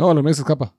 [0.00, 0.74] No, la hormiga se escapa.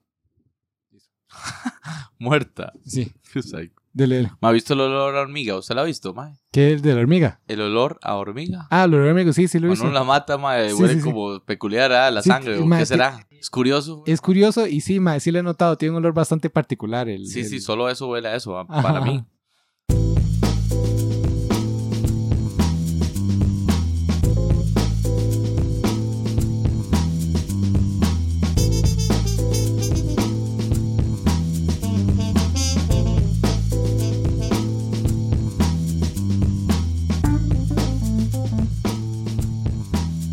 [2.19, 2.73] Muerta.
[2.85, 3.11] Sí.
[3.33, 3.75] Qué psycho.
[3.93, 5.57] Del, ¿Me ha visto el olor a hormiga?
[5.57, 6.39] ¿Usted lo ha visto, mae?
[6.53, 7.41] ¿Qué es de la hormiga?
[7.47, 8.67] El olor a hormiga.
[8.69, 9.85] Ah, la hormiga, sí, sí lo he Cuando visto.
[9.85, 11.05] uno la mata, mae, Sí, huele sí, sí.
[11.05, 12.57] como peculiar a la sangre.
[12.57, 13.27] ¿o mae, ¿Qué será?
[13.31, 14.03] Es curioso.
[14.07, 15.77] Es curioso y sí, mae, sí lo he notado.
[15.77, 17.09] Tiene un olor bastante particular.
[17.09, 19.25] El, Sí, el- sí, solo eso huele a eso, a- Ajá, para mí.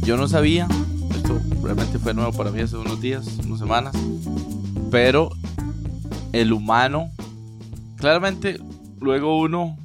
[0.09, 0.67] Yo no sabía,
[1.15, 3.95] esto realmente fue nuevo para mí hace unos días, unas semanas,
[4.91, 5.29] pero
[6.33, 7.11] el humano,
[7.99, 8.59] claramente,
[8.99, 9.77] luego uno,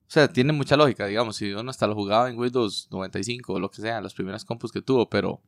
[0.00, 3.60] o sea, tiene mucha lógica, digamos, si uno hasta lo jugaba en Windows 95 o
[3.60, 5.42] lo que sea, las primeras compus que tuvo, pero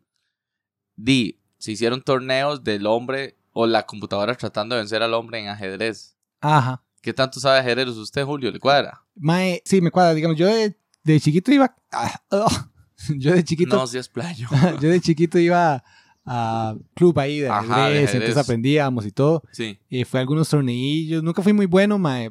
[0.95, 5.48] di, se hicieron torneos del hombre o la computadora tratando de vencer al hombre en
[5.48, 6.18] ajedrez.
[6.43, 6.84] Ajá.
[7.00, 8.50] ¿Qué tanto sabe ajedrez usted, Julio?
[8.52, 9.06] ¿Le cuadra?
[9.15, 10.12] Mae, sí, me cuadra.
[10.12, 10.76] Digamos, yo de,
[11.12, 11.74] de chiquito iba.
[11.92, 12.70] ah, ah,
[13.16, 13.76] yo de chiquito.
[13.76, 14.48] No, si es playo.
[14.80, 15.82] yo de chiquito iba
[16.24, 18.15] a club ahí de Ajá, ajedrez, de ajedrez.
[18.15, 19.42] entonces aprendíamos y todo.
[19.52, 19.78] Sí.
[19.88, 21.23] Eh, fue a algunos torneillos.
[21.23, 22.30] Nunca fui muy bueno, mae.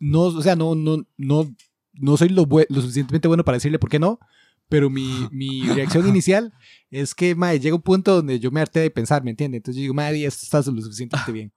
[0.00, 1.54] No, o sea, no, no, no,
[1.94, 4.20] no soy lo, lo suficientemente bueno para decirle por qué no.
[4.68, 6.52] Pero mi, mi reacción inicial
[6.90, 9.56] es que, mae, llega un punto donde yo me harté de pensar, ¿me entiende?
[9.56, 11.52] Entonces yo digo, mae, esto está lo suficientemente bien.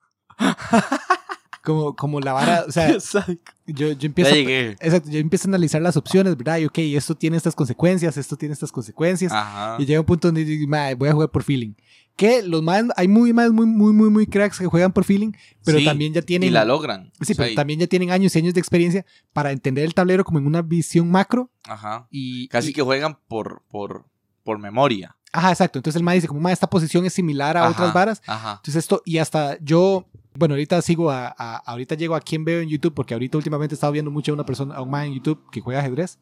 [1.64, 2.88] Como, como la vara, o sea,
[3.68, 4.34] yo, yo empiezo.
[4.36, 6.58] Exacto, yo empiezo a analizar las opciones, ¿verdad?
[6.58, 9.32] Y ok, esto tiene estas consecuencias, esto tiene estas consecuencias.
[9.32, 9.76] Ajá.
[9.80, 11.74] Y llega un punto donde digo, "Mae, voy a jugar por feeling.
[12.16, 15.32] Que los más, hay muy más, muy, muy, muy, muy cracks que juegan por feeling,
[15.64, 16.50] pero Sí, también ya tienen.
[16.50, 17.12] Y la logran.
[17.14, 19.94] Sí, O sea, pero también ya tienen años y años de experiencia para entender el
[19.94, 21.50] tablero como en una visión macro.
[21.64, 22.08] Ajá.
[22.12, 22.48] Y.
[22.50, 24.06] Casi y- que juegan por, por,
[24.44, 25.16] por memoria.
[25.34, 25.80] Ajá, exacto.
[25.80, 28.22] Entonces el MA dice, como, "Ma, esta posición es similar a Ajá, otras varas.
[28.28, 28.52] Ajá.
[28.58, 32.62] Entonces esto, y hasta yo, bueno, ahorita sigo a, a- ahorita llego a quien veo
[32.62, 35.06] en YouTube, porque ahorita últimamente he estado viendo mucho a una persona, a un MA
[35.06, 36.20] en YouTube que juega ajedrez.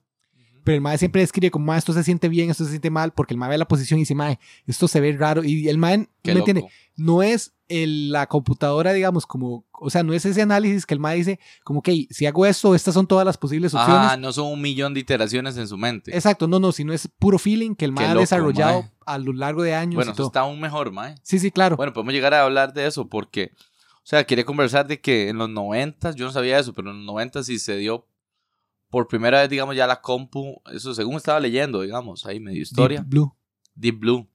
[0.63, 3.11] Pero el mae siempre escribe como, mae, esto se siente bien, esto se siente mal,
[3.13, 5.43] porque el mae ve la posición y dice, mae, esto se ve raro.
[5.43, 6.65] Y el mae, ¿me entiende?
[6.97, 10.99] No es el- la computadora, digamos, como, o sea, no es ese análisis que el
[10.99, 14.09] mae dice, como, ok, si hago esto, estas son todas las posibles opciones.
[14.11, 16.13] Ah, no son un millón de iteraciones en su mente.
[16.13, 18.91] Exacto, no, no, sino es puro feeling que el mae ha desarrollado mae.
[19.05, 20.27] a lo largo de años bueno, y todo.
[20.27, 21.15] está aún mejor, mae.
[21.23, 21.77] Sí, sí, claro.
[21.77, 23.53] Bueno, podemos llegar a hablar de eso porque,
[24.09, 27.05] sea, quería conversar de que en los 90, yo no sabía eso, pero en los
[27.05, 28.07] 90 sí se dio
[28.89, 33.01] por primera vez, digamos, ya la compu, eso según estaba leyendo, digamos, ahí medio historia,
[33.01, 33.37] Deep Blue.
[33.75, 34.27] Deep Blue,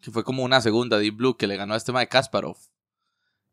[0.00, 2.56] que fue como una segunda Deep Blue que le ganó a este mae Kasparov,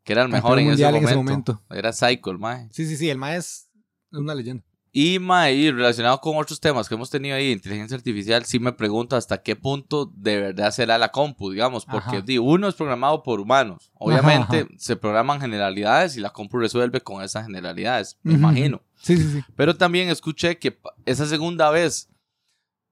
[0.04, 1.64] que era el mejor Campeón en ese, en ese momento.
[1.70, 2.68] Era Psycho, el mae.
[2.70, 3.68] Sí, sí, sí, el mae es
[4.12, 4.64] una leyenda.
[4.94, 8.74] Y, mae, y relacionado con otros temas que hemos tenido ahí, inteligencia artificial, sí me
[8.74, 13.22] pregunto hasta qué punto de verdad será la compu, digamos, porque di, uno es programado
[13.22, 13.90] por humanos.
[13.94, 18.82] Obviamente Ajá, se programan generalidades y la compu resuelve con esas generalidades, me imagino.
[19.00, 19.44] Sí, sí, sí.
[19.56, 22.10] Pero también escuché que esa segunda vez,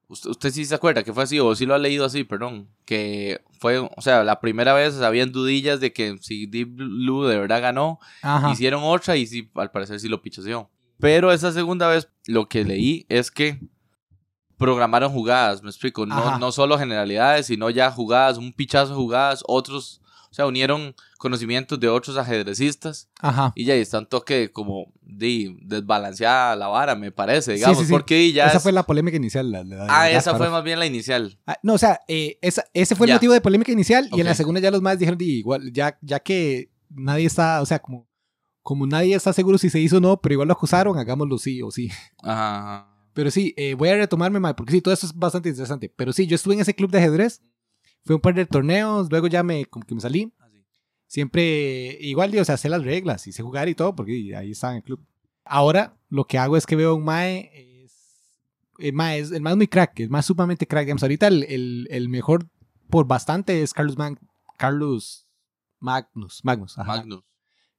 [0.08, 2.70] usted, usted sí se acuerda que fue así, o sí lo ha leído así, perdón,
[2.86, 7.38] que fue, o sea, la primera vez habían dudillas de que si Deep Blue de
[7.38, 8.50] verdad ganó, Ajá.
[8.52, 10.70] Hicieron otra y sí, al parecer sí lo pichoseó.
[11.00, 13.60] Pero esa segunda vez lo que leí es que
[14.56, 16.04] programaron jugadas, me explico.
[16.06, 20.94] No, no solo generalidades, sino ya jugadas, un pichazo de jugadas, otros, o sea, unieron
[21.18, 23.52] conocimientos de otros ajedrecistas Ajá.
[23.54, 27.84] y ya está un toque como de desbalanceada la vara, me parece, Sí, digamos, sí,
[27.86, 27.90] sí.
[27.90, 29.50] porque ya esa es- fue la polémica inicial.
[29.50, 31.38] la- la- Ah, la esa fue más bien la inicial.
[31.46, 33.14] Ah, no, o sea, eh, esa- ese fue el Ya.
[33.14, 35.98] motivo de polémica inicial y en la segunda ya los más dijeron, "Di, igual, ya,
[36.02, 38.06] ya que nadie está, o sea, como,
[38.70, 41.60] como nadie está seguro si se hizo o no, pero igual lo acusaron, hagámoslo sí
[41.60, 41.90] o sí.
[42.22, 42.86] Ajá.
[43.14, 45.92] Pero sí, eh, voy a retomarme, mae, porque sí, todo esto es bastante interesante.
[45.96, 47.42] Pero sí, yo estuve en ese club de ajedrez,
[48.04, 50.32] fue un par de torneos, luego ya me, como que me salí.
[50.38, 50.64] Así.
[51.08, 54.74] Siempre, igual, o sea, sé las reglas y sé jugar y todo, porque ahí estaba
[54.74, 55.04] en el club.
[55.44, 57.50] Ahora, lo que hago es que veo a un Mae,
[57.82, 57.92] es,
[58.78, 60.84] el Mae es, el mae es muy crack, es más sumamente crack.
[60.84, 62.48] Digamos, ahorita el, el, el mejor
[62.88, 64.16] por bastante es Carlos Man,
[64.56, 65.26] Carlos
[65.80, 66.98] Magnus, Magnus, ajá.
[66.98, 67.24] Magnus.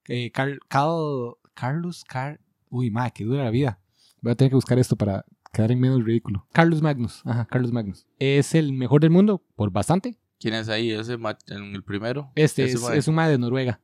[0.08, 2.40] Eh, Car- Cal- Carlos, Car,
[2.70, 3.78] uy, Mae, que dura la vida.
[4.20, 6.46] Voy a tener que buscar esto para quedar en medio del ridículo.
[6.52, 8.06] Carlos Magnus, ajá, Carlos Magnus.
[8.18, 10.16] Es el mejor del mundo por bastante.
[10.38, 10.90] ¿Quién es ahí?
[10.90, 11.14] Ese
[11.46, 12.32] el primero.
[12.34, 13.80] Este es, es un mae de Noruega.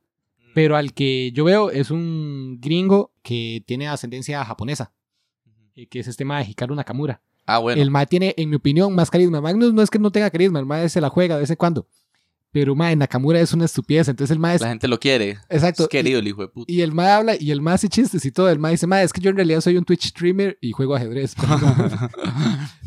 [0.55, 4.91] Pero al que yo veo es un gringo que tiene ascendencia japonesa,
[5.75, 7.21] eh, que es este mae Hikaru Nakamura.
[7.45, 7.81] Ah, bueno.
[7.81, 9.41] El mae tiene, en mi opinión, más carisma.
[9.41, 11.55] Magnus no es que no tenga carisma, el mae se la juega de vez en
[11.55, 11.87] cuando.
[12.51, 14.07] Pero, mae, Nakamura es una estupidez.
[14.07, 14.61] Entonces el mae es...
[14.61, 15.37] La gente lo quiere.
[15.49, 15.83] Exacto.
[15.83, 16.71] Es querido el hijo de puta.
[16.71, 18.49] Y el mae habla, y el mae hace chistes y todo.
[18.49, 20.95] El mae dice, mae, es que yo en realidad soy un Twitch streamer y juego
[20.95, 21.35] ajedrez.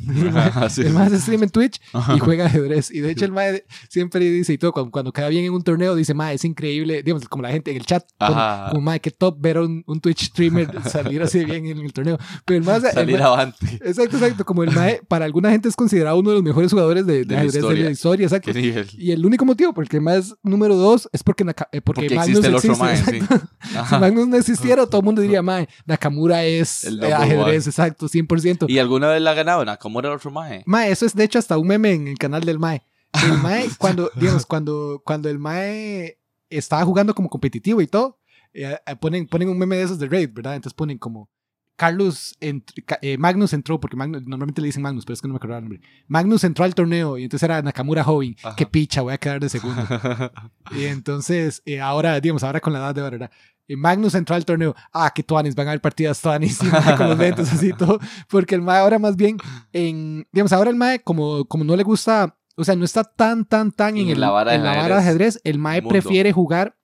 [0.09, 0.83] El mae- Sí.
[0.83, 1.81] el hace stream en Twitch
[2.15, 2.91] y juega ajedrez.
[2.91, 5.63] Y de hecho el mae siempre dice y todo, cuando, cuando queda bien en un
[5.63, 7.03] torneo, dice, mae, es increíble.
[7.03, 8.35] Digamos, como la gente en el chat, pone,
[8.71, 11.79] como mae, qué top ver a un, un Twitch streamer salir así de bien en
[11.79, 12.19] el torneo.
[12.45, 12.77] Pero el mae...
[12.79, 13.67] el Salir mae- avante.
[13.85, 14.45] Exacto, exacto.
[14.45, 17.25] Como el mae, para alguna gente es considerado uno de los mejores jugadores de, de
[17.25, 17.85] De la ajedrez de historia.
[17.85, 18.51] la historia, exacto.
[18.99, 22.15] Y el único motivo por el es número dos es porque, Naka- eh, porque, Porque
[22.15, 23.47] Magnus existe el otro existe, mae, sí.
[23.89, 24.01] Si.
[24.01, 27.57] Magnus no existiera, todo el mundo diría, mae, Nakamura es El eh, ajedrez, one.
[27.57, 28.69] exacto, 100%.
[28.69, 29.65] ¿Y alguna vez la ha ganado?
[29.79, 30.63] ¿Cómo era el otro mae?
[30.67, 32.83] Mae, eso es de hecho hasta un meme en el canal del Mae.
[33.25, 36.19] El Mae, cuando, digamos, cuando, cuando el Mae
[36.51, 38.19] estaba jugando como competitivo y todo,
[38.53, 40.57] eh, eh, ponen, ponen un meme de esos de Raid, ¿verdad?
[40.57, 41.31] Entonces ponen como
[41.77, 45.35] Carlos, ent- eh, Magnus entró, porque Magnus- normalmente le dicen Magnus, pero es que no
[45.35, 45.81] me acuerdo el nombre.
[46.07, 48.37] Magnus entró al torneo y entonces era Nakamura joven.
[48.43, 48.55] Ajá.
[48.57, 49.83] Qué picha, voy a quedar de segundo.
[50.77, 53.31] Y entonces, eh, ahora, digamos, ahora con la edad de ahora.
[53.69, 54.75] Eh, Magnus entró al torneo.
[54.93, 56.59] Ah, que tuanis, van a haber partidas tuanis
[56.97, 57.99] con los lentes así y todo.
[58.29, 59.37] Porque el Mae ahora más bien,
[59.73, 63.45] en, digamos, ahora el Mae, como, como no le gusta, o sea, no está tan,
[63.45, 65.07] tan, tan en, En el, la vara de en la vara de ajedrez.
[65.37, 65.89] ajedrez, el Mae Mundo.
[65.91, 66.77] prefiere jugar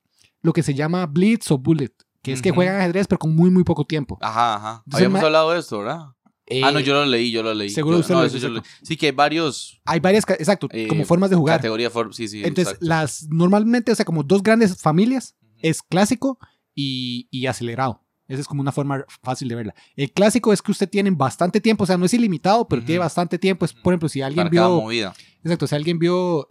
[0.43, 1.93] lo que se llama Blitz o Bullet,
[2.23, 4.19] que es que juegan ajedrez, pero con muy, muy poco tiempo.
[4.21, 4.83] Ajá, ajá.
[4.87, 6.07] Entonces, Habíamos hablado de esto, ¿verdad?
[6.51, 7.69] Eh, ah, no, yo lo leí, yo lo leí.
[7.69, 10.67] seguro Yo- usted no, lo eso yo lo- Sí, que hay varios Hay varias, exacto,
[10.71, 11.59] Eh, como formas de jugar.
[11.59, 11.93] categorías.
[11.93, 12.39] for- Sí, sí.
[12.39, 12.87] Entonces, exacto.
[12.87, 16.39] las normalmente, o sea, como dos grandes familias, es clásico
[16.75, 18.03] y, y acelerado.
[18.29, 19.75] Esa es como una forma fácil de verla.
[19.97, 22.99] El clásico es que usted tiene bastante tiempo, o sea, no es ilimitado, pero tiene
[22.99, 23.65] bastante tiempo.
[23.65, 25.15] Es, por ejemplo, si alguien Para cada vio, movida.
[25.43, 26.49] exacto, si alguien vio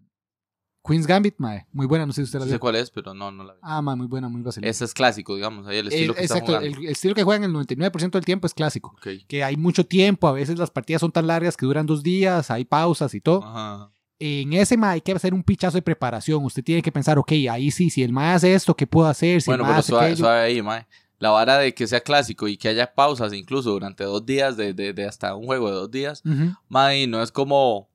[0.87, 3.13] Queen's Gambit, mae, muy buena, no sé si usted la No sé cuál es, pero
[3.13, 3.59] no, no la vi.
[3.61, 4.69] Ah, mae, muy buena, muy vacilante.
[4.69, 7.43] Ese es clásico, digamos, ahí el estilo que está exacto, el, el estilo que juegan
[7.43, 8.93] el 99% del tiempo es clásico.
[8.97, 9.07] Ok.
[9.27, 12.49] Que hay mucho tiempo, a veces las partidas son tan largas que duran dos días,
[12.51, 13.43] hay pausas y todo.
[13.43, 13.91] Ajá.
[14.19, 16.43] en ese ma hay que hacer un pichazo de preparación.
[16.43, 19.41] Usted tiene que pensar, ok, ahí sí, si el ma hace esto, ¿qué puedo hacer?
[19.41, 20.87] Si Bueno, el ma pero hace suave, suave ahí, mae.
[21.19, 24.73] La vara de que sea clásico y que haya pausas incluso durante dos días, de,
[24.73, 26.53] de, de hasta un juego de dos días, Ujú.
[26.69, 27.89] mae, no es como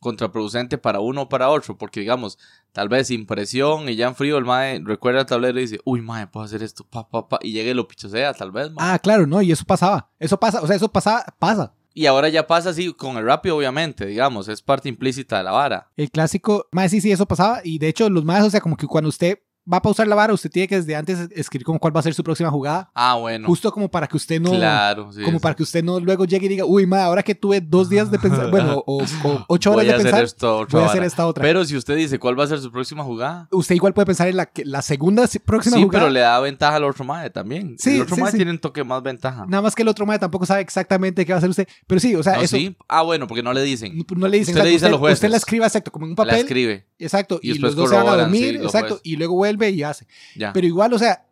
[0.00, 2.38] contraproducente para uno o para otro, porque digamos,
[2.72, 5.80] tal vez sin presión y ya en frío el mae recuerda el tablero y dice,
[5.84, 8.70] uy, mae, puedo hacer esto, pa, pa, pa, y llega y lo pichosea, tal vez,
[8.72, 8.94] mae.
[8.94, 10.10] Ah, claro, no, y eso pasaba.
[10.18, 11.74] Eso pasa, o sea, eso pasaba, pasa.
[11.92, 15.50] Y ahora ya pasa así con el rápido, obviamente, digamos, es parte implícita de la
[15.50, 15.90] vara.
[15.96, 17.60] El clásico, más sí, sí, eso pasaba.
[17.64, 19.40] Y de hecho, los más, o sea, como que cuando usted
[19.72, 22.02] va a pausar la vara, usted tiene que desde antes escribir como cuál va a
[22.02, 22.90] ser su próxima jugada.
[22.94, 23.46] Ah, bueno.
[23.46, 24.50] Justo como para que usted no.
[24.52, 25.22] claro, sí.
[25.22, 25.42] como sí.
[25.42, 28.10] para que usted no luego llegue y diga, uy, ma, ahora que tuve dos días
[28.10, 30.96] de pensar, bueno, o, o ocho horas Voy de hacer pensar, esto, voy a hacer
[31.00, 31.06] vara.
[31.06, 31.42] esta otra.
[31.42, 34.28] Pero si usted dice cuál va a ser su próxima jugada, usted igual puede pensar
[34.28, 36.04] en la, que- la segunda próxima sí, jugada.
[36.04, 37.76] pero le da ventaja al otro mae también.
[37.78, 38.36] Sí, el otro sí, mae sí.
[38.38, 39.44] tiene un toque más ventaja.
[39.46, 41.68] Nada más que el otro mae tampoco sabe exactamente qué va a hacer usted.
[41.86, 42.56] Pero sí, o sea, No, eso.
[42.56, 42.76] sí.
[42.88, 43.96] Ah, bueno, porque no le dicen.
[43.96, 44.54] No, no le dicen.
[44.54, 45.18] Usted le dice a los jueces.
[45.18, 46.38] usted la escribe exacto, como en un La papel.
[46.40, 46.86] escribe.
[46.98, 47.38] Exacto.
[47.42, 48.56] Y Y, los dos se van a dormir.
[48.58, 49.00] sí, exacto.
[49.02, 50.06] Y luego vuelve y hace.
[50.34, 50.52] Ya.
[50.52, 51.26] Pero igual, o sea,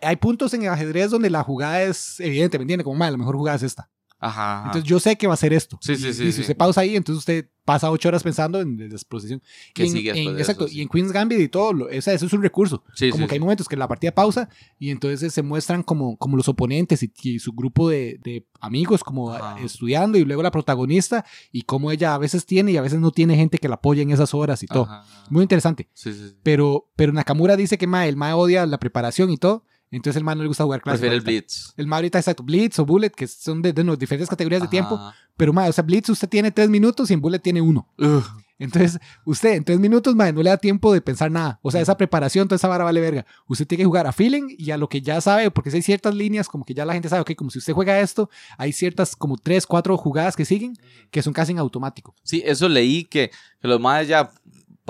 [0.00, 2.84] hay, puntos en el ajedrez donde la jugada es evidente, ¿me entiende?
[2.84, 3.90] Como, madre, la mejor jugada es esta.
[4.20, 4.58] Ajá.
[4.60, 4.66] ajá.
[4.66, 5.78] Entonces yo sé que va a ser esto.
[5.80, 6.40] Sí, Y- sí, sí, Y si sí.
[6.42, 9.40] usted pausa ahí, entonces usted pasa ocho horas pensando en la exposición.
[9.74, 10.66] ¿Qué Y en- sigue en- Exacto.
[10.66, 10.74] eso?
[10.74, 12.82] Y en Queen's Gambit y todo, lo- o sea, eso es un recurso.
[12.94, 13.40] Sí, como sí, que hay sí.
[13.44, 17.38] momentos que la partida pausa y entonces se muestran como, como los oponentes y, y
[17.38, 19.56] su grupo de, de amigos como Ajá.
[19.60, 23.12] estudiando y luego la protagonista y cómo ella a veces tiene y a veces no
[23.12, 24.88] tiene gente que la apoya en esas horas y todo.
[25.28, 25.88] Muy interesante.
[25.94, 26.36] Sí, sí, sí.
[26.42, 29.64] Pero, pero Nakamura dice que mae, el Mae odia la preparación y todo.
[29.90, 31.00] Entonces el Mae no le gusta jugar clásico.
[31.00, 31.22] Prefiere el.
[31.22, 31.72] Blitz.
[31.76, 34.70] El Mae ahorita exacto, Blitz o Bullet, que son de, de diferentes categorías de Ajá.
[34.70, 35.00] tiempo.
[35.36, 37.88] Pero Mae, o sea, Blitz usted tiene tres minutos y en Bullet tiene uno.
[37.98, 38.24] Ugh.
[38.60, 41.58] Entonces, usted en tres minutos, Mae, no le da tiempo de pensar nada.
[41.62, 43.24] O sea, esa preparación, toda esa vara vale verga.
[43.48, 45.82] Usted tiene que jugar a feeling y a lo que ya sabe, porque si hay
[45.82, 48.28] ciertas líneas, como que ya la gente sabe, ok, como si usted juega esto,
[48.58, 50.76] hay ciertas como tres, cuatro jugadas que siguen
[51.10, 52.14] que son casi en automático.
[52.22, 53.30] Sí, eso leí que,
[53.62, 54.30] que los maes ya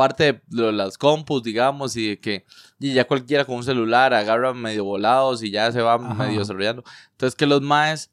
[0.00, 2.44] parte de lo- las compus, digamos, y de que
[2.78, 6.14] y ya cualquiera con un celular agarra medio volados y ya se va Ajá.
[6.14, 6.82] medio desarrollando.
[7.12, 8.10] Entonces que los maes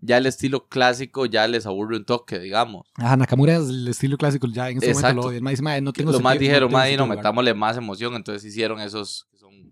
[0.00, 2.86] ya el estilo clásico ya les aburre un toque, digamos.
[2.96, 5.22] Ajá, Nakamura es el estilo clásico, ya en ese momento Exacto.
[5.22, 5.36] lo odia.
[5.38, 7.16] El Mae dice, "Mae, no tengo Los más dijeron, no, jugar".
[7.18, 9.26] metámosle más emoción, entonces hicieron esos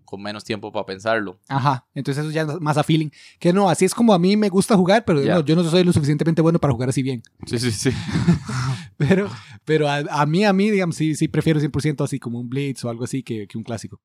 [0.07, 1.37] con menos tiempo para pensarlo.
[1.49, 3.09] Ajá, entonces eso ya es más a feeling.
[3.39, 5.83] Que no, así es como a mí me gusta jugar, pero no, yo no soy
[5.83, 7.21] lo suficientemente bueno para jugar así bien.
[7.45, 7.91] Sí, sí, sí.
[8.97, 9.29] Pero,
[9.63, 12.83] pero a, a mí, a mí, digamos, sí, sí prefiero 100% así como un Blitz
[12.83, 14.01] o algo así que, que un clásico.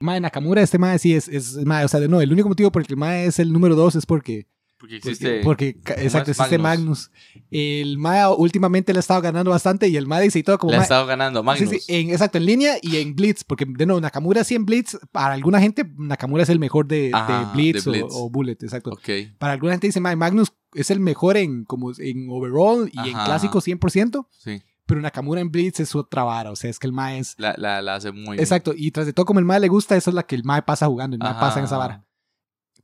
[0.00, 2.72] Mae, Nakamura, este Mae sí es, es mae, o sea, de no, el único motivo
[2.72, 4.46] por el que el Mae es el número 2 es porque,
[4.82, 5.40] Porque existe...
[5.44, 7.10] porque exacto, existe Magnus?
[7.12, 7.46] Magnus.
[7.52, 10.72] El Mae últimamente le ha estado ganando bastante y el Mae dice y todo como
[10.72, 11.70] le ha estado ganando Magnus.
[11.70, 14.96] sí, en, exacto, en línea y en Blitz, porque de nuevo, Nakamura sí en Blitz,
[15.12, 18.06] para alguna gente, Nakamura es el mejor de, Ajá, de, Blitz, de o- Blitz.
[18.10, 18.90] O, Bullet, exacto.
[18.90, 19.08] Ok.
[19.38, 23.12] Para alguna gente dice, "Mae, Magnus es el mejor en, como, en overall y en
[23.12, 24.62] clásico 100%, Sí.
[24.86, 27.34] pero Nakamura en Blitz es otra vara, o sea, es que el mae es...
[27.38, 29.96] La, la, la hace muy Exacto, y tras de todo como el mae le gusta,
[29.96, 32.04] eso es la que el mae pasa jugando, el mae pasa en esa vara.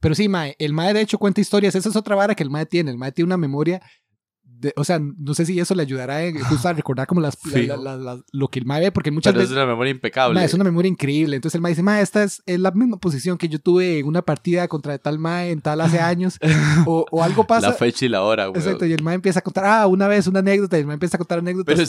[0.01, 2.51] Pero sí, mae, el mae de hecho cuenta historias, esa es otra vara que el
[2.51, 3.81] mae tiene, el mae tiene una memoria...
[4.45, 7.37] de- o sea, no sé si eso le ayudará en- justo a recordar como las,
[7.47, 9.57] la- la- la- la- lo que el mae ve, porque muchas Pero es veces...
[9.63, 10.45] una memoria impecable.
[10.45, 11.37] Es una memoria increíble.
[11.37, 14.07] Entonces el mae dice, ma, esta es, es la misma posición que yo tuve en
[14.07, 16.39] una partida contra tal mae en tal hace años.
[16.87, 17.69] o, o algo pasa.
[17.69, 18.61] La fecha y la hora, güey.
[18.61, 20.95] Exacto, y el mae empieza a contar, ah, una vez una anécdota, y el mae
[20.95, 21.77] empieza a contar anécdotas.
[21.77, 21.83] Pero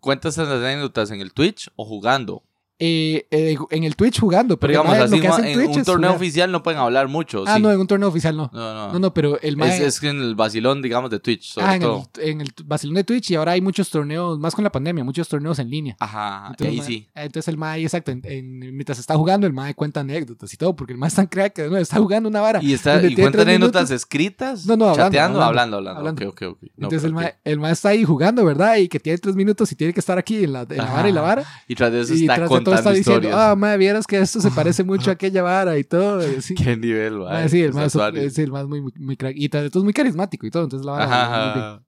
[0.00, 2.42] ¿cuentas esas anécdotas en el Twitch o jugando?
[2.78, 4.58] Eh, eh, en el Twitch jugando.
[4.58, 6.16] Pero digamos así, lo que hace en Twitch un torneo jugar.
[6.22, 7.44] oficial no pueden hablar mucho.
[7.46, 7.62] Ah, sí.
[7.62, 8.50] no, en un torneo oficial no.
[8.52, 8.92] no, no.
[8.92, 9.74] No, no, pero el mae...
[9.76, 12.06] Es, es que en el vacilón, digamos, de Twitch, sobre ah, en todo.
[12.20, 15.04] el, en el vacilón de Twitch y ahora hay muchos torneos, más con la pandemia,
[15.04, 15.96] muchos torneos en línea.
[16.00, 17.08] Ajá, Entonces, ahí mae- sí.
[17.14, 20.76] Entonces el mae, exacto, en- en- mientras está jugando, el mae cuenta anécdotas y todo,
[20.76, 22.60] porque el mae es tan crack que no, está jugando una vara.
[22.62, 23.90] ¿Y, está, y cuenta anécdotas minutos.
[23.90, 24.66] escritas?
[24.66, 25.42] No, no, hablando, ¿Chateando?
[25.42, 26.00] hablando, Hablando, hablando.
[26.10, 26.28] hablando.
[26.28, 26.70] Ok, ok, ok.
[26.76, 28.76] No, Entonces el, mae, el mae está ahí jugando, ¿verdad?
[28.76, 31.08] Y que tiene tres minutos y tiene que estar aquí en la, en la vara
[31.08, 31.44] y la vara.
[31.68, 34.50] Y tras de eso está de todo está diciendo, ah, mae, vieras que esto se
[34.50, 36.20] parece mucho a aquella vara y todo.
[36.30, 36.54] Y así.
[36.56, 37.18] Qué nivel.
[37.18, 38.24] Mae, sí, el suave.
[38.26, 39.34] es el es muy, muy, crack.
[39.36, 40.64] Y tras de todo es muy carismático y todo.
[40.64, 41.52] Entonces la vara.
[41.54, 41.86] Muy bien.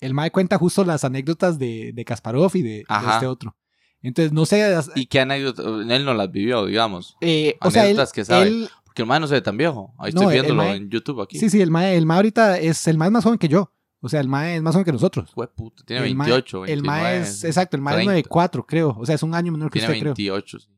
[0.00, 3.56] El mae cuenta justo las anécdotas de, de Kasparov y de, este otro.
[4.00, 4.72] Entonces, no sé.
[4.94, 5.66] ¿Y qué anécdotas?
[5.66, 7.16] Él no las vivió, digamos.
[7.20, 8.46] eh, o sea, él, que sabe.
[8.46, 9.92] él- Porque el mae no se ve tan viejo.
[9.98, 11.36] Ahí No, estoy viéndolo mae- en YouTube aquí.
[11.38, 13.72] Sí, sí, el mae, el mae ahorita es el mae más joven que yo.
[14.00, 15.30] O sea, el mae es más joven que nosotros.
[15.34, 15.48] Fue.
[15.84, 16.86] Tiene el mae- 28, El 29.
[17.02, 18.02] mae es, exacto, el mae 30.
[18.12, 18.96] es 94, creo.
[18.98, 20.14] O sea, es un año menor que Tiene usted, creo.
[20.14, 20.68] 28, sí.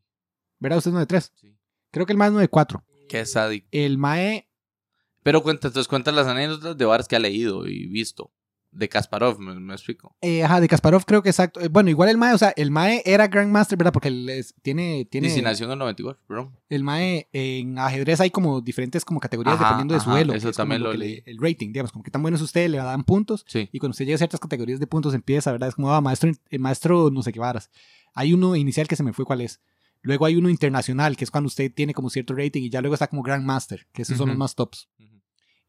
[0.58, 0.78] ¿Verdad?
[0.78, 1.32] Usted es 93.
[1.34, 1.56] sí.
[1.90, 2.84] Creo que el mae es 94.
[3.08, 3.66] Qué sádico.
[3.72, 4.48] El mae,
[5.22, 8.32] Pero cuenta, entonces cuenta las anécdotas de varas que ha leído y visto.
[8.72, 10.14] De Kasparov, me, me explico.
[10.20, 11.60] eh, ajá, de Kasparov creo que exacto.
[11.60, 13.92] Eh, bueno, igual el mae, o sea, el mae era Grandmaster, ¿verdad?
[13.92, 16.56] Porque él es- tiene, tiene, Y si nació en el 94, perdón.
[16.68, 20.34] el mae en ajedrez hay como diferentes como categorías Ajá, dependiendo de su elo.
[20.34, 21.16] eso también lo leí.
[21.16, 23.44] le- el rating, digamos, como que tan bueno es usted, le dan puntos.
[23.48, 23.68] Sí.
[23.72, 25.68] Y cuando usted llega a ciertas categorías de puntos empieza, ¿verdad?
[25.70, 27.70] Es como, ah, maestro, eh, maestro no sé qué varas.
[28.14, 29.60] Hay uno inicial que se me fue cuál es.
[30.02, 32.62] Luego hay uno internacional, que es cuando usted tiene como cierto rating.
[32.62, 34.88] Y ya luego está como Grandmaster, que esos son los más tops.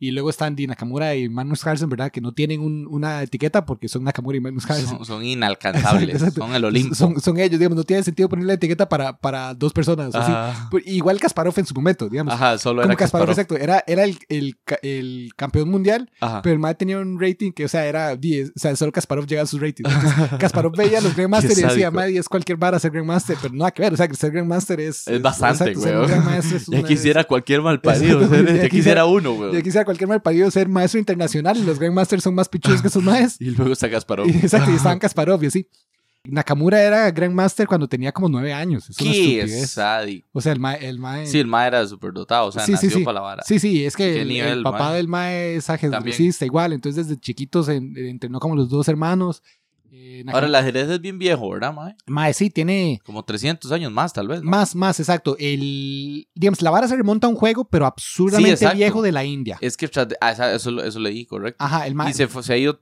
[0.04, 2.12] Y luego están Di Nakamura y Magnus Carlsen, ¿verdad?
[2.12, 4.88] Que no tienen un- una etiqueta porque son Nakamura y Magnus Carlsen.
[4.98, 5.24] Son, son
[5.62, 6.16] inalcanzables.
[6.16, 6.42] Exacto.
[6.42, 6.96] son el Olimpo.
[6.96, 10.16] Son, son ellos, digamos, no tiene sentido ponerle la etiqueta para, para dos personas.
[10.16, 10.32] así.
[10.32, 10.68] Ajá.
[10.72, 12.34] Pues, Igual Kasparov en su momento, digamos.
[12.34, 13.56] Ajá, solo como era Kasparov, Kasparov.
[13.56, 13.64] exacto.
[13.64, 16.42] Era, era el, el, el campeón mundial, Ajá.
[16.42, 18.50] pero el MAE tenía un rating que, o sea, era 10.
[18.50, 19.88] O sea, solo Kasparov llegaba a sus ratings.
[19.94, 21.92] Entonces, Kasparov veía los Grandmaster y decía.
[21.92, 23.94] MAE es cualquier vara ser Grandmaster, pero nada que ver.
[23.94, 25.08] O sea, que ser Grandmaster es.
[25.08, 25.94] Es bastante, exacto, güey.
[25.96, 28.22] un Grandmaster es Ya quisiera cualquier malparido.
[28.24, 29.54] Exacto, ser- ya Ya quisiera- quisiera uno, güey.
[29.54, 32.88] Ya quisiera cualquier mal parido ser maestro internacional y los Grandmasters son más pichudos que
[32.88, 33.36] esos maes.
[33.40, 34.28] Y luego está Kasparov.
[34.28, 35.68] Y, exacto, y estaban Kasparov y así.
[36.24, 38.88] Nakamura era Grandmaster cuando tenía como nueve años.
[38.92, 39.72] Es una Qué estupidez.
[39.72, 40.28] sádico.
[40.34, 40.88] O sea, el mae.
[40.88, 42.46] El mae Sí, el mae era súper dotado.
[42.48, 43.04] O sea, Sí, sí, nació sí.
[43.04, 43.44] para la vara.
[43.44, 44.98] Sí, sí, es que ¿Qué el, nivel, el papá mae?
[44.98, 49.42] del mae es ajedrecista igual, entonces desde chiquitos en- entrenó como los dos hermanos.
[49.94, 51.96] Eh, Ahora, el ajedrez es bien viejo, ¿verdad, mae?
[52.08, 54.42] Mae, sí, tiene Como 300 años más, tal vez.
[54.42, 54.50] ¿no?
[54.50, 55.36] más, más, exacto.
[55.38, 59.58] El, digamos, la vara se remonta a un juego, pero absurdamente viejo de la India.
[59.60, 59.90] Es que
[60.22, 61.62] ah, eso, eso leí, correcto.
[61.64, 62.12] Ajá, el mae.
[62.12, 62.80] Y se, se ha ido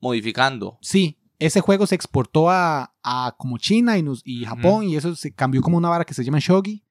[0.00, 0.78] modificando.
[0.80, 5.16] Sí, ese juego se exportó a, a como China y, nos- y Japón y eso
[5.16, 6.84] se cambió como una vara que se llama shogi.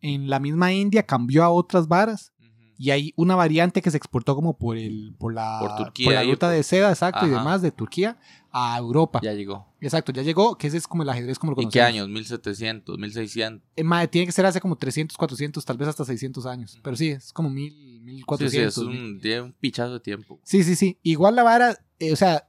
[0.00, 2.32] En la misma India cambió a otras varas.
[2.78, 6.24] Y hay una variante que se exportó como por el por la, Por Turquía la
[6.24, 8.18] y ruta por- de seda, exacto, y demás, de Turquía
[8.52, 9.20] a Europa.
[9.22, 9.66] Ya llegó.
[9.80, 11.72] Exacto, ya llegó, que ese es como el ajedrez como lo ¿Y conocemos.
[11.72, 12.08] qué años?
[12.08, 13.62] 1700, 1600.
[13.76, 16.78] Eh, tiene que ser hace como 300, 400, tal vez hasta 600 años.
[16.82, 18.74] Pero sí, es como 1000, Sí, 1400.
[18.74, 20.38] sí, es un, tiene un pichazo de tiempo.
[20.42, 20.98] Sí, sí, sí.
[21.02, 22.46] Igual la vara, eh, o sea,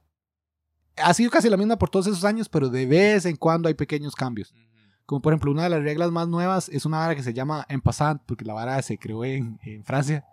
[0.96, 3.74] ha sido casi la misma por todos esos años, pero de vez en cuando hay
[3.74, 4.52] pequeños cambios.
[5.08, 7.64] Como por ejemplo, una de las reglas más nuevas es una vara que se llama
[7.70, 10.26] en passant, porque la vara se creó en, en Francia.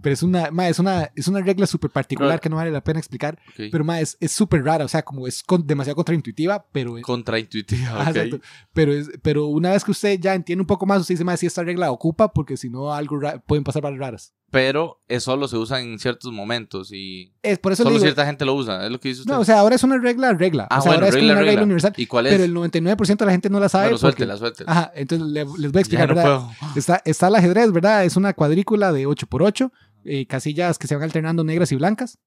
[0.00, 2.82] Pero es una, ma, es una, es una regla súper particular que no vale la
[2.82, 3.38] pena explicar.
[3.50, 3.64] Ok.
[3.70, 8.00] Pero ma, es es súper rara, o sea, como es con- demasiado contraintuitiva, pero, Contraintuitiva,
[8.00, 8.16] Ajá, ok.
[8.16, 8.40] exacto.
[8.72, 11.36] pero, es, pero una vez que usted ya entiende un poco más, usted dice, ma,
[11.36, 14.32] si esta regla ocupa, porque si no, algo ra- pueden pasar varas raras.
[14.54, 18.24] Pero solo se usa en ciertos momentos y Es, por eso le solo digo, cierta
[18.24, 18.86] gente lo usa.
[18.86, 19.32] Es lo que dice usted.
[19.34, 20.66] no, o sea, ahora es una regla, regla.
[20.70, 21.62] ah, o sea, bueno, ahora es como una regla, regla.
[21.64, 21.92] universal.
[21.96, 22.32] ¿Y cuál es?
[22.32, 23.84] Pero el 99% de la gente no la sabe.
[23.86, 24.70] bueno, porque- suéltela, suéltela.
[24.72, 26.40] Ajá, entonces le- les voy a Ya explicar, no ¿verdad?
[26.58, 26.72] puedo.
[26.76, 28.04] Está, está el ajedrez, ¿verdad?
[28.04, 29.70] Es una cuadrícula de 8x8,
[30.04, 32.18] eh, casillas que se van alternando negras y blancas.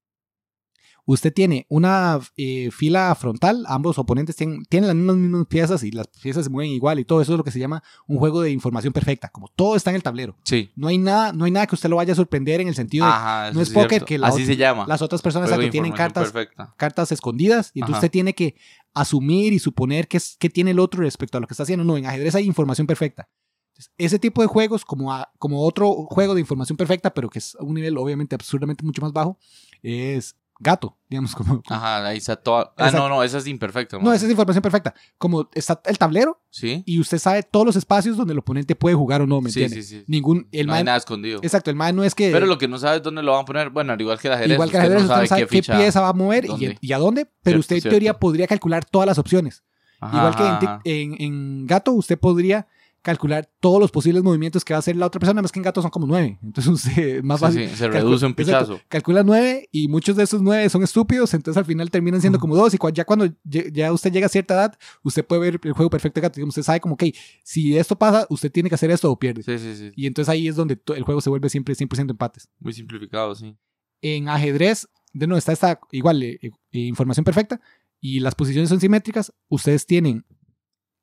[1.09, 5.91] Usted tiene una eh, fila frontal, ambos oponentes tienen, tienen las mismas, mismas piezas y
[5.91, 8.41] las piezas se mueven igual y todo eso es lo que se llama un juego
[8.41, 10.35] de información perfecta, como todo está en el tablero.
[10.43, 10.69] Sí.
[10.75, 13.05] No hay nada, no hay nada que usted lo vaya a sorprender en el sentido
[13.05, 14.85] de Ajá, eso no es sí póker, que la Así se llama.
[14.85, 16.73] las otras personas de exacto, tienen cartas, Perfecta.
[16.75, 18.05] cartas escondidas y entonces Ajá.
[18.05, 18.55] usted tiene que
[18.93, 21.85] asumir y suponer qué, es, qué tiene el otro respecto a lo que está haciendo.
[21.85, 23.29] No, en ajedrez hay información perfecta.
[23.69, 27.39] Entonces, ese tipo de juegos, como, a- como otro juego de información perfecta, pero que
[27.39, 29.37] es a un nivel obviamente absurdamente mucho más bajo,
[29.83, 31.61] es gato, digamos, como...
[31.69, 32.73] Ajá, ahí está toda.
[32.77, 33.97] Ah, no, no, esa es imperfecta.
[33.99, 34.93] no, esa es información perfecta.
[35.17, 38.95] Como está el tablero Sí, y usted sabe todos los espacios donde el oponente puede
[38.95, 39.83] jugar o no, ¿me sí, entiende?
[39.83, 40.03] sí, sí.
[40.07, 40.47] Ningún...
[40.51, 41.39] El no hay nada escondido.
[41.43, 42.31] Exacto, el mae no es que...
[42.31, 43.69] Pero lo que no sabes es dónde lo van a poner.
[43.69, 44.53] Bueno, al igual que el ajedrez.
[44.53, 46.45] Igual que el usted ajedrez, usted no sabe qué, ficha- pieza va a mover
[46.81, 47.93] y, a dónde, pero Cierto, usted en cierto.
[47.93, 49.63] teoría podría calcular todas las opciones.
[49.99, 52.67] Ajá, Igual que en, en gato, usted podría
[53.07, 55.63] calcular todos los posibles movimientos que va a hacer la otra persona, más que en
[55.63, 56.37] gato son como nueve.
[56.43, 57.69] Entonces usted más Sí, fácil.
[57.69, 58.35] sí, se reduce un Exacto.
[58.75, 58.81] pichazo.
[58.89, 62.55] Calcula nueve y muchos de esos nueve son estúpidos, entonces al final terminan siendo como
[62.55, 62.73] dos.
[62.73, 66.19] Y ya cuando ya usted llega a cierta edad, usted puede ver el juego perfecto
[66.19, 66.45] de gato.
[66.45, 67.05] Usted sabe como, ok,
[67.43, 69.41] si esto pasa, usted tiene que hacer esto o pierde.
[69.43, 69.91] Sí, sí, sí.
[69.95, 72.49] Y entonces ahí es donde el juego se vuelve siempre 100% empates.
[72.59, 73.55] Muy simplificado, sí.
[74.01, 77.59] En ajedrez, de nuevo, está esta igual eh, eh, información perfecta
[77.99, 79.33] y las posiciones son simétricas.
[79.47, 80.25] Ustedes tienen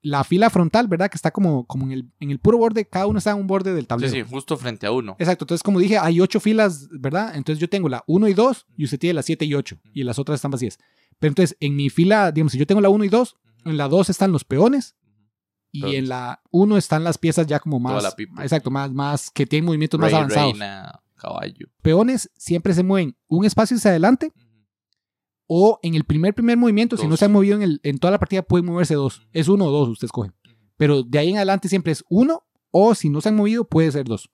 [0.06, 1.08] la fila frontal, ¿verdad?
[1.10, 3.46] Que está como, como en, el, en el puro borde, cada uno está en un
[3.46, 4.12] borde del Sí, tablero.
[4.12, 5.16] sí, justo frente a uno.
[5.18, 7.34] Exacto, entonces como dije, hay ocho filas, ¿verdad?
[7.34, 10.04] Entonces yo tengo la 1 y 2 y usted tiene la 7 y 8 y
[10.04, 10.78] las otras están vacías.
[11.18, 13.88] Pero entonces en mi fila, digamos, si yo tengo la 1 y 2, en la
[13.88, 14.94] 2 están los peones
[15.72, 18.42] y en la 1 están las piezas ya como Toda más, la pipa.
[18.42, 20.52] exacto, más, más, que tienen movimientos más Rey, avanzados.
[20.52, 21.66] reina, caballo.
[21.82, 24.32] Peones siempre se mueven un espacio hacia adelante
[25.46, 28.10] o en el primer primer movimiento, si no se han movido en, el, en toda
[28.10, 29.26] la partida, pueden moverse dos.
[29.32, 30.30] Es uno o dos, usted escoge.
[30.76, 33.92] Pero de ahí en adelante siempre es uno o si no se han movido, puede
[33.92, 34.30] ser dos.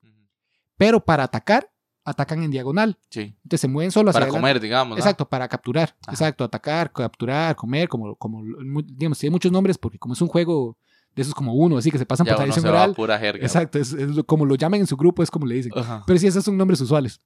[0.77, 1.71] Pero para atacar,
[2.05, 2.99] atacan en diagonal.
[3.11, 3.35] Sí.
[3.43, 4.41] Entonces se mueven solo hacia Para adelante.
[4.41, 4.97] comer, digamos.
[4.97, 5.01] ¿no?
[5.01, 5.95] Exacto, para capturar.
[6.03, 6.13] Ajá.
[6.13, 8.43] Exacto, atacar, capturar, comer, como, como
[8.87, 10.79] digamos, tiene muchos nombres porque como es un juego
[11.15, 12.95] de esos como uno, así que se pasan Ya por tradición oral.
[12.95, 13.45] pura jerga.
[13.45, 15.73] Exacto, es, es lo- como lo llaman en su grupo, es como le dicen.
[15.77, 16.05] Ajá.
[16.07, 17.21] Pero sí, esos son nombres usuales.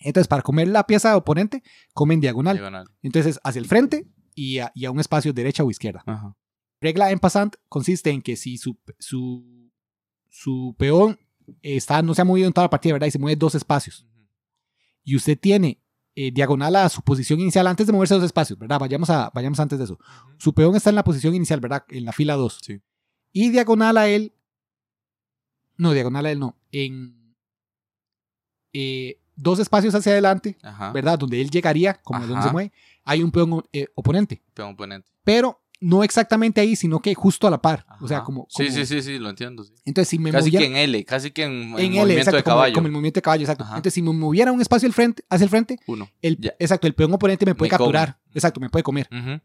[0.00, 1.62] Entonces, para comer la pieza oponente,
[1.92, 2.56] comen diagonal.
[2.56, 2.88] Diagonal.
[3.02, 6.02] Entonces, hacia el frente y a, y a un espacio derecha o izquierda.
[6.06, 6.36] Ajá.
[6.80, 9.72] Regla en passant consiste en que si su, su,
[10.28, 11.18] su peón
[11.62, 13.06] está, no se ha movido en toda la partida, ¿verdad?
[13.06, 14.06] Y se mueve dos espacios.
[15.02, 15.80] Y usted tiene
[16.14, 18.78] eh, diagonal a su posición inicial antes de moverse dos espacios, ¿verdad?
[18.78, 19.98] Vayamos, a, vayamos antes de eso.
[20.38, 21.84] Su peón está en la posición inicial, ¿verdad?
[21.88, 22.58] En la fila 2.
[22.62, 22.80] Sí.
[23.32, 24.34] Y diagonal a él.
[25.76, 26.58] No, diagonal a él no.
[26.72, 27.34] En
[28.72, 30.92] eh, dos espacios hacia adelante, Ajá.
[30.92, 31.18] ¿verdad?
[31.18, 32.26] Donde él llegaría, como Ajá.
[32.26, 32.72] donde se mueve,
[33.04, 34.42] hay un peón eh, oponente.
[34.54, 35.08] Peón oponente.
[35.24, 37.84] Pero no exactamente ahí, sino que justo a la par.
[38.00, 38.24] O sea, Ajá.
[38.26, 38.46] como.
[38.48, 39.62] Sí, como- sí, sí, sí, lo entiendo.
[39.62, 39.74] sí.
[39.84, 40.64] Entonces, si me Casi moviera.
[40.66, 42.74] que en L, casi que en, en en L, movimiento exacto, de como- caballo.
[42.74, 43.64] Como, el movimiento de caballo, exacto.
[43.64, 43.72] Ajá.
[43.76, 46.08] Entonces, si me moviera un espacio al frente, hacia el frente, Uno.
[46.22, 46.54] el, Ya.
[46.58, 47.92] exacto, el peón oponente me puede Me come.
[47.92, 48.18] capturar.
[48.32, 49.08] Exacto, me puede comer.
[49.12, 49.40] Ujú.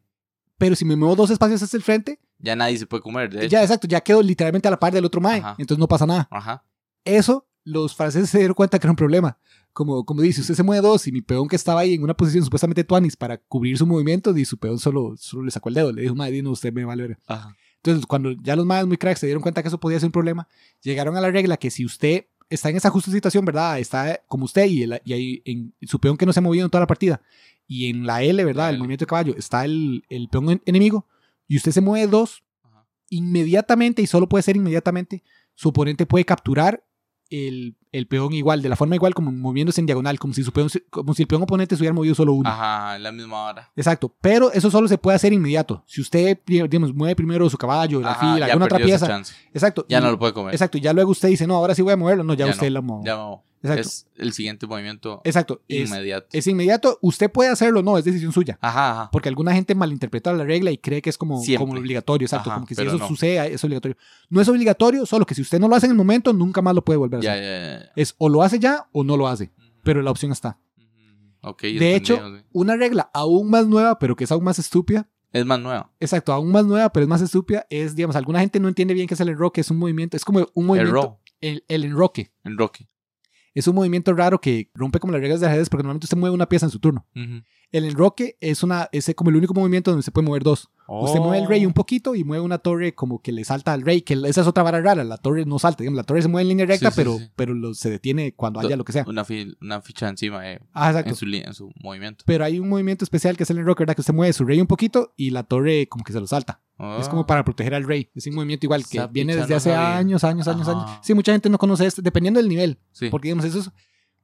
[0.57, 3.49] Pero si me muevo dos espacios hacia el frente, Ya nadie se puede comer, de
[3.49, 5.39] ya exacto, ya quedo literalmente a la par del otro mae.
[5.39, 5.55] Ajá.
[5.59, 6.27] Entonces no pasa nada.
[6.31, 6.63] Ajá.
[7.03, 9.37] Eso, los franceses se dieron cuenta que era un problema.
[9.73, 12.13] Como, como dice, usted se mueve dos y mi peón que estaba ahí en una
[12.13, 15.75] posición supuestamente tuanis para cubrir su movimiento, y su peón solo, solo le sacó el
[15.75, 15.91] dedo.
[15.93, 17.19] Le dijo, madre, no, usted me vale ver.
[17.27, 17.55] Ajá.
[17.77, 20.11] Entonces, cuando ya los más muy cracks se dieron cuenta que eso podía ser un
[20.11, 20.47] problema,
[20.81, 23.79] llegaron a la regla que si usted está en esa justa situación, ¿verdad?
[23.79, 26.65] Está como usted y, el- y ahí en su peón que no se ha movido
[26.65, 27.21] en toda la partida,
[27.65, 28.69] y en la L, ¿verdad?
[28.71, 31.07] El movimiento de caballo, está el, el peón en- enemigo,
[31.47, 32.85] y usted se mueve dos, Ajá.
[33.09, 35.23] inmediatamente, y solo puede ser inmediatamente,
[35.55, 36.83] su oponente puede capturar
[37.31, 40.51] el, el peón igual, de la forma igual, como moviéndose en diagonal, como si, su
[40.51, 42.47] peón, como si el peón oponente se hubiera movido solo uno.
[42.49, 43.71] Ajá, en la misma hora.
[43.75, 45.83] Exacto, pero eso solo se puede hacer inmediato.
[45.87, 49.21] Si usted, digamos, mueve primero su caballo, la Ajá, fila, alguna otra pieza.
[49.53, 49.85] Exacto.
[49.89, 50.53] Ya y- no lo puede comer.
[50.53, 52.23] Exacto, y ya luego usted dice, no, ahora sí voy a moverlo.
[52.23, 53.05] No, ya, Ya usted no, lo movió.
[53.05, 53.43] Ya no.
[53.63, 53.81] Exacto.
[53.81, 55.61] Es el siguiente movimiento Exacto.
[55.67, 56.27] Es, inmediato.
[56.31, 56.97] es inmediato.
[57.01, 58.57] Usted puede hacerlo, no, es decisión suya.
[58.61, 59.09] Ajá, ajá.
[59.11, 61.67] Porque alguna gente malinterpreta la regla y cree que es como, Siempre.
[61.67, 62.25] como obligatorio.
[62.25, 63.07] Exacto, Ajá, como que si eso no.
[63.07, 63.97] sucede, es obligatorio.
[64.29, 66.73] No es obligatorio, solo que si usted no lo hace en el momento, nunca más
[66.73, 67.43] lo puede volver a Ya, hacer.
[67.79, 67.91] ya, ya.
[67.95, 69.51] Es o lo hace ya o no lo hace.
[69.83, 70.57] Pero la opción está.
[70.77, 71.49] Ujú.
[71.51, 72.43] Ok, De hecho, sí.
[72.53, 75.89] una regla aún más nueva, pero que es aún más estúpida, es más nueva.
[75.99, 77.65] Exacto, aún más nueva, pero es más estúpida.
[77.69, 79.61] Es, digamos, alguna gente no entiende bien qué es el enroque.
[79.61, 80.91] Es un movimiento, es como un El movimiento.
[80.93, 82.33] row, El, el enroque.
[82.43, 82.87] el Rocky.
[83.53, 86.33] Es un movimiento raro que rompe como las reglas de ajedrez porque normalmente usted mueve
[86.33, 87.05] una pieza en su turno.
[87.71, 90.69] El enroque es, una, es como el único movimiento donde se puede mover dos.
[90.99, 93.81] Usted mueve el rey un poquito y mueve una torre como que le salta al
[93.81, 95.03] rey, que esa es otra vara rara.
[95.03, 97.17] La torre no salta, digamos, la torre se mueve en línea recta, Sí, sí, pero,
[97.17, 97.29] sí.
[97.35, 99.05] pero lo- se detiene cuando Do- haya lo que sea.
[99.07, 102.23] Una, fi- una ficha encima eh, Ah, en, su, en su movimiento.
[102.27, 103.95] Pero hay un movimiento especial que es el enroque, ¿verdad?
[103.95, 106.61] Que usted mueve su rey un poquito y la torre como que se lo salta.
[106.99, 107.27] Es como Ah.
[107.27, 108.09] para proteger al rey.
[108.15, 109.97] Es un movimiento igual que Esa viene desde no hace sabía.
[109.97, 110.79] años, años, años, Ajá.
[110.85, 110.99] años.
[111.03, 112.79] Sí, mucha gente no conoce esto, dependiendo del nivel.
[113.11, 113.71] Porque, digamos, eso es.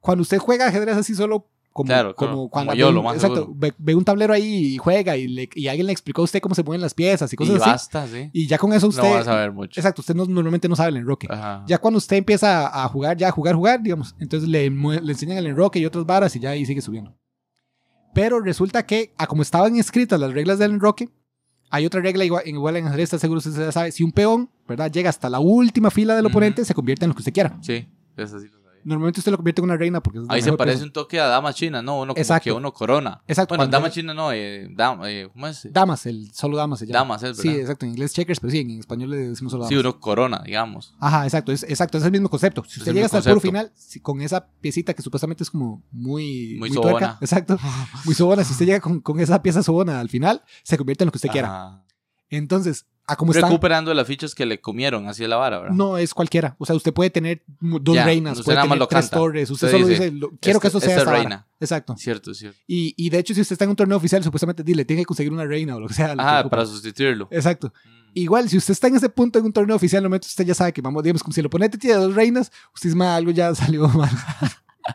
[0.00, 1.48] Cuando usted juega ajedrez así solo.
[1.78, 4.34] Como, Claro, como claro, cuando como yo, ve lo más exacto, ve, ve un tablero
[4.34, 6.92] ahí y juega y, le- y alguien le explicó a usted cómo se mueven las
[6.92, 7.70] piezas y y cosas así.
[7.70, 8.30] basta, sí.
[8.32, 9.02] Y ya con eso usted.
[9.04, 9.78] no vas a ver mucho.
[9.80, 11.28] Exacto, usted no- normalmente no sabe el enroque.
[11.30, 11.62] Ajá.
[11.68, 15.38] Ya cuando usted empieza a jugar, ya a jugar, jugar, digamos, entonces le, le enseñan
[15.38, 17.16] el enroque y otras varas y ya ahí sigue subiendo.
[18.12, 21.08] Pero resulta que, a como estaban escritas las reglas del enroque,
[21.70, 24.90] hay otra regla igual, igual en ajedrez, seguro usted ya sabe, si un peón, ¿verdad?
[24.90, 26.32] Llega hasta la última fila del Ujú.
[26.32, 27.56] oponente, se convierte en lo que usted quiera.
[27.60, 27.86] Sí,
[28.16, 28.57] eso sí lo sabía.
[28.88, 31.26] Normalmente usted lo convierte en una reina porque es Ahí se parece un toque a
[31.26, 32.00] dama china, ¿no?
[32.00, 32.44] Uno como Exacto.
[32.44, 33.20] que uno corona.
[33.28, 33.54] Exacto.
[33.54, 35.68] Bueno, dama china no, eh, dama, eh, ¿cómo es?
[35.70, 36.98] Damas, el solo damas se llama.
[37.00, 37.60] Damas, es Sí, verdad.
[37.62, 37.84] exacto.
[37.86, 39.68] En inglés checkers, pero sí, en español le decimos solo damas.
[39.68, 40.94] Sí, uno corona, digamos.
[40.98, 42.64] Ajá, exacto, es, exacto, es el mismo concepto.
[42.66, 45.82] Si usted llega hasta el puro final, si- con esa piecita que supuestamente es como
[45.92, 46.56] muy...
[46.58, 47.18] Muy tuerca, sobona.
[47.20, 47.58] exacto,
[48.06, 48.42] muy sobona.
[48.44, 51.18] Si usted llega con, con esa pieza sobona al final, se convierte en lo que
[51.18, 51.48] usted quiera.
[51.48, 51.84] Ajá.
[52.30, 53.46] Entonces, a como está...
[53.48, 55.74] Recuperando las fichas que le comieron, así es la vara, ¿verdad?
[55.74, 56.54] No es cualquiera.
[56.58, 59.16] O sea, usted puede tener dos Ya, reinas, usted puede más tener lo tres canta.
[59.16, 59.50] torres.
[59.50, 61.22] Usted, Usted solo dice, dice, lo- quiero que Este- eso sea esta esta vara.
[61.22, 61.46] reina.
[61.58, 61.96] Exacto.
[61.96, 62.58] Cierto, cierto.
[62.66, 65.06] Y, y de hecho, si usted está en un torneo oficial, supuestamente dile, tiene que
[65.06, 66.08] conseguir una reina o lo que sea.
[66.14, 67.26] lo que Ah, para sustituirlo.
[67.30, 67.72] Exacto.
[67.84, 67.98] Mm.
[68.14, 70.72] Igual, si usted está en ese punto en un torneo oficial, normalmente usted ya sabe
[70.72, 73.54] que vamos, digamos, como si el oponente tiene dos reinas, usted dice, "Ma, algo ya
[73.54, 74.10] salió mal.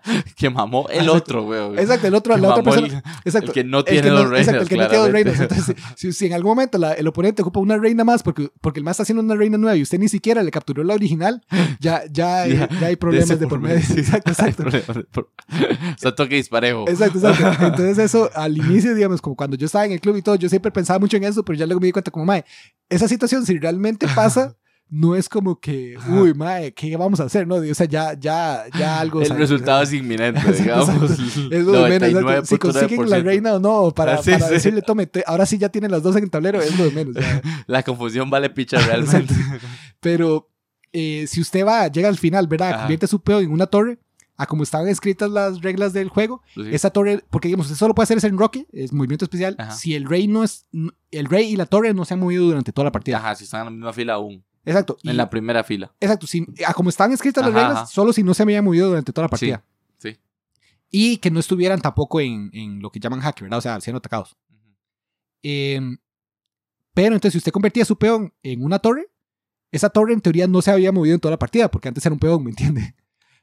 [0.36, 1.14] Que mamó el Exacto.
[1.14, 1.80] otro, güey.
[1.80, 3.04] Exacto, el otro, Que la otra persona.
[3.26, 3.48] Exacto.
[3.48, 4.40] El que no El tiene dos reinas.
[4.48, 5.40] Exacto, el que no tiene dos reinas.
[5.40, 8.80] Entonces, si, si en algún momento la- el oponente ocupa una reina más porque, porque
[8.80, 11.44] el más está haciendo una reina nueva y usted ni siquiera le capturó la original,
[11.80, 13.78] ya, ya, hay- Ya, ya hay problemas de por medio.
[13.78, 14.64] Exacto, exacto.
[15.12, 16.86] por- O sea, toque disparejo.
[16.90, 17.66] Exacto, exacto.
[17.66, 20.50] Entonces eso al inicio, digamos, como cuando yo estaba en el club y todo, yo
[20.50, 22.44] siempre pensaba mucho en eso, pero ya luego me di cuenta como, mae,
[22.90, 24.56] esa situación si realmente pasa,
[24.96, 27.48] no es como que, uy, mae, ¿qué vamos a hacer?
[27.48, 29.24] No, o sea, ya, ya, ya algo...
[29.24, 30.90] El resultado es inminente, digamos.
[31.50, 32.48] Es lo de menos.
[32.48, 32.60] Si 99.9%.
[32.60, 34.54] consiguen la reina o no, para, Sí, para sí.
[34.54, 36.92] decirle, tome, te- ahora sí ya tienen las dos en el tablero, es lo de
[36.92, 37.16] menos.
[37.66, 39.34] La confusión vale picha realmente.
[40.00, 40.50] Pero
[40.92, 42.70] eh, si usted va, llega al final, ¿verdad?
[42.70, 42.78] Ajá.
[42.82, 43.98] Convierte su peón en una torre,
[44.38, 46.62] a como estaban escritas las reglas del juego, Sí.
[46.72, 49.72] esa torre, porque digamos, usted solo puede hacer ese enroque, es movimiento especial, Ajá.
[49.72, 50.68] si el rey no es,
[51.12, 53.18] el rey y la torre no se han movido durante toda la partida.
[53.18, 54.44] Ajá, si están en la misma fila aún.
[54.66, 54.98] Exacto.
[55.02, 55.94] y- En la primera fila.
[56.00, 57.86] Exacto, si, a como estaban escritas las Ajá, reglas, ajá.
[57.88, 59.64] solo si no se habían movido durante toda la partida.
[59.98, 60.18] Sí.
[60.90, 63.58] Y que no estuvieran tampoco en, en lo que llaman hack, ¿verdad?
[63.58, 64.38] O sea, siendo atacados.
[65.42, 65.98] Em,
[66.94, 69.10] pero entonces, si usted convertía su peón en una torre,
[69.72, 72.14] esa torre en teoría no se había movido en toda la partida, porque antes era
[72.14, 72.96] un peón, ¿me entiende?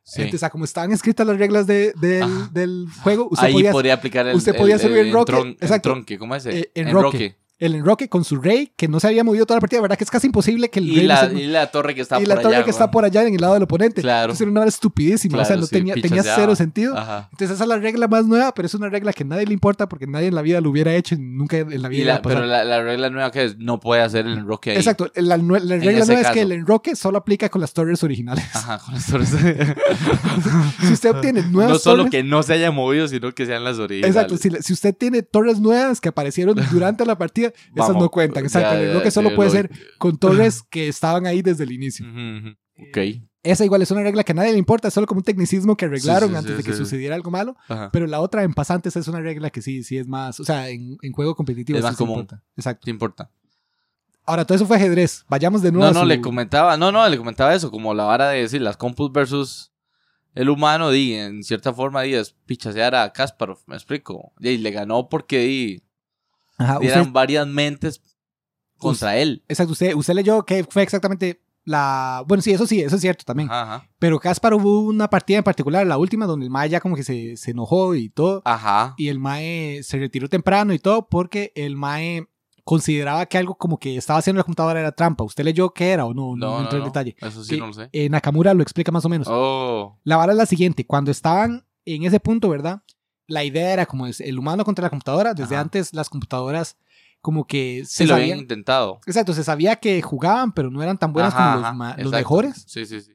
[0.02, 0.22] Sí.
[0.22, 3.94] Entonces, a como estaban escritas las reglas de- del, del juego, usted Ahí podía podría
[3.94, 4.80] aplicar el, usted podía el,
[5.12, 5.74] entron- exacto.
[5.90, 6.46] entronque, ¿cómo es?
[6.46, 6.88] Eh, ese?
[6.88, 7.36] enroque.
[7.60, 9.96] El enroque con su rey, que no se había movido toda la partida, ¿verdad?
[9.98, 12.00] Que es casi imposible que el Y rey no la, se- y la torre que
[12.00, 12.42] está y por la allá.
[12.42, 14.00] torre que está por allá en el lado del oponente.
[14.02, 14.24] Claro.
[14.24, 16.96] Entonces era una hora estupidísima, o sea, no sí, tenía, tenía cero sentido.
[16.96, 17.28] Ajá.
[17.30, 19.52] Entonces esa es la regla más nueva, pero es una regla que a nadie le
[19.52, 22.04] importa porque nadie en la vida lo hubiera hecho y nunca en la vida Y
[22.06, 24.76] la- pero la, la regla nueva que es, no puede hacer el enroque ahí.
[24.78, 28.44] Exacto, la, la regla nueva es que el enroque solo aplica con las torres originales.
[28.54, 29.28] Ajá, con las torres.
[30.80, 33.64] si usted obtiene nuevas no solo torres, que no se haya movido, sino que sean
[33.64, 34.14] las originales.
[34.16, 38.08] Exacto, si, si usted tiene torres nuevas que aparecieron durante la partida, esas Vamos, no
[38.10, 38.44] cuentan.
[38.44, 41.64] Exacto, ya, el enroque ya, solo puede lo- ser con torres que estaban ahí desde
[41.64, 42.06] el inicio.
[42.06, 42.88] Ujú, ujú.
[42.88, 42.98] Ok.
[43.42, 45.74] Esa igual es una regla que a nadie le importa, es solo como un tecnicismo
[45.76, 46.78] que arreglaron Sí, sí, antes sí, de que sí.
[46.78, 47.56] sucediera algo malo.
[47.68, 47.88] Ajá.
[47.90, 50.68] Pero la otra en pasantes es una regla que sí, sí es más, o sea,
[50.68, 52.20] en, en juego competitivo Es sí más común.
[52.20, 52.42] importa.
[52.56, 52.84] Exacto.
[52.84, 53.30] ¿Qué importa?
[54.26, 55.24] Ahora, todo eso fue ajedrez.
[55.28, 57.94] Vayamos de nuevo No, a no, su- le comentaba, no, no, le comentaba eso, como
[57.94, 59.72] la vara de decir las compus versus
[60.34, 64.32] el humano, di, en cierta forma, di, es pichasear a Kasparov, me explico.
[64.38, 65.82] Y le ganó porque di,
[66.60, 68.00] Ajá, di, usted- eran varias mentes
[68.78, 69.42] contra él.
[69.48, 72.24] exacto, usted, usted leyó que fue exactamente la...
[72.26, 73.50] Bueno, sí, eso sí, eso es cierto también.
[73.50, 73.86] Ajá.
[73.98, 77.02] Pero Kasparov hubo una partida en particular, la última, donde el Mae ya como que
[77.04, 78.40] se, se enojó y todo.
[78.44, 78.94] Ajá.
[78.96, 82.26] Y el Mae se retiró temprano y todo porque el Mae
[82.64, 85.24] consideraba que algo como que estaba haciendo la computadora era trampa.
[85.24, 86.34] ¿Usted leyó qué era o no?
[86.34, 86.86] No, No, no no, entró en no.
[86.86, 87.16] detalle.
[87.20, 87.88] Eso sí Que, no lo sé.
[87.92, 89.26] eh, Nakamura lo explica más o menos.
[89.30, 90.86] Oh, La vara es la siguiente.
[90.86, 92.82] Cuando estaban en ese punto, ¿verdad?
[93.30, 95.34] La idea era como el humano contra la computadora.
[95.34, 95.62] Desde Ajá.
[95.62, 96.76] antes las computadoras
[97.20, 98.24] como que sí se lo sabían...
[98.24, 99.00] habían intentado.
[99.06, 102.64] Exacto, se sabía que jugaban, pero no eran tan buenas Ajá, como los, ma- mejores.
[102.66, 103.12] Sí, sí, sí.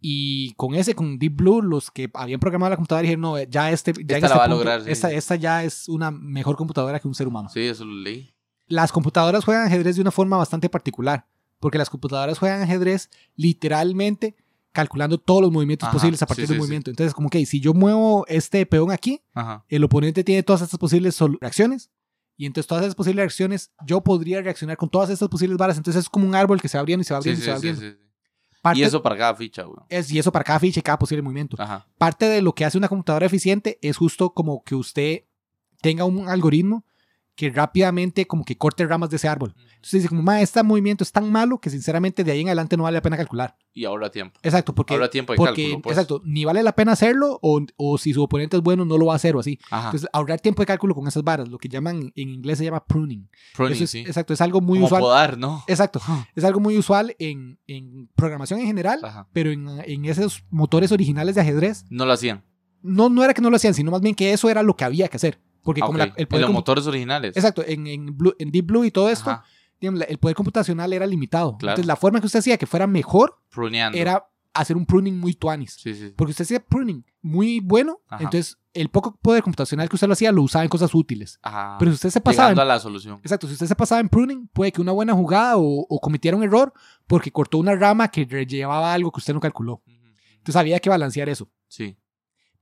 [0.00, 3.70] Y con ese, con Deep Blue, los que habían programado la computadora dijeron, no, ya
[3.70, 4.90] este, ya en Esta la este va a lograr, sí.
[4.90, 7.48] esta, esta ya es una mejor computadora que un ser humano.
[7.48, 8.34] Sí, eso lo leí.
[8.66, 11.26] Las computadoras juegan ajedrez de una forma bastante particular,
[11.58, 14.36] porque las computadoras juegan ajedrez literalmente
[14.74, 16.60] calculando todos los movimientos Ajá, posibles a partir sí, del sí, sí.
[16.60, 16.90] movimiento.
[16.90, 19.64] Entonces, como que si yo muevo este peón aquí, Ajá.
[19.68, 21.90] el oponente tiene todas estas posibles reacciones.
[22.36, 25.76] Y entonces todas esas posibles reacciones, yo podría reaccionar con todas estas posibles varas.
[25.76, 27.50] Entonces es como un árbol que se va abriendo y se va abriendo y se
[27.50, 27.80] va abriendo.
[28.60, 29.78] Parte- Y eso para cada ficha, güey.
[29.88, 31.56] es, y eso para cada ficha y cada posible movimiento.
[31.60, 31.86] Ajá.
[31.96, 35.24] Parte de lo que hace una computadora eficiente es justo como que usted
[35.80, 36.84] tenga un algoritmo
[37.36, 39.54] que rápidamente como que corte ramas de ese árbol.
[39.56, 42.76] Entonces dice como, ma, este movimiento es tan malo que sinceramente de ahí en adelante
[42.76, 43.56] no vale la pena calcular.
[43.72, 44.38] Y ahora tiempo.
[44.44, 45.96] Exacto, porque, Ahora tiempo de porque cálculo, pues.
[45.96, 49.06] exacto, ni vale la pena hacerlo o, o si su oponente es bueno no lo
[49.06, 49.58] va a hacer o así.
[49.70, 49.86] Ajá.
[49.88, 52.84] Entonces ahorrar tiempo de cálculo con esas varas, lo que llaman en inglés se llama
[52.84, 53.28] pruning.
[53.56, 53.98] Pruning, Eso es, sí.
[54.00, 55.00] Exacto, es algo muy Como usual.
[55.02, 55.64] podar, ¿no?
[55.66, 56.00] Exacto,
[56.36, 59.26] es algo muy usual en, en programación en general, Ajá.
[59.32, 62.44] pero en, en esos motores originales de ajedrez No lo hacían.
[62.80, 64.84] no, no era que no lo hacían, sino más bien que eso era lo que
[64.84, 65.40] había que hacer.
[65.64, 66.06] Porque Ah, como ok.
[66.06, 67.36] la- el en poder los compu- motores originales.
[67.36, 69.44] Exacto, en, en, Blue- en Deep Blue y todo esto, Ajá.
[69.80, 71.56] el poder computacional era limitado.
[71.58, 71.72] Claro.
[71.72, 73.98] Entonces la forma que usted hacía que fuera mejor Pruneando.
[73.98, 75.72] era hacer un pruning muy tuanis.
[75.82, 76.12] Sí, sí.
[76.16, 78.22] Porque usted hacía pruning muy bueno, Ajá.
[78.22, 81.38] entonces el poco poder computacional que usted lo hacía lo usaba en cosas útiles.
[81.42, 81.76] Ajá.
[81.78, 83.18] Pero si usted se pasaba en a la solución.
[83.22, 86.36] Exacto, si usted se pasaba en pruning, puede que una buena jugada o, o cometiera
[86.36, 86.72] un error
[87.06, 89.82] porque cortó una rama que llevaba algo que usted no calculó.
[90.38, 91.50] Entonces había que balancear eso.
[91.68, 91.96] Sí.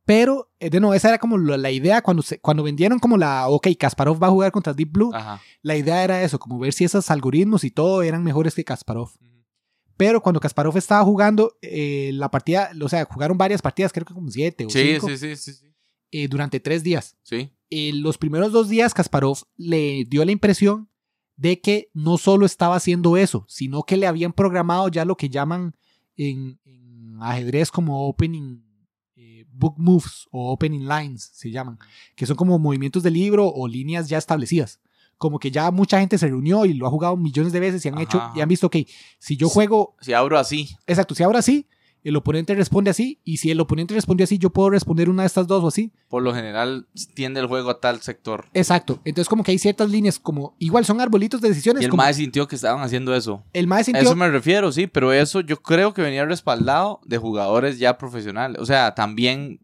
[0.04, 3.16] Pero, eh, de nuevo, esa era como la, la idea cuando, se- cuando vendieron como
[3.16, 5.10] la, ok, Kasparov va a jugar contra Deep Blue.
[5.14, 5.40] Ajá.
[5.62, 9.10] La idea era eso, como ver si esos algoritmos y todo eran mejores que Kasparov.
[9.96, 14.14] Pero cuando Kasparov estaba jugando, eh, la partida, o sea, jugaron varias partidas, creo que
[14.14, 15.66] como siete o Sí, cinco, sí, sí, sí, sí.
[16.10, 17.16] eh, durante tres días.
[17.22, 17.50] Sí.
[17.70, 20.88] eh, los primeros dos días Kasparov le dio la impresión
[21.36, 25.28] de que no solo estaba haciendo eso, sino que le habían programado ya lo que
[25.30, 25.76] llaman
[26.16, 28.60] en, en ajedrez como opening
[29.52, 31.78] book moves o opening lines, se llaman,
[32.14, 34.80] que son como movimientos de libro o líneas ya establecidas.
[35.18, 37.88] Como que ya mucha gente se reunió y lo ha jugado millones de veces y
[37.88, 38.76] han Ajá, hecho y han visto, ok,
[39.18, 40.76] si yo juego, Si abro así.
[40.86, 41.68] exacto, si ahora sí,
[42.04, 45.28] el oponente responde así, y si el oponente responde así, yo puedo responder una de
[45.28, 45.92] estas dos o así.
[46.08, 48.46] Por lo general tiende el juego a tal sector.
[48.54, 49.00] Exacto.
[49.04, 51.82] Entonces, como que hay ciertas líneas, como igual son arbolitos de decisiones.
[51.82, 53.44] Y el como mae sintió que estaban haciendo eso.
[53.52, 54.02] el mae A sintió.
[54.02, 58.60] eso me refiero, sí, pero eso yo creo que venía respaldado de jugadores ya profesionales.
[58.60, 59.60] O sea, también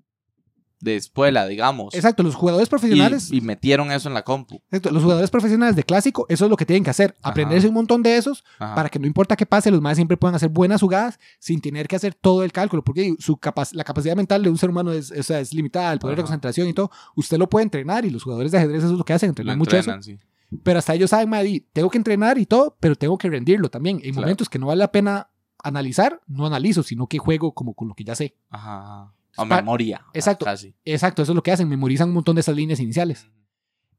[0.80, 1.94] de escuela, digamos.
[1.94, 3.30] Exacto, los jugadores profesionales.
[3.32, 4.56] Y, y metieron eso en la compu.
[4.66, 7.16] exacto, los jugadores profesionales de clásico, eso es lo que tienen que hacer.
[7.20, 7.30] Ajá.
[7.30, 8.74] Aprenderse un montón de esos Ajá.
[8.74, 11.88] para que no importa qué pase, los más siempre puedan hacer buenas jugadas sin tener
[11.88, 12.82] que hacer todo el cálculo.
[12.84, 15.92] Porque su capac- la capacidad mental de un ser humano es, o sea, es limitada,
[15.92, 16.90] el poder de concentración y todo.
[17.16, 19.30] Usted lo puede entrenar y los jugadores de ajedrez eso es lo que hacen, Lo
[19.32, 19.90] entrenar mucho eso.
[19.90, 20.18] entrenan, sí.
[20.62, 23.96] Pero hasta ellos saben, Maddy, tengo que entrenar y todo, pero tengo que rendirlo también.
[23.96, 24.20] En Claro.
[24.22, 25.28] momentos que no vale la pena
[25.62, 28.34] analizar, no analizo, sino que juego como con lo que ya sé.
[28.48, 29.12] Ajá.
[29.42, 30.04] A memoria.
[30.14, 30.44] Exacto.
[30.44, 30.74] Casi.
[30.84, 33.28] Exacto, eso es lo que hacen, memorizan un montón de esas líneas iniciales.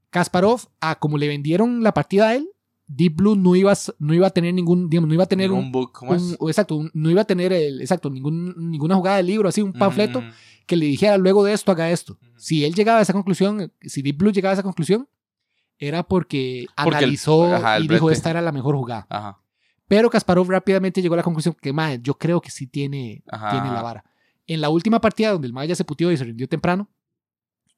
[0.10, 2.49] Kasparov, a como le vendieron la partida a él,
[2.88, 5.71] Deep Blue no iba, no iba a tener ningún, digamos, no iba a tener un
[5.71, 6.21] book, ¿cómo es?
[6.23, 9.47] un- o exacto, un- no iba a tener el, exacto, ningún, ninguna jugada de libro,
[9.47, 10.28] así, un panfleto Ujú.
[10.65, 12.13] que le dijera luego de esto haga esto.
[12.13, 12.32] Ujú.
[12.39, 15.08] Si él llegaba a esa conclusión, si Deep Blue llegaba a esa conclusión,
[15.78, 19.06] era porque, Porque el- analizó ajá, el y dijo esta era la mejor jugada.
[19.10, 19.39] Ajá.
[19.88, 23.52] Pero Kasparov rápidamente llegó a la conclusión que, mae, yo creo que sí tiene, Ajá.
[23.52, 24.04] tiene la vara.
[24.49, 26.89] En la última partida donde el mae ya se putió y se rindió temprano,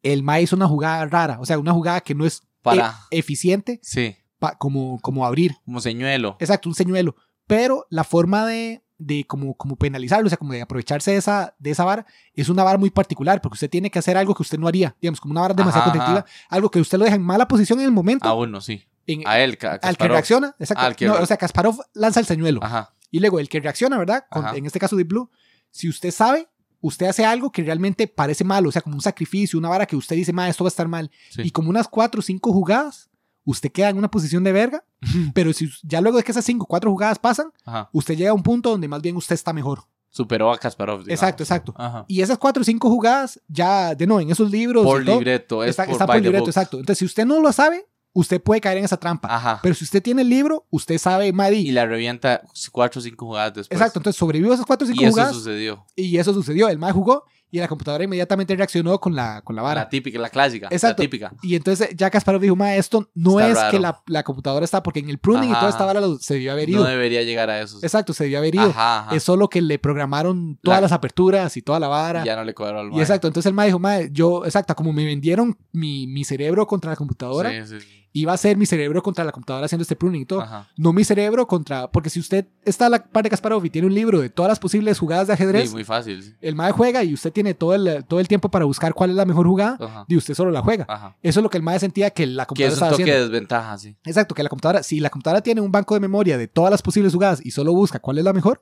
[0.03, 2.95] el mae hizo una jugada rara, o sea, una jugada que no es Para.
[3.11, 4.15] e- eficiente Sí.
[4.39, 5.55] pa- como, como abrir.
[5.65, 6.37] Como señuelo.
[6.39, 7.15] Exacto, un señuelo.
[7.45, 11.55] Pero la forma de, de como, como penalizarlo, o sea, como de aprovecharse de esa,
[11.59, 14.41] de esa vara, es una vara muy particular, porque usted tiene que hacer algo que
[14.43, 16.47] usted no haría, digamos, como una vara demasiado Ajá, competitiva, ajá.
[16.49, 18.83] algo que usted lo deja en mala posición en el momento, A uno, sí.
[19.07, 20.83] en- A él, al que reacciona, exacto.
[20.83, 22.63] Ah, al que No, o sea, Kasparov lanza el señuelo.
[22.63, 22.93] Ajá.
[23.11, 24.25] Y luego el que reacciona, ¿verdad?
[24.31, 25.29] Con- en este caso Deep Blue,
[25.69, 26.47] si usted sabe,
[26.81, 29.95] usted hace algo que realmente parece malo, o sea, como un sacrificio, una vara que
[29.95, 31.09] usted dice, ma, esto va a estar mal.
[31.29, 31.43] Sí.
[31.45, 33.09] Y como unas cuatro o cinco jugadas,
[33.43, 34.83] usted queda en una posición de verga,
[35.33, 37.89] pero si ya luego de que esas cinco o cuatro jugadas pasan, Ajá.
[37.93, 39.83] usted llega a un punto donde más bien usted está mejor.
[40.09, 41.03] Superó a Kasparov.
[41.03, 41.21] digamos.
[41.21, 41.73] Exacto, exacto.
[41.77, 42.03] Ajá.
[42.09, 44.83] Y esas cuatro o cinco jugadas, ya, de no, en esos libros.
[44.83, 45.63] Por todo, libreto.
[45.63, 46.79] Es está, por está by por the libreto, exacto.
[46.79, 49.33] Entonces, si usted no lo sabe, usted puede caer en esa trampa.
[49.33, 49.59] Ajá.
[49.63, 51.57] Pero si usted tiene el libro, usted sabe, Maddy.
[51.67, 53.79] y la revienta cuatro o cinco jugadas después.
[53.79, 55.33] Exacto, entonces sobrevivió esas cuatro o cinco y eso jugadas.
[55.35, 55.85] sucedió.
[55.95, 56.67] Y eso sucedió.
[56.69, 59.81] El MAE jugó y la computadora inmediatamente reaccionó con la, con la vara.
[59.81, 60.67] La típica, la clásica.
[60.71, 61.03] Exacto.
[61.03, 61.33] La típica.
[61.41, 63.71] Y entonces ya Kasparov dijo, MAE, esto no Está es raro.
[63.71, 66.35] que la, la computadora está, porque en el pruning y toda esta vara lo- se
[66.35, 66.81] debió haber ido.
[66.83, 67.79] No debería llegar a eso.
[67.81, 68.69] Exacto, se debió haber ido.
[68.69, 69.15] Ajá, ajá.
[69.15, 72.21] Es solo que le programaron todas La- las aperturas y toda la vara.
[72.21, 73.01] Y ya no le cuadró al Y mae.
[73.01, 76.91] exacto, entonces el MAE dijo, MAE, yo, exacto, como me vendieron mi, mi cerebro contra
[76.91, 78.00] la computadora, Sí, sí, sí.
[78.13, 80.41] Iba a ser mi cerebro contra la computadora haciendo este pruning y todo.
[80.41, 80.67] Ajá.
[80.77, 83.87] No mi cerebro contra, porque si usted está a la par de Kasparov y tiene
[83.87, 86.21] un libro de todas las posibles jugadas de ajedrez, Sí, muy fácil.
[86.21, 86.33] sí.
[86.41, 89.15] el MAE juega y usted tiene todo el, todo el tiempo para buscar cuál es
[89.15, 90.05] la mejor jugada Ajá.
[90.09, 90.85] y usted solo la juega.
[90.89, 91.15] Ajá.
[91.21, 93.03] Eso es lo que el MAE sentía que la Que computadora es un estaba toque
[93.03, 93.23] haciendo.
[93.23, 93.95] de desventaja, sí.
[94.03, 96.81] Exacto, que la computadora, si la computadora tiene un banco de memoria de todas las
[96.81, 98.61] posibles jugadas y solo busca cuál es la mejor,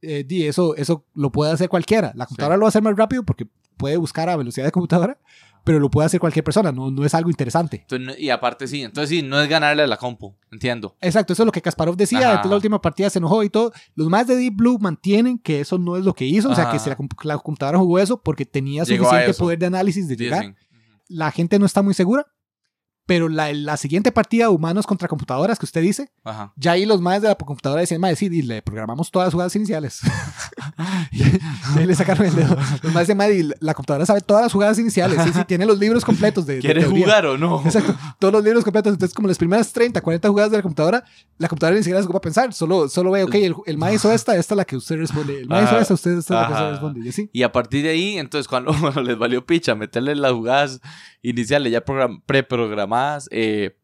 [0.00, 2.12] eh, di, eso, eso lo puede hacer cualquiera.
[2.16, 5.18] La computadora lo va a hacer más rápido porque puede buscar a velocidad de computadora,
[5.64, 7.86] pero lo puede hacer cualquier persona, no, no es algo interesante.
[7.88, 10.96] Entonces, y aparte sí, entonces sí, no es ganarle a la compu, entiendo.
[11.00, 12.18] Exacto, eso es lo que Kasparov decía.
[12.18, 12.28] Ajá.
[12.30, 13.72] Después de la última partida se enojó y todo.
[13.94, 16.50] Los más de Deep Blue mantienen que eso no es lo que hizo.
[16.50, 19.58] O sea, que si la, comp- la computadora jugó eso porque tenía Llegó suficiente poder
[19.58, 20.40] de análisis de llegar.
[20.40, 20.56] Dicen.
[21.08, 22.26] La gente no está muy segura.
[23.04, 26.52] Pero la, la siguiente partida, humanos contra computadoras, que usted dice, Ajá.
[26.56, 29.34] ya ahí los más de la computadora decían, mae, sí, di, le programamos todas las
[29.34, 30.00] jugadas iniciales.
[31.10, 32.56] y le sacaron el dedo.
[32.82, 35.20] Los decían, mae, di, la computadora sabe todas las jugadas iniciales.
[35.24, 37.04] Sí, sí, tiene los libros completos de, de ¿Quieres teoría.
[37.04, 37.62] jugar o no?
[37.64, 38.92] Exacto, todos los libros completos.
[38.92, 41.04] Entonces, como las primeras 30, 40 jugadas de la computadora,
[41.38, 42.52] la computadora ni siquiera se ocupa pensar.
[42.52, 45.40] Solo, solo ve, ok, el, el mae hizo esta, esta es la que usted responde.
[45.40, 45.82] El mae hizo Ajá.
[45.82, 47.00] esta, usted esta es la que usted responde.
[47.04, 47.30] Y así.
[47.32, 50.80] Y a partir de ahí, entonces cuando, cuando les valió picha meterle las jugadas
[51.22, 53.76] iniciales ya program- preprogramadas, eh,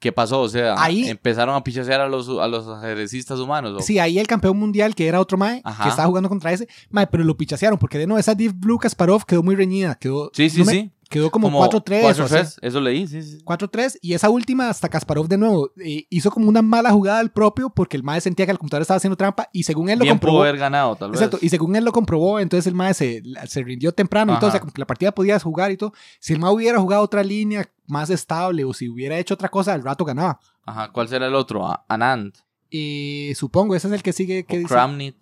[0.00, 0.42] ¿Qué pasó?
[0.42, 3.72] O sea, Ahí- empezaron a pichasear a los, a los ajedrecistas humanos.
[3.76, 3.80] ¿o?
[3.80, 5.82] Sí, ahí el campeón mundial, que era otro Mae, Ajá.
[5.82, 8.78] que estaba jugando contra ese, Mae, pero lo pichasearon, porque de nuevo esa Deep Blue
[8.78, 9.96] Kasparov quedó muy reñida.
[9.96, 10.60] Quedó, sí, sí.
[10.60, 10.92] no me- sí.
[11.08, 12.02] Quedó como 4-3.
[12.04, 12.22] o así.
[12.34, 13.38] 4-3, Eso leí, sí, sí.
[13.44, 17.30] 4-3 y esa última hasta Kasparov de nuevo eh, hizo como una mala jugada al
[17.32, 20.02] propio porque el mae sentía que el computador estaba haciendo trampa y según él lo
[20.04, 21.20] Bien pudo comprobó haber ganado, tal vez.
[21.20, 24.48] exacto y según él lo comprobó entonces el mae se, se rindió temprano y todo
[24.48, 24.60] o sea Ajá.
[24.60, 27.66] como que la partida podías jugar y todo si el mae hubiera jugado otra línea
[27.86, 31.34] más estable o si hubiera hecho otra cosa al rato ganaba Ajá, ¿cuál será el
[31.34, 31.66] otro?
[31.88, 32.34] Anand.
[32.68, 35.16] y supongo ese es el que sigue que Kramnit.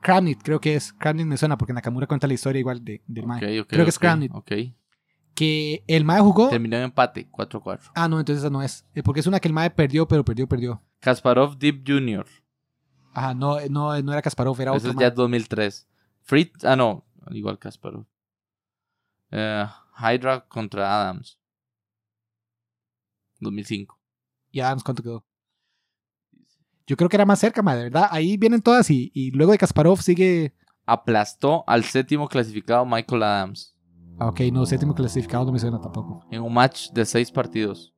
[0.00, 3.26] Kramnit creo que es Kramnit me suena porque Nakamura cuenta la historia igual de, del
[3.26, 4.52] mae Ok, ok, creo que es Kramnit Ok.
[5.34, 7.90] Que el mae jugó Terminó en empate, 4-4.
[7.94, 10.24] ah no entonces esa no es Eh, porque es una que el mae perdió pero
[10.24, 12.26] perdió perdió Kasparov Deep Jr.
[13.14, 14.90] Ajá, no, no, no era Kasparov, era Ese otro.
[14.90, 15.02] es mae.
[15.04, 15.88] ya 2003.
[16.22, 18.06] Fritz, ah, no, igual Kasparov.
[19.30, 19.66] Eh,
[19.98, 21.38] Hydra contra Adams.
[23.40, 23.98] 2005.
[24.50, 25.24] Y Adams, ¿cuánto quedó?
[26.86, 28.08] Yo creo que era más cerca, ma, de verdad.
[28.10, 30.54] Ahí vienen todas y, y luego de Kasparov sigue.
[30.86, 33.71] Aplastó al séptimo clasificado Michael Adams
[34.22, 36.24] Ah, ok, no, séptimo clasificado no me suena tampoco.
[36.30, 37.92] en un match de seis partidos.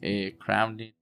[0.00, 0.94] Eh, Kramnik.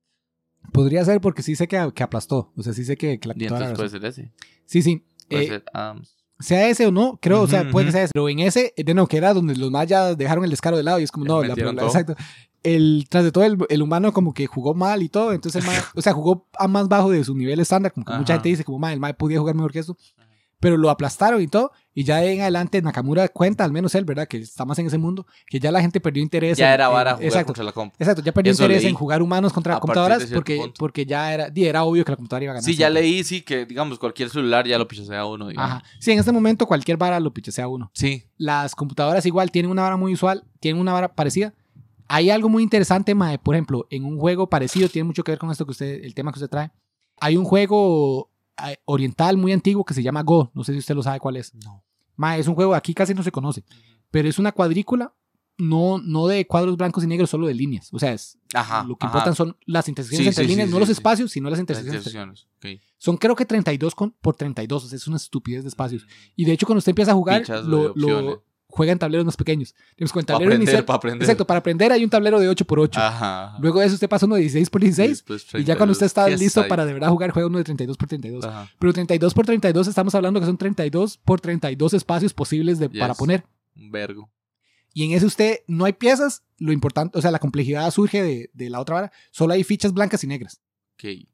[0.73, 2.53] Podría ser porque sí sé que, que aplastó.
[2.57, 4.33] O sea, sí sé que, que la Y entonces puede ser ese.
[4.67, 5.05] Sí, sí.
[5.29, 6.17] Puede Eh, ser Adams.
[6.39, 8.13] sea ese o no, creo, o sea, puede que sea ese.
[8.15, 10.83] Pero en ese, eh, de nuevo, que era donde los mayas dejaron el descaro de
[10.83, 12.15] lado y es como, no, la, la- exacto.
[12.63, 15.71] El, tras de todo, el, el humano como que jugó mal y todo, entonces el
[15.95, 18.65] o sea, jugó a más bajo de su nivel estándar, como que mucha gente dice,
[18.65, 19.97] como, mae, el mae podía jugar mejor que eso,
[20.61, 24.29] pero lo aplastaron y todo, y ya en adelante Nakamura cuenta, al menos él, ¿verdad?
[24.29, 26.59] Que está más en ese mundo, que ya la gente perdió interés.
[26.59, 27.97] Ya en- era en- vara jugar exacto, contra la compu.
[27.99, 28.91] exacto, ya perdió Eso interés leí.
[28.91, 30.75] en jugar humanos contra computadoras porque, punto.
[30.79, 32.65] porque ya era, era obvio que la computadora iba a ganar.
[32.65, 35.71] Sí, ya leí, sí, que digamos cualquier celular ya lo pichasea uno, digamos.
[35.71, 35.85] Ajá.
[35.99, 37.91] Sí, en este momento cualquier vara lo pichasea uno.
[37.95, 38.25] Sí.
[38.37, 41.55] las computadoras igual tienen una vara muy usual, tienen una vara parecida.
[42.09, 45.39] Hay algo muy interesante, mae, por ejemplo, en un juego parecido, tiene mucho que ver
[45.39, 46.71] con esto que usted, el tema que usted trae.
[47.21, 48.31] Hay un juego
[48.85, 51.55] oriental muy antiguo que se llama Go, no sé si usted lo sabe cuál es.
[51.55, 51.85] No.
[52.17, 53.65] Mae, es un juego, aquí casi no se conoce,
[54.11, 55.15] pero es una cuadrícula,
[55.59, 57.89] no, no de cuadros blancos y negros, solo de líneas.
[57.93, 58.83] O sea, es, Ajá.
[58.85, 59.13] lo que ajá.
[59.19, 61.61] importan son las intersecciones Sí, entre sí, líneas, sí, no los espacios, sino las Las
[61.61, 62.07] intersecciones.
[62.07, 62.21] entre-
[62.73, 62.87] intersecciones.
[62.99, 66.07] Son creo que 32 con, por 32, o sea, es una estupidez de espacios.
[66.37, 69.75] Y de hecho, cuando usted empieza a jugar, lo, lo juega en tableros más pequeños.
[69.97, 70.85] Digamos, con el Para tablero aprender, inicial.
[70.85, 71.23] para aprender.
[71.23, 73.45] Exacto, para aprender hay un tablero de 8 por 8 Ajá.
[73.49, 73.59] ajá.
[73.61, 75.97] Luego de eso usted pasa uno de 16 por 16 Después y ya cuando 32.
[75.97, 76.69] usted está ¿Qué listo ahí?
[76.69, 78.71] para de verdad jugar, juega uno de 32 por 32 Ajá.
[78.79, 83.09] Pero 32 por 32 estamos hablando que son 32 por 32 espacios posibles de, para
[83.13, 83.19] Yes.
[83.19, 83.45] poner.
[83.77, 84.31] Un vergo.
[84.93, 88.51] Y en ese usted no hay piezas, lo importante, o sea, la complejidad surge de,
[88.53, 89.13] de la otra vara.
[89.31, 90.61] Solo hay fichas blancas y negras.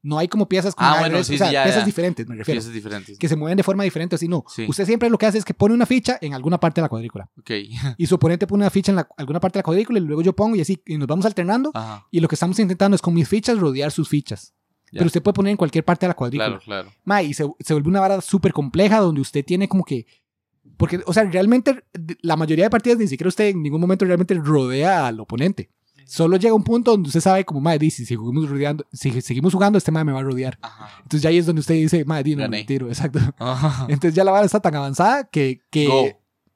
[0.03, 1.85] No hay como piezas con Ah, bueno, sí, o sea, ya, piezas ya.
[1.85, 2.57] diferentes, me refiero.
[2.59, 3.17] Piezas diferentes.
[3.17, 4.43] Que se mueven de forma diferente, así no.
[4.47, 4.65] Sí.
[4.67, 6.89] Usted siempre lo que hace es que pone una ficha en alguna parte de la
[6.89, 7.29] cuadrícula.
[7.39, 7.51] Ok.
[7.97, 10.21] Y su oponente pone una ficha en la- alguna parte de la cuadrícula y luego
[10.21, 11.71] yo pongo y así, y nos vamos alternando.
[11.73, 12.07] Ajá.
[12.11, 14.53] Y lo que estamos intentando es con mis fichas rodear sus fichas.
[14.91, 14.99] Ya.
[14.99, 16.47] Pero usted puede poner en cualquier parte de la cuadrícula.
[16.47, 16.91] Claro, claro.
[17.03, 20.05] Ma, y se, se vuelve una vara súper compleja donde usted tiene como que...
[20.77, 21.83] Porque, o sea, realmente
[22.21, 25.69] la mayoría de partidas ni siquiera usted en ningún momento realmente rodea al oponente.
[26.07, 29.77] Solo llega un punto donde usted sabe como, madre, si seguimos, rodeando, si seguimos jugando,
[29.77, 30.57] este madre me va a rodear.
[30.61, 30.89] Ajá.
[30.99, 33.19] Entonces ya ahí es donde usted dice, madre, no, me tiro, exacto.
[33.39, 33.85] Ajá.
[33.89, 35.61] Entonces ya la vara está tan avanzada que...
[35.69, 36.07] que Go.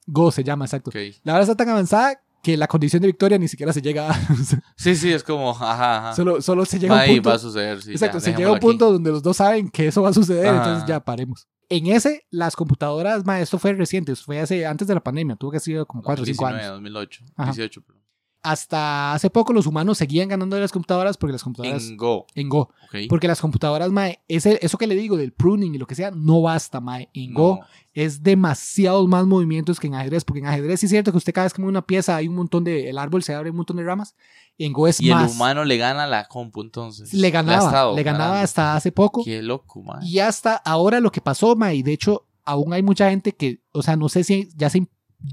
[0.07, 0.89] Go se llama, exacto.
[1.23, 4.19] La vara está tan avanzada que la condición de victoria ni siquiera se llega a...
[4.75, 6.15] Sí, sí, es como, ajá, ajá.
[6.15, 7.29] solo, solo se llega a un Ahí punto...
[7.29, 7.91] va a suceder, sí.
[7.91, 8.65] Exacto, ya, se llega a un aquí.
[8.65, 10.57] punto donde los dos saben que eso va a suceder, Ajá.
[10.57, 11.47] entonces ya paremos.
[11.69, 15.51] En ese, las computadoras, ma, esto fue reciente, fue hace, antes de la pandemia, tuvo
[15.51, 16.73] que haber sido como 4 o 5 2019, años.
[16.75, 17.51] 2008, Ajá.
[17.51, 18.00] 18, perdón.
[18.43, 21.97] Hasta hace poco los humanos seguían ganando de las computadoras porque las computadoras en, En
[21.97, 22.25] Go.
[22.47, 22.95] Go, Ok.
[23.07, 26.09] porque las computadoras, ma, ese, eso que le digo del pruning y lo que sea,
[26.11, 26.99] no basta, ma.
[27.13, 27.59] En Go
[27.93, 31.33] es demasiados más movimientos que en ajedrez, porque en ajedrez sí es cierto que usted
[31.33, 33.57] cada vez que mueve una pieza hay un montón de, el árbol se abre un
[33.57, 34.15] montón de ramas,
[34.57, 35.29] en Go es Y más.
[35.29, 37.13] el humano le gana la compu entonces.
[37.13, 39.23] le ganaba, estado le ganaba hasta hace poco.
[39.23, 39.99] Qué loco, man.
[40.03, 43.61] Y hasta ahora lo que pasó, ma, y de hecho aún hay mucha gente que,
[43.71, 44.87] o sea, no sé si ya se,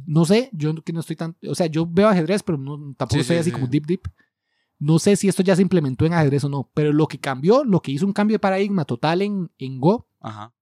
[0.07, 3.15] no sé, yo que no estoy tan, o sea, yo veo ajedrez, pero no, tampoco
[3.15, 3.55] Sí, estoy sí, así sí.
[3.55, 4.03] como deep deep.
[4.79, 7.65] No sé si esto ya se implementó en ajedrez o no, pero lo que cambió,
[7.65, 10.53] lo que hizo un cambio de paradigma total en, en Go, Ajá.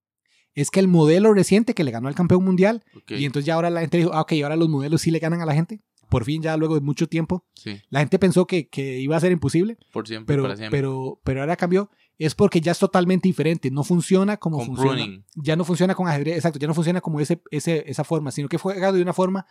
[0.55, 3.69] es que el modelo reciente que le ganó al campeón mundial, y entonces ya ahora
[3.69, 5.83] la gente dijo, ah, ok, ahora los modelos sí le ganan a la gente.
[6.09, 7.45] Por fin, ya luego de mucho tiempo,
[7.91, 10.79] la gente pensó que, que iba a ser imposible, por siempre, pero, para siempre.
[10.79, 11.91] pero, pero ahora cambió.
[12.19, 13.71] Es porque ya es totalmente diferente.
[13.71, 14.91] No funciona como Con funciona.
[14.93, 15.25] pruning.
[15.35, 16.59] Ya no funciona con ajedrez, exacto.
[16.59, 19.47] Ya no funciona como ese, ese, esa forma, sino que juega de una forma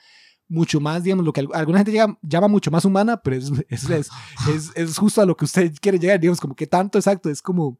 [0.47, 3.51] mucho más, digamos, lo que al- alguna gente llama, llama mucho más humana, pero es,
[3.69, 4.09] es, es,
[4.49, 7.41] es- es justo a lo que usted quiere llegar, digamos, como que tanto, exacto, es
[7.41, 7.77] como,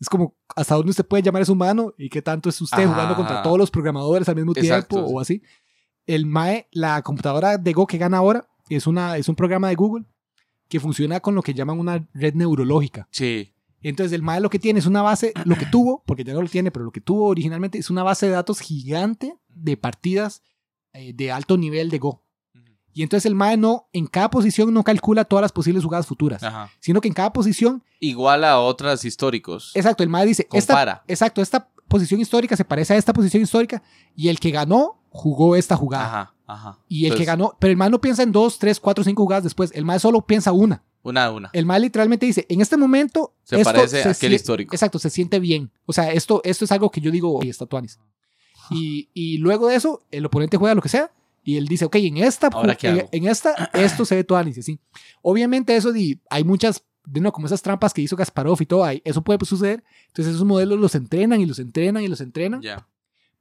[0.00, 2.92] es como hasta dónde usted puede llamar es humano y qué tanto es usted Ajá.
[2.92, 5.42] jugando contra todos los programadores al mismo Exacto, tiempo o así.
[6.06, 9.74] El MAE, la computadora de Go que gana ahora, es, una, es un programa de
[9.74, 10.04] Google
[10.68, 13.08] que funciona con lo que llaman una red neurológica.
[13.10, 13.52] Sí.
[13.82, 16.42] Entonces el MAE lo que tiene es una base, lo que tuvo, porque ya no
[16.42, 20.42] lo tiene, pero lo que tuvo originalmente es una base de datos gigante de partidas
[20.92, 22.22] eh, de alto nivel de Go.
[22.92, 26.42] Y entonces el MAE no, en cada posición no calcula todas las posibles jugadas futuras,
[26.42, 26.70] Ajá.
[26.80, 29.70] sino que en cada posición, Igual a otras históricos.
[29.76, 31.04] exacto, el MAE dice, esta, Compara.
[31.06, 33.82] exacto, esta posición histórica se parece a esta posición histórica
[34.16, 36.04] y el que ganó jugó esta jugada.
[36.06, 36.78] Ajá, ajá.
[36.88, 39.44] Y el que ganó, pero el MAE no piensa en dos, tres, cuatro, cinco jugadas
[39.44, 40.82] después, el MAE solo piensa una.
[41.02, 41.50] Una a una.
[41.52, 43.34] El MAE literalmente dice, en este momento...
[43.44, 44.74] Se esto parece se a aquel histórico.
[44.74, 45.70] Exacto, se siente bien.
[45.86, 47.98] O sea, esto, esto es algo que yo digo, oye, está tuanis.
[48.70, 51.10] Y, y luego de eso, el oponente juega lo que sea
[51.42, 53.08] y él dice, ok, en esta, ¿Ahora qué en, hago?
[53.12, 54.78] en esta, esto se ve tuanis, así.
[55.22, 58.84] Obviamente eso, di- hay muchas, de nuevo, como esas trampas que hizo Kasparov y todo,
[58.84, 59.82] hay, eso puede suceder.
[60.08, 62.86] Entonces esos modelos los entrenan y los entrenan y los entrenan Ya.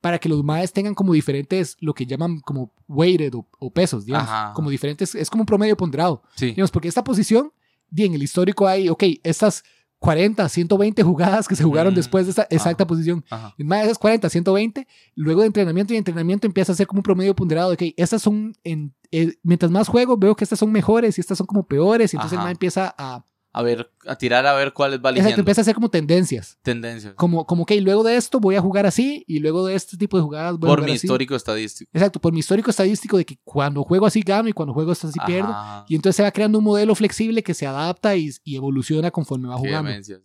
[0.02, 4.06] Para que los maes tengan como diferentes, lo que llaman como weighted o, o pesos,
[4.06, 4.30] digamos.
[4.30, 4.54] Ajá.
[4.54, 6.22] Como diferentes, es como un promedio ponderado.
[6.36, 6.48] Sí.
[6.48, 7.52] Digamos, porque esta posición,
[7.90, 9.64] bien, en el histórico hay, ok, estas
[10.00, 12.88] 40, 120 jugadas que se jugaron Mm, después de esta exacta ajá.
[12.88, 13.26] posición.
[13.32, 13.56] Ajá.
[13.58, 17.04] Más de esas 40, 120, luego de entrenamiento y entrenamiento empieza a ser como un
[17.04, 20.72] promedio ponderado de que estas son, en, eh, mientras más juego, veo que estas son
[20.72, 23.26] mejores y estas son como peores, y entonces mae empieza a,
[23.60, 25.40] A ver, a tirar a ver cuáles va exacto, eligiendo.
[25.42, 26.60] empieza a hacer como tendencias.
[26.62, 27.14] Tendencias.
[27.16, 30.16] Como, como que luego de esto voy a jugar así y luego de este tipo
[30.18, 31.06] de jugadas voy a Por mi así.
[31.08, 31.90] histórico estadístico.
[31.94, 35.08] Exacto, por mi histórico estadístico de que cuando juego así gano y cuando juego así
[35.26, 35.56] pierdo.
[35.88, 39.48] Y entonces se va creando un modelo flexible que se adapta y, y evoluciona conforme
[39.48, 39.90] va jugando.
[39.90, 40.20] demencia.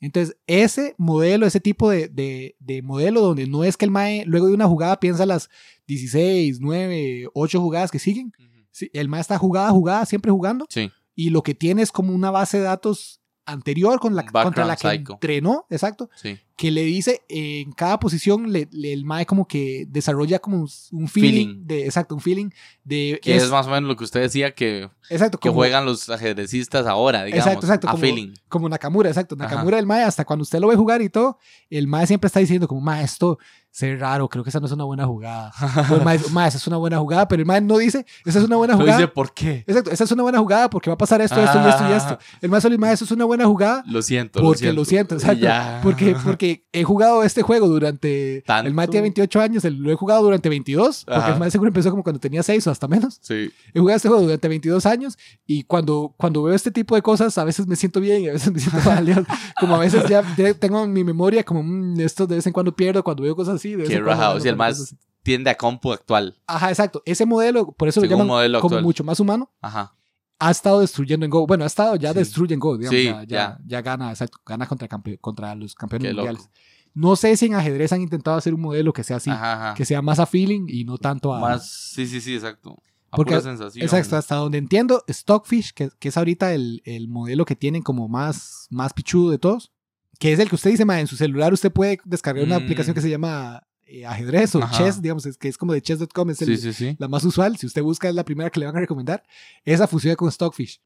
[0.00, 4.24] Entonces, ese modelo, ese tipo de, de- de modelo donde no es que el MAE
[4.26, 5.48] luego de una jugada piensa las
[5.86, 8.32] 16, 9, 8 jugadas que siguen.
[8.70, 10.66] Sí, el MAE está jugada, jugada, siempre jugando.
[10.68, 10.90] Sí.
[11.14, 14.76] Y lo que tiene es como una base de datos anterior con la, contra la
[14.76, 15.14] que psycho.
[15.14, 16.38] entrenó, exacto, Sí.
[16.56, 20.58] Que le dice eh, en cada posición le, le- el MAE como que desarrolla como
[20.58, 21.66] un- un feeling, Feeling.
[21.66, 22.50] de, exacto, un feeling
[22.84, 23.18] de...
[23.22, 26.08] Que es, más o menos lo que usted decía que, exacto, que como- juegan los
[26.10, 27.46] ajedrecistas ahora, digamos.
[27.46, 28.34] Exacto, exacto, A como- feeling.
[28.48, 29.34] Como Nakamura, exacto.
[29.38, 29.48] Ajá.
[29.50, 31.38] Nakamura del Mae, hasta cuando usted lo ve jugar y todo,
[31.70, 33.38] el Mae siempre está diciendo como, Mae, esto
[33.72, 35.50] se ve raro, creo que esa no es una buena jugada.
[35.90, 38.06] O el Mae, dice, "Mae, esa es una buena jugada, pero el Mae no dice,
[38.24, 38.98] esa es una buena Lo jugada.
[38.98, 39.64] dice por qué.
[39.66, 41.92] Exacto, esa es una buena jugada porque va a pasar esto, esto y esto y
[41.92, 42.18] esto.
[42.40, 45.40] El Mae solo, Mae, eso es una buena jugada Lo siento, porque lo siento, exacto.
[45.42, 45.80] Ya.
[45.82, 48.42] Porque, porque he jugado este juego durante...
[48.46, 48.68] ¿Tanto?
[48.68, 51.32] El Mae tiene 28 años, el- lo he jugado durante 22, porque Ajá.
[51.34, 53.18] el Mae seguro empezó como cuando tenía 6 o hasta menos.
[53.22, 53.50] Sí.
[53.72, 55.16] He jugado este juego durante 22 años
[55.46, 58.32] y cuando, cuando veo este tipo de cosas, a veces me siento bien y a
[58.32, 59.26] veces me siento mal.
[59.60, 60.22] Como a veces ya
[60.58, 63.56] tengo en mi memoria como "Mm, esto de vez en cuando pierdo cuando veo cosas
[63.56, 63.74] así.
[63.74, 64.40] de Qué rajado.
[64.40, 66.36] Si el más tiende a compu actual.
[66.46, 67.02] Ajá, exacto.
[67.06, 68.82] Ese modelo, por eso lo Según llaman modelo como actual.
[68.84, 69.94] mucho más humano, Ajá.
[70.38, 71.46] Ha estado destruyendo en Go.
[71.46, 72.18] Bueno, ha estado ya Sí.
[72.18, 72.98] destruye en Go, digamos.
[72.98, 73.58] Sí, ya, ya, ya.
[73.64, 74.88] ya gana, exacto, gana contra,
[75.20, 76.26] contra los campeones Qué loco.
[76.28, 76.50] mundiales.
[76.94, 79.74] No sé si en ajedrez han intentado hacer un modelo que sea así, Ajá, ajá.
[79.74, 81.40] que sea más a feeling y no tanto a...
[81.40, 82.80] Más, sí, sí, sí, exacto.
[83.10, 83.82] A Porque- pura sensación.
[83.84, 88.08] Exacto, hasta donde entiendo, Stockfish, que, que es ahorita el, el modelo que tienen como
[88.08, 89.72] más, más pichudo de todos,
[90.20, 92.62] que es el que usted dice, ma, en su celular usted puede descargar una Mm.
[92.62, 94.76] aplicación que se llama eh, ajedrez o Ajá.
[94.76, 97.56] chess, digamos, es, que es como de chess.com, es el- Sí, sí, la más usual,
[97.56, 99.22] si usted busca es la primera que le van a recomendar,
[99.64, 100.80] esa funciona con Stockfish.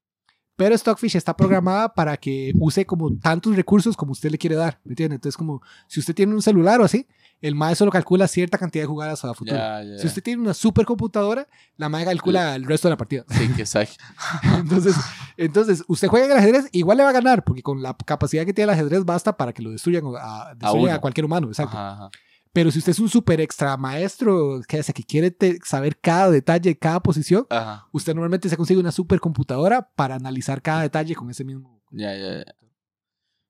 [0.56, 4.80] Pero Stockfish está programada para que use como tantos recursos como usted le quiere dar,
[4.84, 5.14] ¿me entiende?
[5.14, 7.06] Entonces, como si usted tiene un celular o así,
[7.40, 9.56] el MAE solo calcula cierta cantidad de jugadas a futuro.
[9.56, 9.98] Ya, ya.
[9.98, 11.46] Si usted tiene una supercomputadora,
[11.76, 13.24] la MAE calcula el resto de la partida.
[13.28, 13.64] Sí, que.
[14.58, 14.96] Entonces,
[15.36, 18.44] entonces, usted juega en el ajedrez, igual le va a ganar, porque con la capacidad
[18.44, 21.00] que tiene el ajedrez basta para que lo destruyan a, destruyan a, uno.
[21.00, 21.76] cualquier humano, exacto.
[21.76, 22.10] Ajá, ajá.
[22.58, 25.32] Pero si usted es un super extra maestro que, hace que quiere
[25.64, 27.86] saber cada detalle, cada posición, Ajá.
[27.92, 31.80] usted normalmente se consigue una supercomputadora para analizar cada detalle con ese mismo.
[31.92, 32.54] Ya, ya, ya.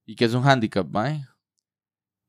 [0.04, 1.24] ¿Y qué es un handicap, mae?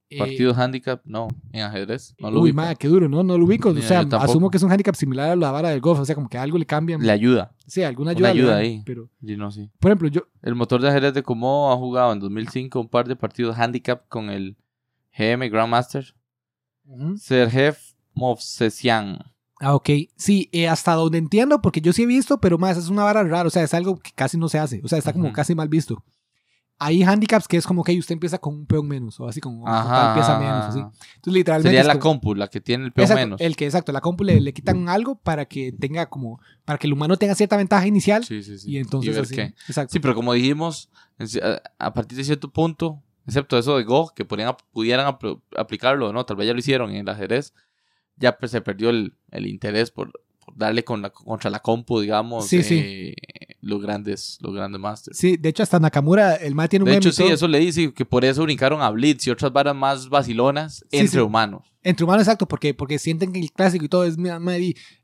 [0.09, 1.27] eh, Partido handicap, no.
[1.51, 3.23] En ajedrez, no lo uy, madre, qué duro, ¿no?
[3.23, 3.71] No lo ubico.
[3.71, 6.15] O sea, asumo que es un handicap similar a la vara del golf, o sea,
[6.15, 7.01] como que algo le cambian.
[7.05, 7.53] Le ayuda.
[7.67, 8.33] Sí, alguna una ayuda.
[8.33, 8.83] le ayuda dan, ahí.
[8.85, 9.69] Pero, Yo no sé.
[9.81, 13.05] por ejemplo, yo, El motor de ajedrez de Como ha jugado en 2005 un par
[13.09, 14.55] de partidos handicap con el
[15.17, 16.15] GM Grandmaster
[17.17, 17.75] Sergej
[18.13, 19.19] Movsesian.
[19.61, 19.89] Ah, ok.
[20.15, 23.23] Sí, eh, hasta donde entiendo, porque yo sí he visto, pero más es una vara
[23.23, 25.33] rara, o sea, es algo que casi no se hace, o sea, está como Ujú.
[25.33, 26.03] casi mal visto.
[26.81, 29.65] Hay handicaps que es como que usted empieza con un peón menos, o así como
[29.65, 30.79] con tal pieza menos, así.
[30.79, 31.69] Entonces, literalmente.
[31.77, 33.41] Sería la como- compu, la que tiene el peón Exacto, menos.
[33.41, 36.87] El que, exacto, la compu le, le quitan algo para que tenga como, para que
[36.87, 38.71] el humano tenga cierta ventaja inicial Sí, sí, sí.
[38.71, 39.35] y entonces ver así.
[39.35, 39.41] qué.
[39.67, 39.91] Exacto.
[39.91, 40.89] Sí, pero como dijimos,
[41.79, 46.25] a partir de cierto punto, excepto eso de Go, que podrían, pudieran apl- aplicarlo no,
[46.25, 47.53] tal vez ya lo hicieron en el ajedrez,
[48.17, 50.11] ya pues, se perdió el, el interés por,
[50.45, 53.13] por darle con la, contra la compu, digamos, Sí, sí.
[53.61, 55.17] los grandes, los grandes masters.
[55.17, 57.93] Sí, de hecho, hasta Nakamura, el mae tiene un De hecho, sí, eso le dice
[57.93, 61.63] que por eso brincaron a Blitz y otras varas más vacilonas entre humanos.
[61.81, 64.17] Entre humanos, exacto, porque, porque sienten que el clásico y todo es,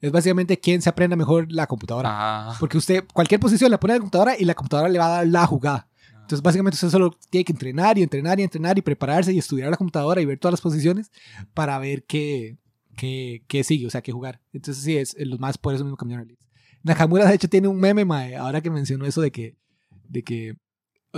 [0.02, 2.10] es básicamente quién se aprenda mejor la computadora.
[2.50, 2.58] Ajá.
[2.60, 5.10] Porque usted, cualquier posición la pone a la computadora y la computadora le va a
[5.18, 5.88] dar la jugada.
[6.26, 9.70] Entonces, básicamente, usted solo tiene que entrenar y entrenar y entrenar y prepararse y estudiar
[9.70, 11.12] la computadora y ver todas las posiciones
[11.54, 12.58] para ver qué,
[12.98, 14.42] qué, qué sigue, o sea, qué jugar.
[14.52, 16.40] Entonces, sí, es los más por eso mismo cambiaron a Blitz.
[16.82, 19.56] Nakamura, de hecho, tiene un meme, mae, ahora que mencionó eso de que,
[20.10, 20.56] de que,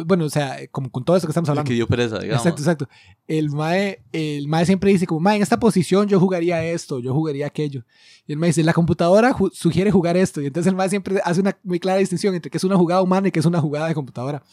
[0.06, 1.70] bueno, o sea, como con todo eso que estamos El hablando.
[1.70, 2.42] que dio pereza, digamos.
[2.46, 2.90] Exacto, exacto.
[3.28, 7.14] El mae, el mae siempre dice como, mae, en esta posición yo jugaría esto, yo
[7.14, 7.84] jugaría aquello.
[8.28, 10.42] Y el mae dice, la computadora ju- sugiere jugar esto.
[10.42, 13.02] Y entonces el mae siempre hace una muy clara distinción entre que es una jugada
[13.02, 14.44] humana y que es una jugada de computadora.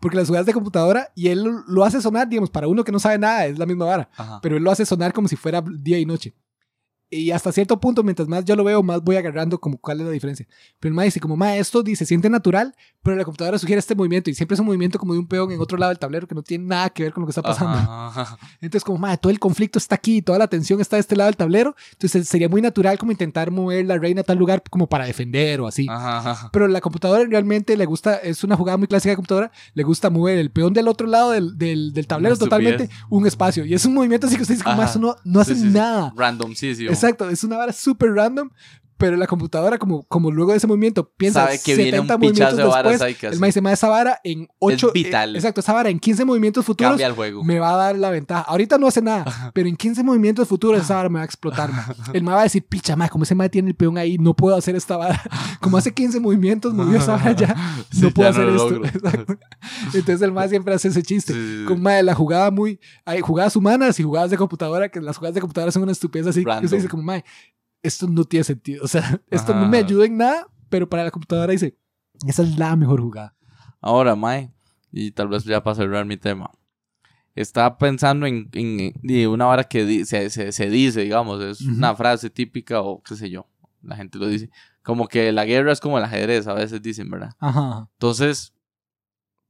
[0.00, 2.98] Porque las jugadas de computadora, y él lo- hace sonar, digamos, para uno que no
[2.98, 4.08] sabe nada, es la misma vara.
[4.16, 4.38] Ajá.
[4.42, 6.34] Pero él lo hace sonar como si fuera día y noche.
[7.10, 10.06] Y hasta cierto punto, mientras más yo lo veo, más voy agarrando como cuál es
[10.06, 10.46] la diferencia.
[10.78, 13.78] Pero el mae dice como, mae, esto dice, se siente natural, pero la computadora sugiere
[13.78, 14.28] este movimiento.
[14.28, 16.34] Y siempre es un movimiento como de un peón en otro lado del tablero que
[16.34, 17.78] no tiene nada que ver con lo que está pasando.
[17.78, 18.36] Ajá.
[18.60, 21.28] Entonces, como, madre, todo el conflicto está aquí, toda la tensión está de este lado
[21.28, 21.74] del tablero.
[21.92, 25.62] Entonces, sería muy natural como intentar mover la reina a tal lugar como para defender
[25.62, 25.86] o así.
[25.88, 26.50] Ajá, ajá.
[26.52, 30.10] Pero la computadora realmente le gusta, es una jugada muy clásica de computadora, le gusta
[30.10, 33.64] mover el peón del otro lado del, del, del tablero totalmente un espacio.
[33.64, 34.82] Y es un movimiento así que usted dice, como, Ajá.
[34.82, 35.72] "Ma, eso no, no hace Sí, sí, sí.
[35.74, 36.12] nada.
[36.14, 36.86] Random, sí, sí.
[36.98, 38.50] Exacto, es una vara súper random.
[38.98, 42.18] Pero la computadora, como, como luego de ese movimiento, piensa Sabe que viene un 70
[42.18, 43.22] movimientos de varas después.
[43.22, 43.38] El hace.
[43.38, 44.90] mae dice, "Ma, esa vara en 8...
[44.92, 45.36] vital.
[45.36, 47.44] exacto, esa vara en 15 movimientos futuros Cambia el juego.
[47.44, 48.42] me va a dar la ventaja.
[48.42, 51.70] Ahorita no hace nada, pero en 15 movimientos futuros esa vara me va a explotar.
[52.12, 54.34] El ma va a decir, picha, ma, como ese ma tiene el peón ahí, no
[54.34, 55.22] puedo hacer esta vara.
[55.60, 57.54] Como hace 15 movimientos movió esa vara ya,
[57.90, 58.98] Sí, no puedo ya hacer lo esto.
[58.98, 59.36] Exacto.
[59.94, 61.32] Entonces el ma siempre hace ese chiste.
[61.32, 61.64] Sí, sí, sí.
[61.66, 62.80] Como, ma, la jugada muy...
[63.04, 66.26] Hay jugadas humanas y jugadas de computadora, que las jugadas de computadora son una estupidez
[66.26, 66.40] así.
[66.40, 66.64] Y Random.
[66.64, 67.22] usted dice como, ma,
[67.82, 68.84] esto no tiene sentido.
[68.84, 69.68] O sea, esto no Ajá.
[69.70, 71.76] me ayuda en nada, pero para la computadora dice,
[72.26, 73.34] esa es la mejor jugada.
[73.80, 74.50] Ahora, Mae,
[74.92, 76.50] y tal vez ya para cerrar mi tema.
[77.34, 81.60] Estaba pensando en, en- en una vara que di- se, se- se dice, digamos, es
[81.60, 81.70] Ujú.
[81.76, 83.46] una frase típica o qué sé yo.
[83.82, 84.50] La gente lo dice.
[84.82, 87.30] Como que la guerra es como el ajedrez, a veces dicen, ¿verdad?
[87.38, 87.88] Ajá.
[87.92, 88.52] Entonces,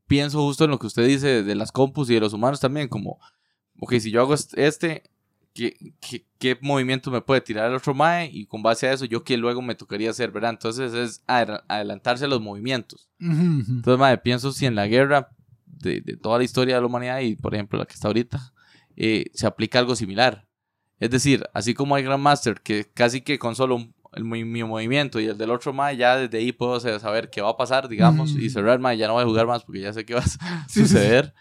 [0.07, 2.89] pienso justo en lo que usted dice de las compus y de los humanos también,
[2.89, 3.19] como,
[3.81, 5.05] ok, si yo hago est- este,
[5.59, 8.31] ¿qué, qué, qué movimiento me puede tirar el otro Mae?
[8.33, 10.51] Y con base a eso, yo qué luego me tocaría hacer, ¿verdad?
[10.51, 13.11] Entonces es adela- adelantarse a los movimientos.
[13.19, 15.31] Entonces, mae, pienso si en la guerra
[15.67, 18.53] de, de toda la historia de la humanidad y, por ejemplo, la que está ahorita,
[18.97, 20.47] eh, se aplica algo similar.
[21.01, 24.63] Es decir, así como hay Grandmaster, que casi que con solo un- el, mi, mi
[24.65, 27.57] movimiento y el del otro mae, ya desde ahí puedo sa- saber qué va a
[27.57, 30.15] pasar, digamos, y cerrar, mae, ya no voy a jugar más porque ya sé qué
[30.15, 30.39] va a Sí,
[30.69, 30.87] sí, sí.
[30.87, 31.35] suceder.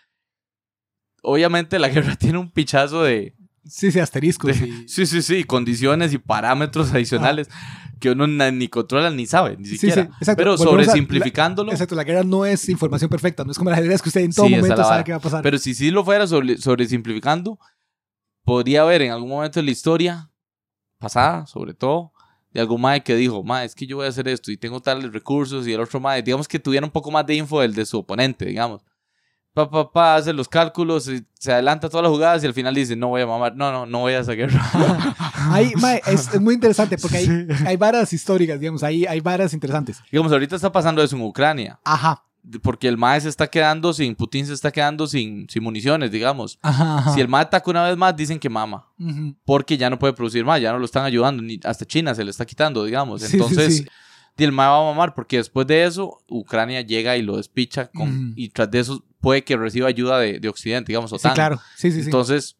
[1.22, 3.36] Obviamente la guerra tiene un pichazo de,
[3.70, 4.60] Sí, sí, asteriscos.
[4.60, 7.50] de- y- sí, sí, sí, condiciones y parámetros adicionales
[8.00, 10.04] que uno ni controla ni sabe, ni siquiera.
[10.04, 10.38] sí, exacto.
[10.38, 13.74] Pero Volvemos a- sobresimplificándolo, Exacto, la guerra no es información perfecta, no es como el
[13.76, 15.42] ajedrez que usted en todo Sí, momento la sabe qué va a pasar.
[15.44, 17.58] Pero si sí lo fuera sobre, sobresimplificando,
[18.44, 20.32] podría haber en algún momento de la historia
[21.00, 22.14] pasada, sobre todo,
[22.52, 24.80] de algún mae que dijo, mae, es que yo voy a hacer esto y tengo
[24.82, 27.74] tales recursos y el otro mae, digamos que tuviera un poco más de info del
[27.74, 28.84] de su oponente, digamos.
[29.58, 32.76] Pa, pa, pa, hace los cálculos, y se adelanta todas las jugadas y al final
[32.76, 34.62] dice, no voy a mamar, no, no, no voy a esa guerra.
[35.52, 39.56] Ahí, mae, es, es muy interesante porque hay, hay varas históricas, digamos, ahí hay varas
[39.56, 40.00] interesantes.
[40.12, 42.24] digamos, ahorita está pasando eso en Ucrania, Ajá,
[42.62, 46.60] porque el mae se está quedando sin, Putin se está quedando sin, sin municiones, digamos.
[46.62, 47.14] ajá, ajá.
[47.16, 48.86] Si el mae ataca una vez más, dicen que mama.
[49.44, 52.24] Porque ya no puede producir más, ya no lo están ayudando, ni hasta China se
[52.24, 53.24] le está quitando, digamos.
[53.24, 53.88] Sí, Entonces, sí.
[54.44, 58.34] el MAE va a mamar, porque después de eso, Ucrania llega y lo despicha, con,
[58.36, 61.34] y tras de eso puede que reciba ayuda de, de Occidente, digamos, Sí, OTAN.
[61.34, 62.06] claro, sí, sí, sí.
[62.06, 62.56] Entonces,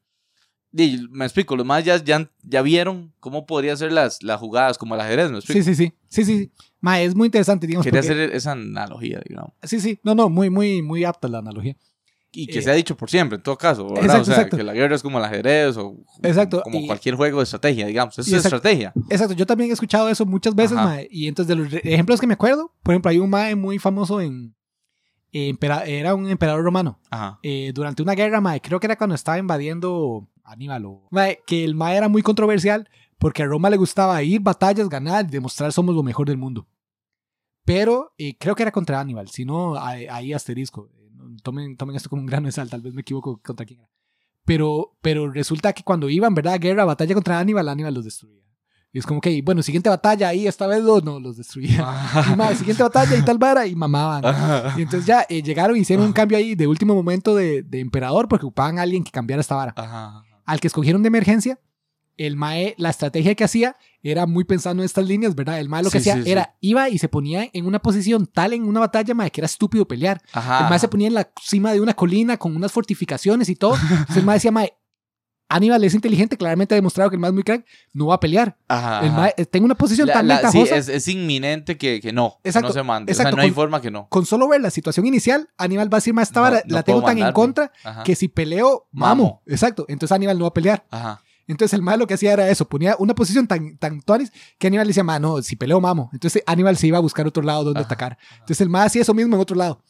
[0.74, 4.78] y me explico, los más ya, ya, ya vieron cómo podrían ser las, las jugadas,
[4.78, 5.64] como el ajedrez, me explico.
[5.64, 6.52] Sí, sí, sí, sí, sí, sí.
[6.82, 9.54] Mae, es muy interesante, digamos, Quería porque- hacer esa analogía, digamos.
[9.64, 11.76] Sí, sí, no, no, muy, muy, muy apta la analogía.
[12.32, 14.04] Y que Eh, se ha dicho por siempre, en todo caso, ¿verdad?
[14.04, 14.58] Exacto, o sea, exacto.
[14.58, 17.88] que la guerra es como el ajedrez o Exacto, como y- cualquier juego de estrategia,
[17.88, 18.20] digamos.
[18.20, 18.94] Eso es estrategia.
[19.10, 22.28] Exacto, yo también he escuchado eso muchas veces, mae, y entonces de los ejemplos que
[22.28, 24.54] me acuerdo, por ejemplo, hay un mae muy famoso en...
[25.32, 27.00] era un emperador romano.
[27.10, 27.40] Ajá.
[27.44, 31.64] eh, durante una guerra, mae, creo que era cuando estaba invadiendo Aníbal, o, mae, que
[31.64, 35.72] el mae era muy controversial porque a Roma le gustaba ir, batallas, ganar y demostrar
[35.74, 36.68] somos lo mejor del mundo.
[37.66, 40.90] Pero eh, creo que era contra Aníbal, si no, ahí, asterisco.
[40.94, 41.10] Eh,
[41.44, 43.90] Tomen, tomen esto como un grano de sal, tal vez me equivoco contra quién era.
[44.46, 46.60] Pero, pero resulta que cuando iban, ¿verdad?
[46.60, 48.47] Guerra, batalla contra Aníbal, Aníbal los destruía.
[48.98, 51.86] Y es como que, bueno, siguiente batalla, ahí esta vez los, no, los destruía.
[52.34, 54.24] Y, mae, siguiente batalla y tal vara, y mamaban.
[54.76, 57.80] Y entonces ya eh, llegaron y hicieron un cambio ahí de último momento de, de
[57.80, 60.24] emperador porque ocupaban a alguien que cambiara esta vara.
[60.46, 61.60] Al que escogieron de emergencia
[62.18, 65.60] el mae, la estrategia que hacía era muy pensando en estas líneas, ¿verdad?
[65.60, 66.32] El mae lo que Sí, hacía sí, sí.
[66.32, 69.46] era, iba y se ponía en una posición tal en una batalla, mae, que era
[69.46, 70.20] estúpido pelear.
[70.34, 70.64] Ajá.
[70.64, 73.76] El mae se ponía en la cima de una colina con unas fortificaciones y todo.
[73.92, 74.74] Entonces el mae decía, mae,
[75.50, 78.58] Aníbal es inteligente, claramente ha demostrado que el es muy crack, no va a pelear.
[78.68, 82.12] Ajá, El eh, tengo una posición La- tan la- sí, es, es inminente que, que
[82.12, 83.12] no, que Exacto, no se mande.
[83.12, 84.08] exacto, o sea, no hay con- forma que no.
[84.10, 86.76] Con solo ver la situación inicial, Aníbal va a decir, mae, esta No, vara no
[86.76, 88.04] la tengo tan en contra Ajá.
[88.04, 89.24] que si peleo, mamo.
[89.24, 89.42] Mamo.
[89.46, 89.86] Exacto.
[89.88, 90.86] Entonces Aníbal no va a pelear.
[90.92, 91.22] Ajá.
[91.48, 94.68] Entonces el mal lo que hacía era eso, ponía una posición tan, tan tuanis que
[94.68, 96.10] Aníbal decía, "Ma, no, si peleo mamo.
[96.12, 98.18] Entonces Aníbal se iba a buscar otro lado donde Ajá, atacar.
[98.34, 99.82] Entonces el más hacía eso mismo en otro lado.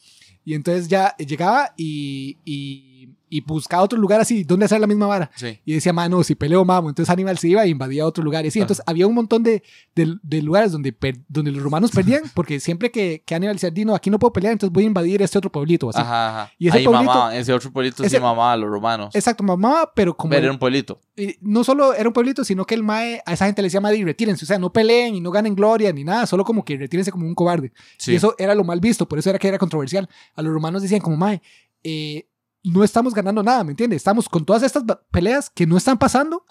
[0.44, 2.87] Y entonces ya llegaba y, y,
[3.30, 5.30] y buscaba otro lugar así, donde hacer la misma vara.
[5.36, 5.58] Sí.
[5.64, 6.88] Y decía, mano, si peleo mamo.
[6.88, 8.44] Entonces Aníbal se iba e invadía otro lugar.
[8.44, 8.64] Y así, Ajá.
[8.64, 9.62] entonces había un montón de,
[9.94, 13.72] de, de lugares donde, per- donde los romanos perdían, porque siempre que, que Aníbal decía,
[13.84, 15.88] no, aquí no puedo pelear, entonces voy a invadir este otro pueblito.
[15.90, 16.00] Así.
[16.00, 16.52] Ajá, ajá.
[16.58, 19.14] Y ese Ahí pueblito- ese otro pueblito ese- sí mamaba a los romanos.
[19.14, 20.30] Exacto, mamá, pero como...
[20.30, 21.00] Pero era un pueblito.
[21.16, 23.80] Y no solo era un pueblito, sino que el Mae, a esa gente le decía
[23.80, 26.76] Mae, retírense, o sea, no peleen y no ganen gloria ni nada, solo como que
[26.76, 27.72] retírense como un cobarde.
[27.96, 28.12] Sí.
[28.12, 30.08] Y eso era lo mal visto, por eso era que era controversial.
[30.34, 31.42] A los romanos decían como Mae,
[31.84, 32.26] eh,
[32.64, 33.98] no estamos ganando nada, ¿me entiendes?
[33.98, 36.44] Estamos con todas estas peleas que no están pasando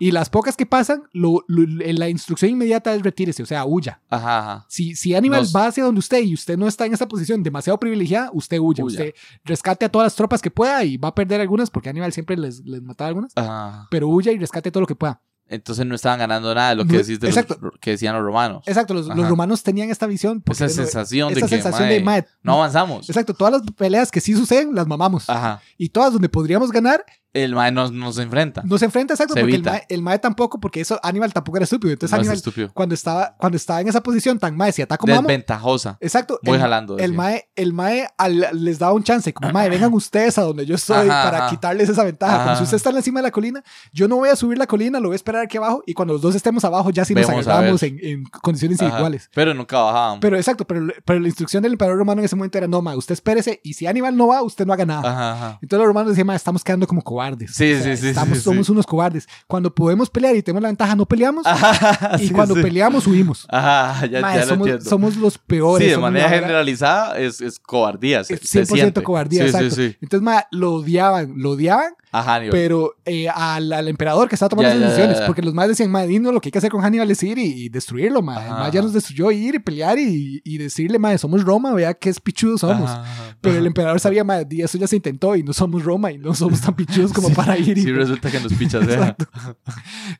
[0.00, 4.00] y las pocas que pasan, lo, lo- la instrucción inmediata es retírese, o sea, huya.
[4.08, 4.66] Ajá, ajá.
[4.68, 7.78] Si, si Nos- va hacia donde usted y usted no está en esa posición demasiado
[7.78, 8.92] privilegiada, usted huya, Huya.
[9.00, 12.12] usted rescate a todas las tropas que pueda y va a perder algunas porque Aníbal
[12.12, 13.86] siempre les, les mataba algunas, Ajá.
[13.90, 15.20] pero huya y rescate todo lo que pueda.
[15.48, 17.46] Entonces no estaban ganando nada de lo que, decís de los-
[17.80, 18.62] que decían los romanos.
[18.66, 20.42] Exacto, los, romanos tenían esta visión.
[20.50, 23.08] Esa no- sensación de esa que, sensación mae, de, mae, no avanzamos.
[23.10, 25.28] Exacto, todas las peleas que sí suceden las mamamos.
[25.28, 25.60] Ajá.
[25.76, 27.04] Y todas donde podríamos ganar,
[27.34, 28.62] El mae nos, nos enfrenta.
[28.64, 29.70] no se enfrenta, exacto, Se porque el evita.
[29.72, 31.92] mae, el mae tampoco, porque eso Aníbal tampoco era estúpido.
[31.92, 32.70] Entonces no es Aníbal, estúpido.
[32.74, 35.96] cuando estaba, cuando estaba en esa posición tan mae, si ataco mamo, Desventajosa.
[36.00, 36.98] exacto, Voy el, jalando.
[36.98, 40.66] el mae, el mae al- les daba un chance, como mae, vengan ustedes a donde
[40.66, 41.50] yo estoy Ajá, para ajá.
[41.50, 42.32] quitarles esa ventaja.
[42.38, 42.56] Como Ajá.
[42.58, 43.64] si usted está encima de la colina,
[43.94, 46.12] yo no voy a subir la colina, lo voy a esperar aquí abajo y cuando
[46.12, 49.30] los dos estemos abajo ya sí nos agarramos en, en condiciones iguales.
[49.34, 50.20] Pero nunca bajaban.
[50.20, 52.94] Pero exacto, pero, pero la instrucción del emperador romano en ese momento era, no, ma,
[52.94, 55.58] usted espérese y si Aníbal no va, usted no haga nada.
[55.62, 57.21] Entonces los romanos decían, ma, estamos quedando como cobardes.
[57.48, 59.28] Sí, sí, sí, Estamos, sí, somos unos cobardes.
[59.46, 61.46] Cuando podemos pelear y tenemos la ventaja, no peleamos.
[61.46, 62.62] Ajá, y sí, cuando sí.
[62.62, 63.46] peleamos, huimos.
[63.48, 65.86] Ajá, ya, Ma, ya somos, somos los peores.
[65.86, 68.24] sí, de manera generalizada es, es cobardía.
[68.24, 69.02] Se, es se 100% siente.
[69.02, 69.96] cobardía, sí, exacto.
[70.00, 72.50] Entonces, ma, lo odiaban, lo odiaban, A Hannibal.
[72.52, 75.26] pero eh, al, al emperador que estaba tomando Ya, esas decisiones, ya, ya.
[75.26, 77.38] porque los más decían, ma, dinos lo que hay que hacer con Hannibal es ir
[77.38, 78.34] y, y destruirlo, ma.
[78.44, 78.82] El Ajá, ma ya ajá.
[78.82, 82.60] nos destruyó ir y pelear y, y decirle, ma, somos Roma, vea qué es pichudos
[82.60, 82.90] somos.
[82.90, 83.36] Ajá, ajá.
[83.40, 86.18] Pero el emperador sabía, ma, di, eso ya se intentó y no somos Roma y
[86.18, 87.78] no somos tan pichudos como Sí, para ir.
[87.78, 88.86] y- Sí, resulta que nos pichas.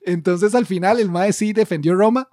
[0.04, 2.28] Entonces al final el mae sí defendió Roma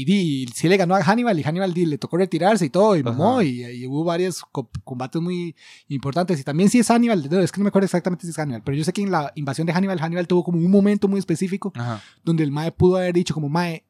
[0.00, 2.96] y, di, sí le ganó a Hannibal y Hannibal di, le tocó retirarse y todo
[2.96, 5.54] y mamó y, y hubo varios co- combates muy
[5.88, 8.38] importantes y también sí es Hannibal, no, es que no me acuerdo exactamente si es
[8.38, 11.08] Hannibal, pero yo sé que en la invasión de Hannibal, Hannibal tuvo como un momento
[11.08, 12.02] muy específico Ajá.
[12.24, 13.84] donde el mae pudo haber dicho como mae,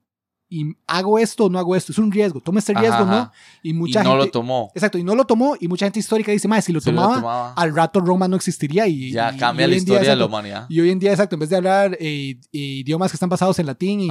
[0.50, 3.12] y hago esto o no hago esto, es un riesgo, toma este riesgo, Ajá, ¿no?
[3.12, 3.32] ajá.
[3.62, 4.24] Y Y mucha no gente...
[4.26, 4.70] lo tomó.
[4.74, 7.74] Exacto, y no lo tomó y mucha gente histórica dice, mae, si lo tomaba, al
[7.74, 9.12] rato Roma no existiría y...
[9.12, 10.66] Ya y- cambia y la día, historia de la humanidad.
[10.68, 13.66] y hoy en día, exacto, en vez de hablar eh, idiomas que están basados en
[13.66, 14.10] latín y,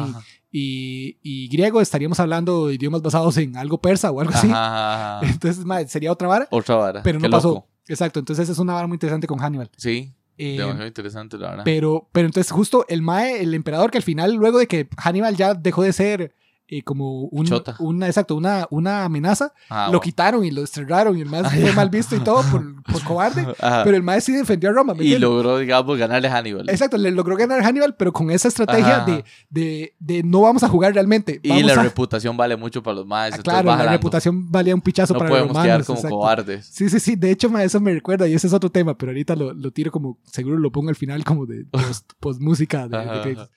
[0.51, 4.47] y, y griego, estaríamos hablando de idiomas basados en algo persa o algo así.
[4.51, 5.21] Ajá.
[5.27, 7.03] Entonces, madre, sería otra vara, Otra vara.
[7.03, 7.47] pero no Qué pasó.
[7.49, 7.67] loco.
[7.89, 9.71] Exacto, entonces es una vara muy interesante con Hannibal.
[9.77, 11.63] Sí, Eh, demasiado interesante, la verdad.
[11.65, 15.35] pero, pero entonces justo el Mae, el emperador, que al final, luego de que Hannibal
[15.35, 16.35] ya dejó de ser
[16.69, 17.47] eh, como un,
[17.79, 20.01] una, exacto, una, una amenaza, Ah, lo bueno.
[20.01, 23.47] quitaron y lo desterraron y el Ah, fue mal visto y todo por, por cobarde.
[23.59, 23.83] Ajá.
[23.85, 24.93] Pero el Mae sí defendió a Roma.
[24.93, 25.21] ¿me y entiendes?
[25.29, 26.69] logró, digamos, ganarle a Hannibal.
[26.69, 30.63] Exacto, le logró ganar a Hannibal, pero con esa estrategia de, de, de no vamos
[30.63, 31.39] a jugar realmente.
[31.43, 33.43] Y Vamos la a- reputación vale mucho para los Ah, maestros.
[33.43, 36.15] claro, la reputación valía un pichazo No para los podemos quedar como exacto.
[36.17, 36.65] cobardes.
[36.65, 37.15] Sí, sí, sí.
[37.15, 39.71] De hecho, ma, eso me recuerda, y ese es otro tema, pero ahorita lo, lo
[39.71, 42.87] tiro como, seguro lo pongo al final como de post, post música.
[42.87, 43.47] De, de.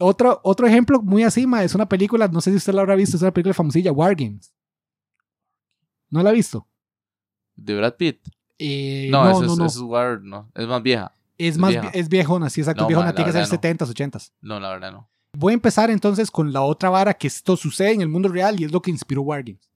[0.00, 2.94] Otro, otro ejemplo muy así, ma, es una película, no sé si usted la habrá
[2.96, 4.52] visto, es una película famosilla, War Games.
[6.10, 6.66] ¿No la ha visto?
[7.54, 8.18] ¿De Brad Pitt?
[8.58, 9.66] Eh, No, no, eso no, es, no.
[9.66, 10.50] eso es War, no.
[10.54, 11.14] Es más vieja.
[11.38, 11.88] Es, es más, vieja.
[11.90, 12.82] es viejona, sí, exacto.
[12.82, 13.86] No, viejona ma, tiene que ser verdad no.
[13.86, 14.32] 70s, 80s.
[14.42, 15.08] No, la verdad no.
[15.32, 18.60] Voy a empezar entonces con la otra vara que esto sucede en el mundo real
[18.60, 19.70] y es lo que inspiró War Games.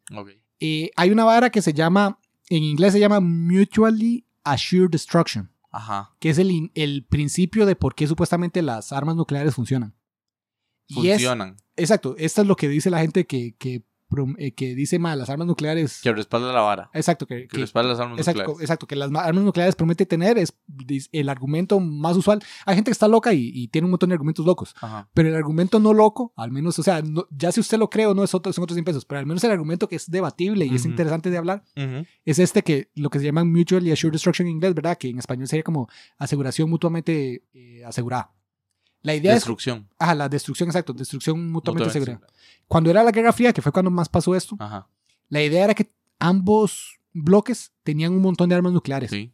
[0.60, 2.18] Eh, hay una vara que se llama,
[2.48, 6.10] en inglés se llama Mutually Assured Destruction, Ajá.
[6.18, 9.94] que es el, el principio de por qué supuestamente las armas nucleares funcionan.
[10.86, 11.56] Y es, Funcionan.
[11.76, 13.82] exacto, esto es lo que dice la gente que, que,
[14.38, 16.00] eh, que dice mal, las armas nucleares.
[16.02, 16.88] Que respalda la vara.
[16.94, 18.60] Exacto, que, Que respalda las armas exacto, nucleares.
[18.62, 22.40] exacto, que las ma- armas nucleares promete tener es dis- el argumento más usual.
[22.64, 24.74] Hay gente que está loca y, y tiene un montón de argumentos locos.
[24.80, 25.08] Ajá.
[25.14, 28.06] Pero el argumento no loco, al menos, o sea, no- ya si usted lo cree
[28.06, 30.08] o no, es otro, son otros 100 pesos, pero al menos el argumento que es
[30.08, 30.90] debatible y es Ujú.
[30.90, 32.06] interesante de hablar Ujú.
[32.24, 34.96] es este que lo que se llama Mutually Assured Destruction en inglés, ¿verdad?
[34.96, 38.32] Que en español sería como aseguración mutuamente eh, asegurada.
[39.04, 39.86] La idea Destrucción.
[39.90, 39.96] es...
[39.98, 40.92] Ajá, la destrucción, exacto.
[40.92, 42.20] Destrucción mutuamente, segura.
[42.66, 44.88] Cuando era la Guerra Fría, que fue cuando más pasó esto, Ajá.
[45.28, 49.10] la idea era que ambos bloques tenían un montón de armas nucleares.
[49.10, 49.30] Sí.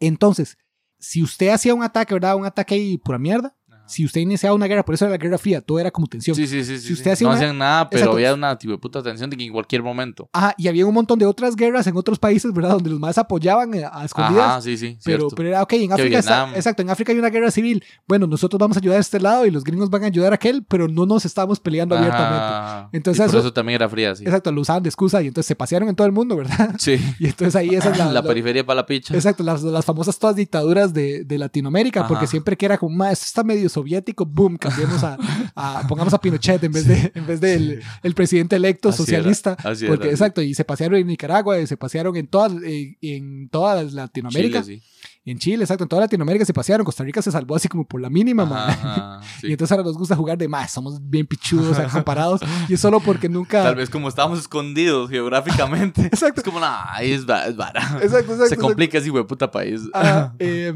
[0.00, 0.56] Entonces,
[0.98, 2.34] si usted hacía un ataque, ¿verdad?
[2.34, 3.54] Un ataque ahí pura mierda.
[3.88, 6.34] Si usted iniciaba una guerra, por eso era la Guerra Fría, todo era como tensión.
[6.36, 6.76] Sí, sí, sí.
[6.76, 6.92] sí, Si sí.
[6.94, 8.16] usted hacía no una- hacían nada, pero Exacto.
[8.16, 10.28] había una tipo de puta tensión de que en cualquier momento.
[10.32, 12.70] Ajá, y había un montón de otras guerras en otros países, ¿verdad?
[12.72, 14.44] Donde los más apoyaban eh, a escondidas.
[14.44, 14.98] Ajá, sí, sí.
[15.04, 15.36] Pero, cierto.
[15.36, 17.82] pero era, ok, en África está, exacto, en África hay una guerra civil.
[18.06, 20.36] Bueno, nosotros vamos a ayudar a este lado y los gringos van a ayudar a
[20.36, 22.36] aquel, pero no nos estamos peleando abiertamente.
[22.44, 22.88] Ajá.
[22.92, 24.24] Entonces Y por eso- eso también era fría, sí.
[24.24, 26.74] Exacto, lo usaban de excusa y entonces se pasearon en todo el mundo, ¿verdad?
[26.78, 26.96] Sí.
[27.18, 29.14] Y entonces ahí esa es la, La, periferia para la picha.
[29.14, 32.30] Exacto, las, las famosas todas dictaduras de, de Latinoamérica, porque Ajá.
[32.30, 35.16] siempre que era como, "Ma, esto está medio soviético, boom, cambiemos a,
[35.54, 39.06] a- pongamos a Pinochet en vez de, en vez del el presidente electo Así era,
[39.06, 39.56] socialista.
[39.64, 40.12] así porque, era.
[40.12, 44.62] exacto, y se pasearon en Nicaragua, y se pasearon en toda, en, en toda Latinoamérica.
[44.62, 44.82] Chile, sí.
[45.24, 46.86] En Chile, exacto, en toda Latinoamérica se pasearon.
[46.86, 48.68] Costa Rica se salvó así como por la mínima, ma.
[48.68, 49.48] Ajá, sí.
[49.48, 52.40] Y entonces ahora nos gusta jugar de más, somos bien pichudos comparados.
[52.66, 53.62] y es solo porque nunca.
[53.62, 56.02] Tal vez como estábamos escondidos geográficamente.
[56.06, 56.40] Exacto.
[56.40, 57.80] Es como, nah, ahí es, va- es vara.
[57.82, 58.36] Exacto, exacto.
[58.36, 58.64] Se exacto.
[58.64, 59.82] complica ese puta país.
[59.92, 60.72] Ah, eh,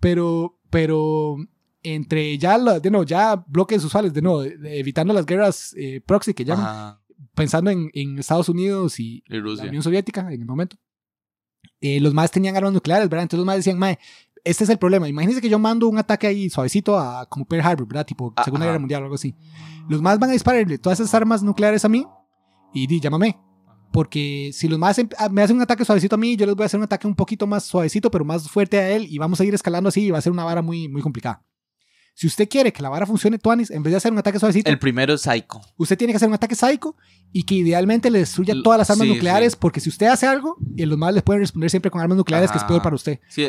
[0.00, 1.36] pero, pero
[1.82, 6.32] entre ya, la- de nuevo, ya bloques usuales, de nuevo, evitando las guerras eh, proxy
[6.34, 7.02] que llaman, Ajá.
[7.34, 9.64] pensando en, en Estados Unidos y Y la.
[9.64, 10.76] Unión Soviética en el momento,
[11.80, 13.22] eh, los más tenían armas nucleares, ¿verdad?
[13.24, 13.98] Entonces los más decían, mae,
[14.44, 15.08] este es el problema.
[15.08, 18.06] Imagínense que yo mando un ataque ahí suavecito a como Pearl Harbor, ¿verdad?
[18.06, 18.66] Tipo Ah, Segunda.
[18.66, 19.34] Guerra Mundial o algo así.
[19.88, 22.04] Los más van a dispararle todas esas armas nucleares a mí
[22.74, 23.38] y di, llámame.
[23.92, 26.54] Porque si los más em- ah, me hacen un ataque suavecito a mí, yo les
[26.54, 29.18] voy a hacer un ataque un poquito más suavecito, pero más fuerte a él y
[29.18, 31.44] vamos a ir escalando así y va a ser una vara muy, muy complicada.
[32.14, 34.70] Si usted quiere que la vara funcione, Tuanis, en vez de hacer un ataque suavecito,
[34.70, 35.60] El primero es Psycho.
[35.78, 36.94] usted tiene que hacer un ataque psycho
[37.32, 39.58] y que idealmente le destruya todas las armas sí, nucleares, sí.
[39.58, 42.50] porque si usted hace algo, y los más les pueden responder siempre con armas nucleares,
[42.50, 43.18] que es peor para usted.
[43.28, 43.48] Sí,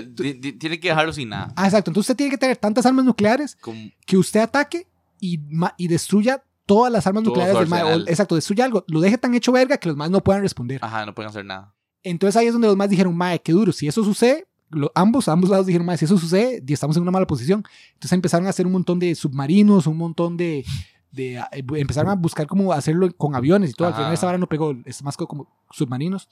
[0.57, 1.53] tiene que dejarlo sin nada.
[1.57, 1.91] Ah, exacto.
[1.91, 4.87] Entonces usted tiene que tener tantas armas nucleares Como- que usted ataque
[5.19, 5.41] y,
[5.77, 8.05] y destruya todas las armas Todo nucleares del arsenal.
[8.07, 8.85] Exacto, destruya algo.
[8.87, 10.79] Lo deje tan hecho verga que los más no puedan responder.
[10.81, 11.75] Ajá, no pueden hacer nada.
[12.01, 13.71] Entonces ahí es donde los más dijeron, mae, qué duro.
[13.73, 17.01] Si eso sucede, lo- ambos, ambos lados dijeron, mae, si eso sucede, y estamos en
[17.03, 17.63] una mala posición.
[17.93, 20.65] Entonces empezaron a hacer un montón de submarinos, un montón de...
[21.11, 23.87] de eh, empezaron a buscar cómo hacerlo con aviones y todo.
[23.87, 26.27] Al final esta vara no pegó, es más co- como submarinos.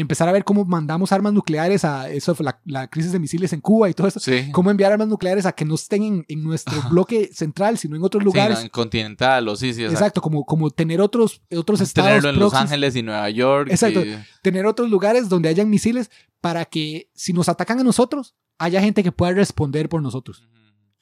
[0.00, 3.60] Empezar a ver cómo mandamos armas nucleares a eso la, la crisis de misiles en
[3.60, 4.20] Cuba y todo eso.
[4.20, 4.50] Sí.
[4.52, 8.04] Cómo enviar armas nucleares a que no estén en, en nuestro bloque central, sino en
[8.04, 8.58] otros Sí, lugares.
[8.58, 9.94] no, en continental o sí, sí, exacto.
[9.98, 10.20] exacto.
[10.22, 13.68] como, como tener otros, otros estados Tenerlo en Los Ángeles y Nueva York.
[13.70, 14.04] Exacto.
[14.04, 18.80] y- tener otros lugares donde hayan misiles para que si nos atacan a nosotros, haya
[18.80, 20.42] gente que pueda responder por nosotros.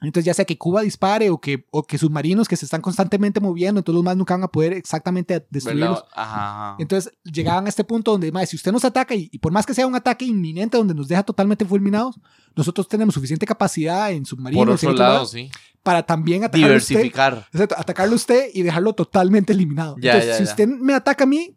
[0.00, 3.40] Entonces, ya sea que Cuba dispare o que, o que submarinos que se están constantemente
[3.40, 6.04] moviendo, entonces los más nunca van a poder exactamente destruirlos.
[6.14, 6.76] Ajá.
[6.78, 9.64] Entonces, llegaban a este punto donde, mae, si usted nos ataca y, y por más
[9.64, 12.20] que sea un ataque inminente donde nos deja totalmente fulminados,
[12.56, 15.50] nosotros tenemos suficiente capacidad en submarinos Por otro lado, sí.
[15.82, 17.48] para también atacarlo usted, Diversificar.
[17.52, 19.96] exacto, atacarlo a usted y dejarlo totalmente eliminado.
[20.00, 20.50] Ya, Entonces, ya, si ya.
[20.50, 21.56] usted me ataca a mí,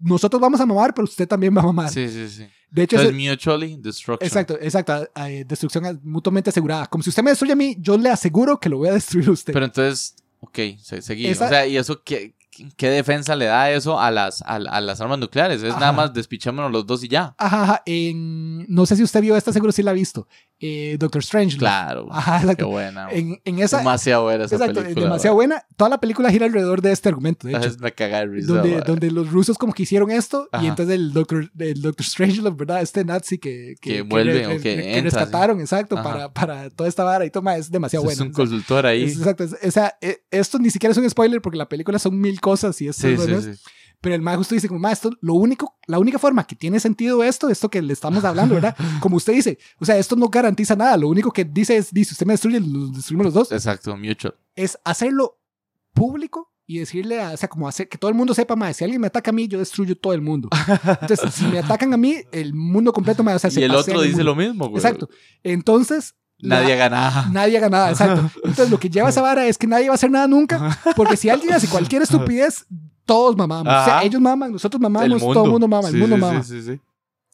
[0.00, 1.90] nosotros vamos a mamar, pero usted también va a mamar.
[1.90, 2.46] Sí, sí, sí.
[2.70, 4.26] De hecho, Entonces, ese- mutually destruction.
[4.26, 5.08] Exacto, exacto.
[5.16, 6.86] eh, destrucción mutuamente asegurada.
[6.86, 9.28] Como si usted me destruye a mí, yo le aseguro que lo voy a destruir
[9.28, 9.52] a usted.
[9.52, 11.26] Pero entonces, ok, se, seguí.
[11.26, 12.34] Esa- O sea, ¿y eso qué,
[12.76, 15.62] qué defensa le da eso a las, a, a las armas nucleares?
[15.62, 15.80] Es Ajá.
[15.80, 17.34] nada más despichémonos los dos y ya.
[17.38, 20.26] Ajá, ajá, en- no sé si usted vio esta, seguro sí la ha visto.
[20.60, 21.56] Eh, Doctor Strange.
[21.56, 22.08] Claro.
[22.10, 23.08] Ajá, Qué buena.
[23.12, 23.78] En, en esa.
[23.78, 25.04] demasiado buena esa exacto, película.
[25.06, 25.62] demasiado buena.
[25.76, 27.68] Toda la película gira alrededor de este argumento, de hecho.
[27.68, 28.52] Es una cagada de risa.
[28.54, 30.66] Donde, donde los rusos como que hicieron esto y Ajá.
[30.66, 32.82] entonces el Doctor, el Doctor Strange, ¿verdad?
[32.82, 37.04] Este nazi que, Que vuelve o que que entra, rescataron, exacto, para, para toda esta
[37.04, 38.28] vara y toma, es demasiado es bueno.
[38.30, 39.04] un consultor ahí.
[39.04, 42.00] Es- exacto, es- o sea, eh, esto ni siquiera es un spoiler porque la película
[42.00, 43.60] son mil cosas y esto Sí, sí, sí.
[44.00, 47.24] Pero el maestro justo dice como, maestro, lo único, la única forma que tiene sentido
[47.24, 48.76] esto, esto que le estamos hablando, ¿verdad?
[49.00, 52.12] Como usted dice, o sea, esto no garantiza nada, lo único que dice es, dice,
[52.12, 54.36] usted me destruye, los destruimos los dos, Exacto, mutual.
[54.54, 55.40] es hacerlo
[55.94, 58.84] público y decirle, a, o sea, como hacer que todo el mundo sepa, más si
[58.84, 60.48] alguien me ataca a mí, yo destruyo todo el mundo.
[61.00, 63.74] Entonces, si me atacan a mí, el mundo completo, mae, o sea, se Y el
[63.74, 64.76] otro dice lo mismo, güey.
[64.76, 65.08] Exacto.
[65.42, 67.28] Entonces, Nadie gana.
[67.32, 68.30] Nadie haga nada, exacto.
[68.44, 71.16] Entonces, lo que lleva esa vara es que nadie va a hacer nada nunca, porque
[71.16, 72.66] si alguien hace cualquier estupidez,
[73.04, 73.72] todos mamamos.
[73.72, 76.20] O sea, ellos maman, nosotros mamamos, El todo el mundo mama, el Sí, mundo sí,
[76.20, 76.42] mama.
[76.42, 76.80] Sí.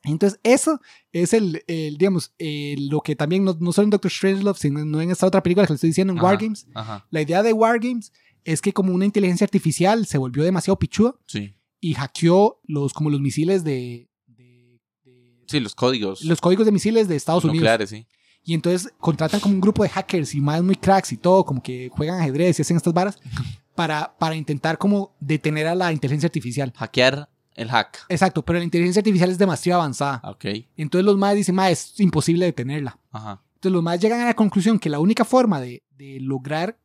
[0.07, 0.80] Entonces, eso
[1.12, 4.84] es el, el, digamos, eh, lo que también, no, no solo en Doctor Strangelove, sino
[4.84, 6.26] no en esta otra película que le estoy diciendo, en Ajá.
[6.28, 6.66] Wargames.
[6.74, 7.07] Ajá.
[7.11, 8.12] La idea de Wargames
[8.44, 11.14] es que como una inteligencia artificial se volvió demasiado pichuda
[11.80, 14.09] y hackeó los, como los misiles de...
[14.26, 17.57] de- de- Sí, los códigos los códigos de misiles de Estados Unidos.
[17.62, 18.07] nucleares, sí.
[18.45, 21.62] Y entonces contratan como un grupo de hackers y más muy cracks y todo, como
[21.62, 23.18] que juegan ajedrez y hacen estas varas
[23.74, 26.72] para, para intentar como detener a la inteligencia artificial.
[26.76, 28.05] Hackear el hack.
[28.09, 30.20] Exacto, pero la inteligencia artificial es demasiado avanzada.
[30.24, 30.45] Ok.
[30.76, 32.99] Entonces los más dicen, ma, es imposible detenerla.
[33.12, 33.42] Ajá.
[33.55, 36.78] Entonces los más llegan a la conclusión que la única forma de, de lograr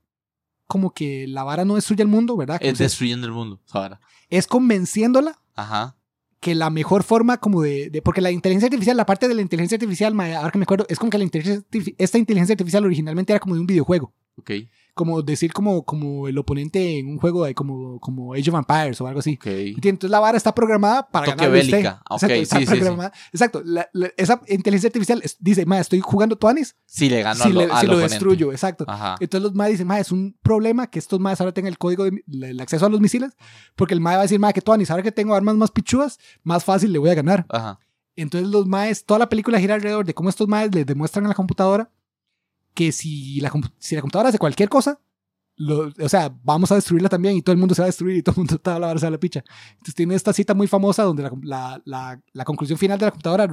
[0.68, 2.60] como que la vara no destruya el mundo, ¿verdad?
[2.60, 4.02] Como Es destruyendo el mundo, esa vara.
[4.30, 5.98] es convenciéndola Ajá.
[6.40, 9.76] Que la mejor forma como de, porque la inteligencia artificial, la parte de la inteligencia
[9.76, 11.66] artificial, ahora que me acuerdo, es como que la inteligencia
[11.98, 14.52] esta inteligencia artificial originalmente era como de un videojuego, Ok.
[15.00, 19.00] Como decir como, como el oponente en un juego de como, como Age of Empires
[19.00, 19.36] o algo así.
[19.40, 19.46] Ok.
[19.48, 19.86] ¿Entiendes?
[19.86, 21.72] Entonces la vara está programada para Toque ganarle usted.
[21.72, 22.02] bélica.
[22.10, 22.80] Ok, Exacto, está sí, sí, sí.
[22.80, 23.62] programada- Exacto.
[23.64, 27.50] La- la- esa inteligencia artificial es- dice, ma, estoy jugando Tuanis Si le ganó si,
[27.50, 28.52] al, le- si lo destruyo.
[28.52, 28.84] Exacto.
[28.90, 29.16] Ajá.
[29.22, 32.04] Entonces los MAE dicen, ma, es un problema que estos MAE ahora tengan el código,
[32.04, 33.32] de, el acceso a los misiles,
[33.78, 36.20] porque el MAE va a decir, ma, que Tuanis, ahora que tengo armas más pichudas,
[36.44, 37.46] más fácil le voy a ganar.
[37.50, 37.80] Ajá.
[38.16, 41.30] Entonces los maes, toda la película gira alrededor de cómo estos maes les demuestran a
[41.30, 41.90] la computadora
[42.74, 45.00] que si la, si la computadora hace cualquier cosa,
[45.56, 48.18] lo- o sea, vamos a destruirla también y todo el mundo se va a destruir
[48.18, 49.44] y todo el mundo está a la a la picha.
[49.72, 53.12] Entonces tiene esta cita muy famosa donde la, la, la, la conclusión final de la
[53.12, 53.48] computadora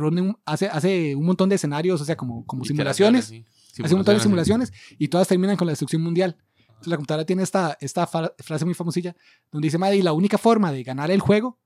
[0.44, 3.82] hace, hace un montón de escenarios, o sea, como, como simulaciones, Iteraciones, sí.
[3.82, 6.36] hace un montón de Simulaciones, simulaciones y todas terminan con la destrucción mundial.
[6.68, 9.16] Entonces la computadora tiene esta, esta frase muy famosilla
[9.50, 11.58] donde dice, madre, y la única forma de ganar el juego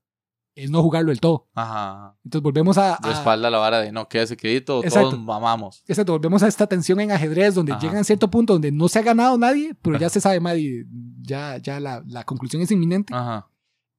[0.55, 1.47] es no jugarlo del todo.
[1.55, 2.15] Ajá.
[2.25, 2.95] Entonces volvemos a...
[2.95, 5.11] a- Respalda la vara de no, quédese quedito, Exacto.
[5.11, 5.83] todos mamamos.
[5.87, 7.81] Exacto, volvemos a esta tensión en ajedrez donde Ajá.
[7.81, 10.85] llegan a cierto punto donde no se ha ganado nadie, pero ya se sabe, Maddy,
[11.21, 13.13] ya, ya la, la conclusión es inminente.
[13.13, 13.47] Ajá.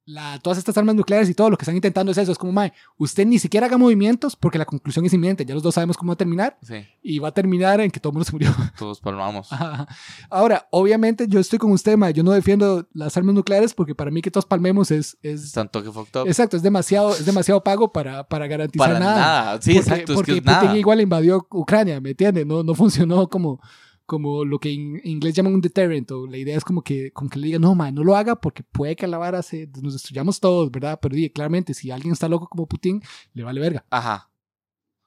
[0.05, 2.51] La, todas estas armas nucleares y todo lo que están intentando es eso, es como,
[2.51, 5.95] Maddy, usted ni siquiera haga movimientos porque la conclusión es inminente, ya los dos sabemos
[5.95, 8.33] cómo va a terminar Sí, y va a terminar en que todo el mundo se
[8.33, 8.53] murió.
[8.77, 9.51] todos palmamos.
[9.53, 9.87] Ajá.
[10.29, 14.11] Ahora, obviamente yo estoy con usted, Maddy, yo no defiendo las armas nucleares porque para
[14.11, 15.17] mí que todos palmemos es...
[15.21, 16.27] es Están toque fucked up.
[16.27, 19.15] Exacto, es demasiado, es demasiado pago para, para garantizar Para nada.
[19.19, 19.61] nada.
[19.61, 20.11] Sí, porque, exacto.
[20.11, 20.77] Es porque que es Putin nada.
[20.77, 22.45] igual invadió Ucrania, ¿me entiendes?
[22.45, 23.61] No, no funcionó como,
[24.05, 27.29] como lo que en inglés llaman un deterrent, o la idea es como que, como
[27.29, 29.67] que le digan, no, man, no lo haga porque puede que a la vara se,
[29.81, 30.99] nos destruyamos todos, ¿verdad?
[31.01, 33.01] Pero di, claramente, si alguien está loco como Putin,
[33.33, 33.85] le vale verga.
[33.89, 34.29] Ajá.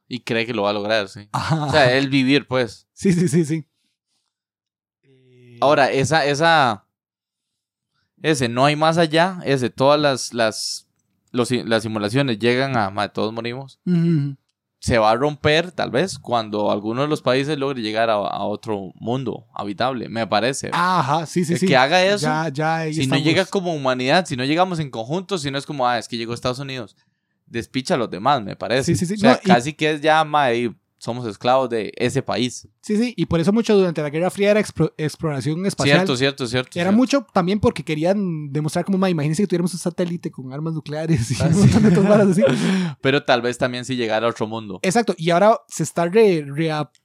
[0.08, 1.28] Y cree que lo va a lograr, sí.
[1.32, 1.66] Ajá.
[1.66, 2.88] O sea, él vivir, pues.
[2.92, 3.66] sí, sí, sí, sí.
[5.02, 6.86] Eh, Ahora, esa, esa,
[8.22, 10.88] ese, no hay más allá, ese, todas las, las,
[11.32, 14.36] los, las simulaciones llegan a, ma, todos morimos, ujú.
[14.78, 18.44] Se va a romper, tal vez, cuando alguno de los países logre llegar a, a
[18.44, 20.70] otro mundo habitable, me parece.
[20.72, 21.66] Ajá, sí, sí, El sí.
[21.66, 24.90] que haga eso, Ya, ya, ahí si no llega como humanidad, si no llegamos en
[24.90, 26.96] conjunto, si no es como, ah, es que llegó Estados Unidos,
[27.46, 28.94] despicha a los demás, me parece.
[28.94, 29.14] Sí, sí, sí.
[29.14, 30.48] O sea, No, y- casi que es ya, ma,
[30.98, 32.68] somos esclavos de ese país.
[32.86, 35.96] Sí, sí, y por eso mucho durante la Guerra Fría era explo- exploración espacial.
[35.98, 36.70] Cierto, cierto, cierto.
[36.78, 36.96] Era cierto.
[36.96, 41.32] mucho también porque querían demostrar como, ma, imagínense que tuviéramos un satélite con armas nucleares
[41.32, 41.66] y Ah, un sí.
[41.80, 42.44] de así.
[43.00, 44.78] Pero tal vez también si llegara a otro mundo.
[44.82, 46.46] Exacto, y ahora se está re-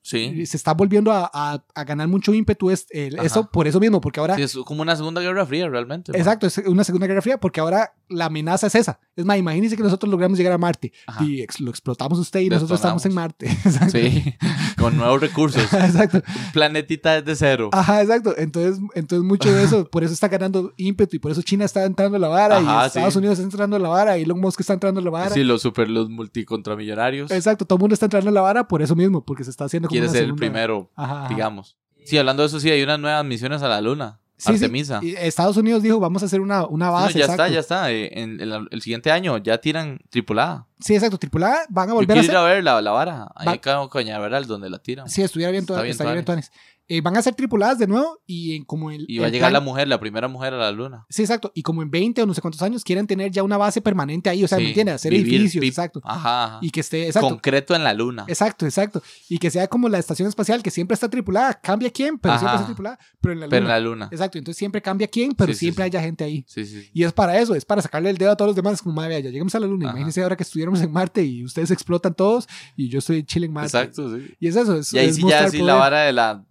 [0.04, 0.46] Sí.
[0.46, 4.02] se está volviendo a, a- a ganar mucho ímpetu es- el- eso por eso mismo,
[4.02, 6.12] porque ahora Sí, es como una segunda guerra fría realmente.
[6.16, 9.00] exacto, es una segunda guerra fría, porque ahora la amenaza es esa.
[9.16, 11.24] Es más, imagínense que nosotros logramos llegar a Marte Ajá.
[11.24, 13.14] y ex- lo explotamos usted y nosotros estamos en.
[13.16, 13.46] Marte.
[13.66, 13.98] Exacto.
[13.98, 14.36] Sí,
[14.78, 15.71] con nuevos recursos.
[15.86, 16.22] Exacto.
[16.54, 17.70] Planetita desde cero.
[17.72, 18.34] Ajá, exacto.
[18.38, 21.86] Entonces, entonces mucho de eso, por eso está ganando ímpetu y por eso China está
[21.86, 23.20] entrando a la vara Ajá, y Estados sí.
[23.20, 25.30] Unidos está entrando a la vara y Elon Musk está entrando a la vara.
[25.30, 27.32] Sí, los super, los multicontramillonarios.
[27.32, 29.66] Exacto, todo el mundo está entrando a la vara por eso mismo, porque se está
[29.66, 31.28] haciendo como Quiere ser el primero, ajá.
[31.30, 31.78] digamos.
[32.06, 34.21] Sí, hablando de eso, sí, hay unas nuevas misiones a la luna.
[34.42, 34.64] Sí, sí.
[34.66, 35.00] Artemisa.
[35.04, 37.14] Y Estados Unidos dijo, vamos a hacer una, una No, base.
[37.20, 37.44] ya exacto.
[37.44, 37.92] está, ya está.
[37.92, 40.66] Eh, En, el- el siguiente año ya tiran tripulada.
[40.80, 42.50] Sí, exacto, tripulada, van a Yo volver a quiero ir hacer.
[42.52, 43.28] a ver la, la vara.
[43.36, 45.08] Ahí Va- en Ca- Cañaveral, donde la tiran.
[45.08, 46.52] Sí, estuviera bien, toda- bien estaría bien tuanis.
[46.88, 49.06] Eh, van a ser tripuladas de nuevo y en como el.
[49.08, 51.06] Y va a llegar la mujer, la primera mujer a la luna.
[51.10, 51.52] Sí, exacto.
[51.56, 54.30] Y como en 20 o no sé cuántos años quieren tener ya una base permanente
[54.30, 54.96] ahí, o sea, Sí, ¿me entiendes?
[54.96, 56.02] Hacer vivir, edificios, exacto.
[56.04, 56.46] Ajá.
[56.46, 56.60] ajá.
[56.62, 57.30] Y que esté, exacto.
[57.30, 58.26] Concreto en la luna.
[58.28, 59.02] Exacto, exacto.
[59.30, 61.54] Y que sea como la estación espacial, que siempre está tripulada.
[61.54, 63.00] Cambia quién, pero siempre está tripulada.
[63.22, 63.50] Pero en la luna.
[63.52, 64.10] Pero en la luna.
[64.12, 65.88] Exacto, entonces siempre cambia quién, pero Sí, siempre sí.
[65.88, 66.44] haya gente ahí.
[66.48, 66.90] Sí, sí.
[66.94, 68.82] Y es para eso, es para sacarle el dedo a todos los demás.
[68.82, 69.90] Como, madre, ya llegamos a la luna.
[69.92, 73.54] Imagínense ahora que estuviéramos en Marte y ustedes explotan todos y yo estoy chile en
[73.54, 73.68] Marte.
[73.78, 74.34] Exacto, sí.
[74.40, 74.76] Y es eso.
[74.76, 76.44] Es, Y ahí es sí ya sí la vara de la...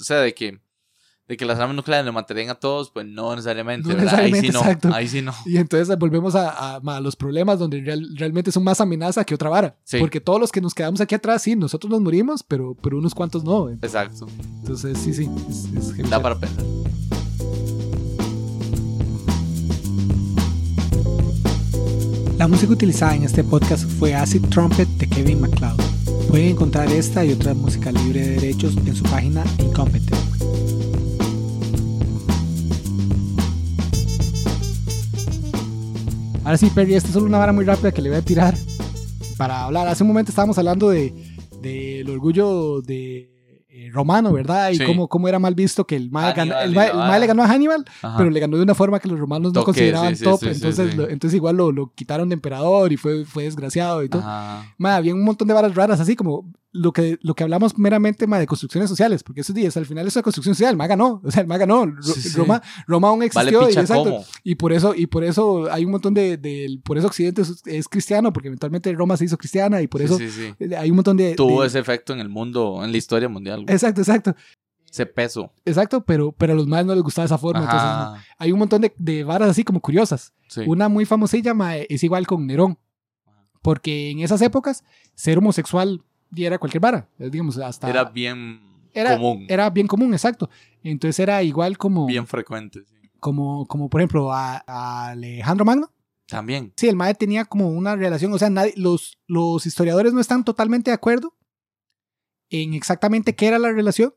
[0.00, 0.60] O sea, de que...
[1.28, 3.88] De que las armas nucleares le matarían a todos, pues no necesariamente.
[3.88, 4.16] No ¿verdad?
[4.16, 4.60] ahí sí necesariamente, no.
[4.64, 4.90] exacto.
[4.92, 5.32] Ahí sí no.
[5.46, 9.36] Y entonces volvemos a, a- a los problemas donde real- realmente son más amenaza que
[9.36, 9.78] otra vara.
[9.84, 9.98] Sí.
[10.00, 13.14] Porque todos los que nos quedamos aquí atrás, sí, nosotros nos morimos, pero, pero unos
[13.14, 13.68] cuantos no.
[13.70, 14.26] Exacto.
[14.58, 15.30] Entonces, sí, sí.
[15.48, 15.66] Es,
[15.96, 16.64] es Da para pensar.
[22.38, 25.78] La música utilizada en este podcast fue Acid Trumpet de Kevin MacLeod.
[26.30, 30.14] Pueden encontrar esta y otra música libre de derechos en su página Incompetent.
[36.44, 38.54] Ahora sí, Perry, esta es solo una vara muy rápida que le voy a tirar
[39.36, 39.88] para hablar.
[39.88, 41.12] Hace un momento estábamos hablando de
[41.60, 43.28] del orgullo de
[43.92, 44.70] romano, ¿verdad?
[44.70, 44.84] Y Sí.
[44.84, 47.42] cómo, cómo era mal visto que el mae, Hannibal el mae- el mae le ganó
[47.42, 48.16] a Hannibal, Ajá.
[48.18, 50.40] pero le ganó de una forma que los romanos no Toque, consideraban sí, top.
[50.40, 54.08] sí, entonces, lo- entonces igual lo, lo quitaron de emperador y fue, fue desgraciado y
[54.08, 54.22] todo.
[54.22, 54.64] Ajá.
[54.78, 58.26] Ma, había un montón de varas raras así como lo que, lo que hablamos meramente
[58.28, 60.94] ma, de construcciones sociales, porque esos días al final es una construcción social, el MAGA
[60.96, 62.36] no, o sea, el MAGA no, Ro- Sí, sí.
[62.36, 64.24] Roma, Roma aún Vale existió y, exacto,
[64.58, 68.32] por eso, y por eso hay un montón de, de- por eso Occidente es, cristiano,
[68.32, 70.28] porque eventualmente Roma se hizo cristiana y por eso Sí,
[70.60, 71.34] eh, hay un montón de...
[71.34, 73.62] Tuvo de- ese efecto en el mundo, en la historia mundial.
[73.64, 73.74] güey.
[73.74, 74.36] Exacto, exacto,
[74.88, 75.52] Ese peso.
[75.64, 78.80] exacto, pero, pero a los más no les gustaba esa forma, entonces hay un montón
[78.82, 80.32] de, de varas así como curiosas.
[80.66, 82.78] Una muy famosilla ma, es igual con Nerón.
[83.62, 87.08] Porque en esas épocas, ser homosexual ya era cualquier vara.
[87.18, 87.88] Digamos, hasta.
[87.90, 88.60] Era bien
[88.92, 89.46] era- común.
[89.48, 90.48] Era bien común, exacto.
[90.82, 92.06] Entonces era igual como.
[92.06, 92.80] Bien frecuente.
[92.86, 92.94] sí.
[93.18, 95.92] Como, como por ejemplo, a, a Alejandro Magno.
[96.26, 96.72] También.
[96.76, 98.32] Sí, el MAE tenía como una relación.
[98.32, 101.36] O sea, nadie, los, los historiadores no están totalmente de acuerdo
[102.48, 104.14] en exactamente qué era la relación.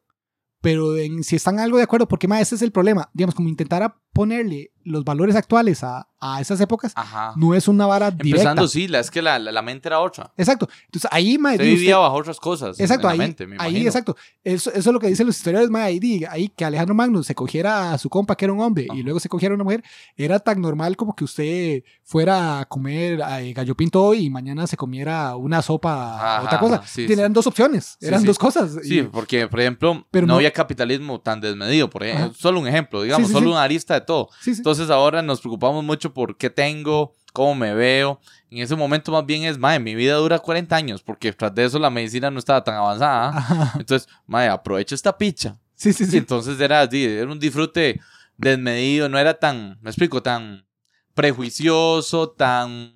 [0.61, 3.09] Pero en, si están algo de acuerdo, porque mae, ese es el problema.
[3.13, 7.31] Digamos, como intentara ponerle los valores actuales a, a esas épocas, Ajá.
[7.37, 8.49] no es una vara directa.
[8.49, 10.33] Empezando, sí, la, es que la, la, la mente era otra.
[10.35, 10.67] Exacto.
[10.85, 12.77] Entonces ahí, mae, Se vivía usted- bajo otras cosas.
[12.81, 14.17] Exacto, en ahí, la mente, me ahí, exacto.
[14.43, 17.33] Eso, eso es lo que dicen los historiadores, mae, ahí, ahí que Alejandro Magno se
[17.33, 18.99] cogiera a su compa que era un hombre Ajá.
[18.99, 19.83] y luego se cogiera a una mujer,
[20.17, 24.67] era tan normal como que usted fuera a comer eh, gallo pinto hoy y mañana
[24.67, 26.81] se comiera una sopa, otra cosa.
[26.85, 27.33] sí, Tenían sí.
[27.35, 28.27] dos opciones, eran sí.
[28.27, 28.71] dos cosas.
[28.83, 31.89] Sí, Y- porque, por ejemplo, Pero no, no- había capitalismo tan desmedido.
[31.89, 34.29] Por ejemplo, solo un ejemplo, digamos, solo una arista de todo.
[34.41, 34.59] sí, sí.
[34.59, 38.19] Entonces ahora nos preocupamos mucho por qué tengo, cómo me veo.
[38.49, 41.65] En ese momento más bien es, madre, mi vida dura 40 años, porque tras de
[41.65, 43.29] eso la medicina no estaba tan avanzada.
[43.37, 43.73] Ajá.
[43.79, 45.57] Entonces, madre, aprovecha esta picha.
[45.75, 46.17] Sí, sí, Y sí.
[46.17, 47.99] entonces era, sí, era un disfrute
[48.37, 50.65] desmedido, no era tan, me explico, tan
[51.13, 52.93] prejuicioso, tan,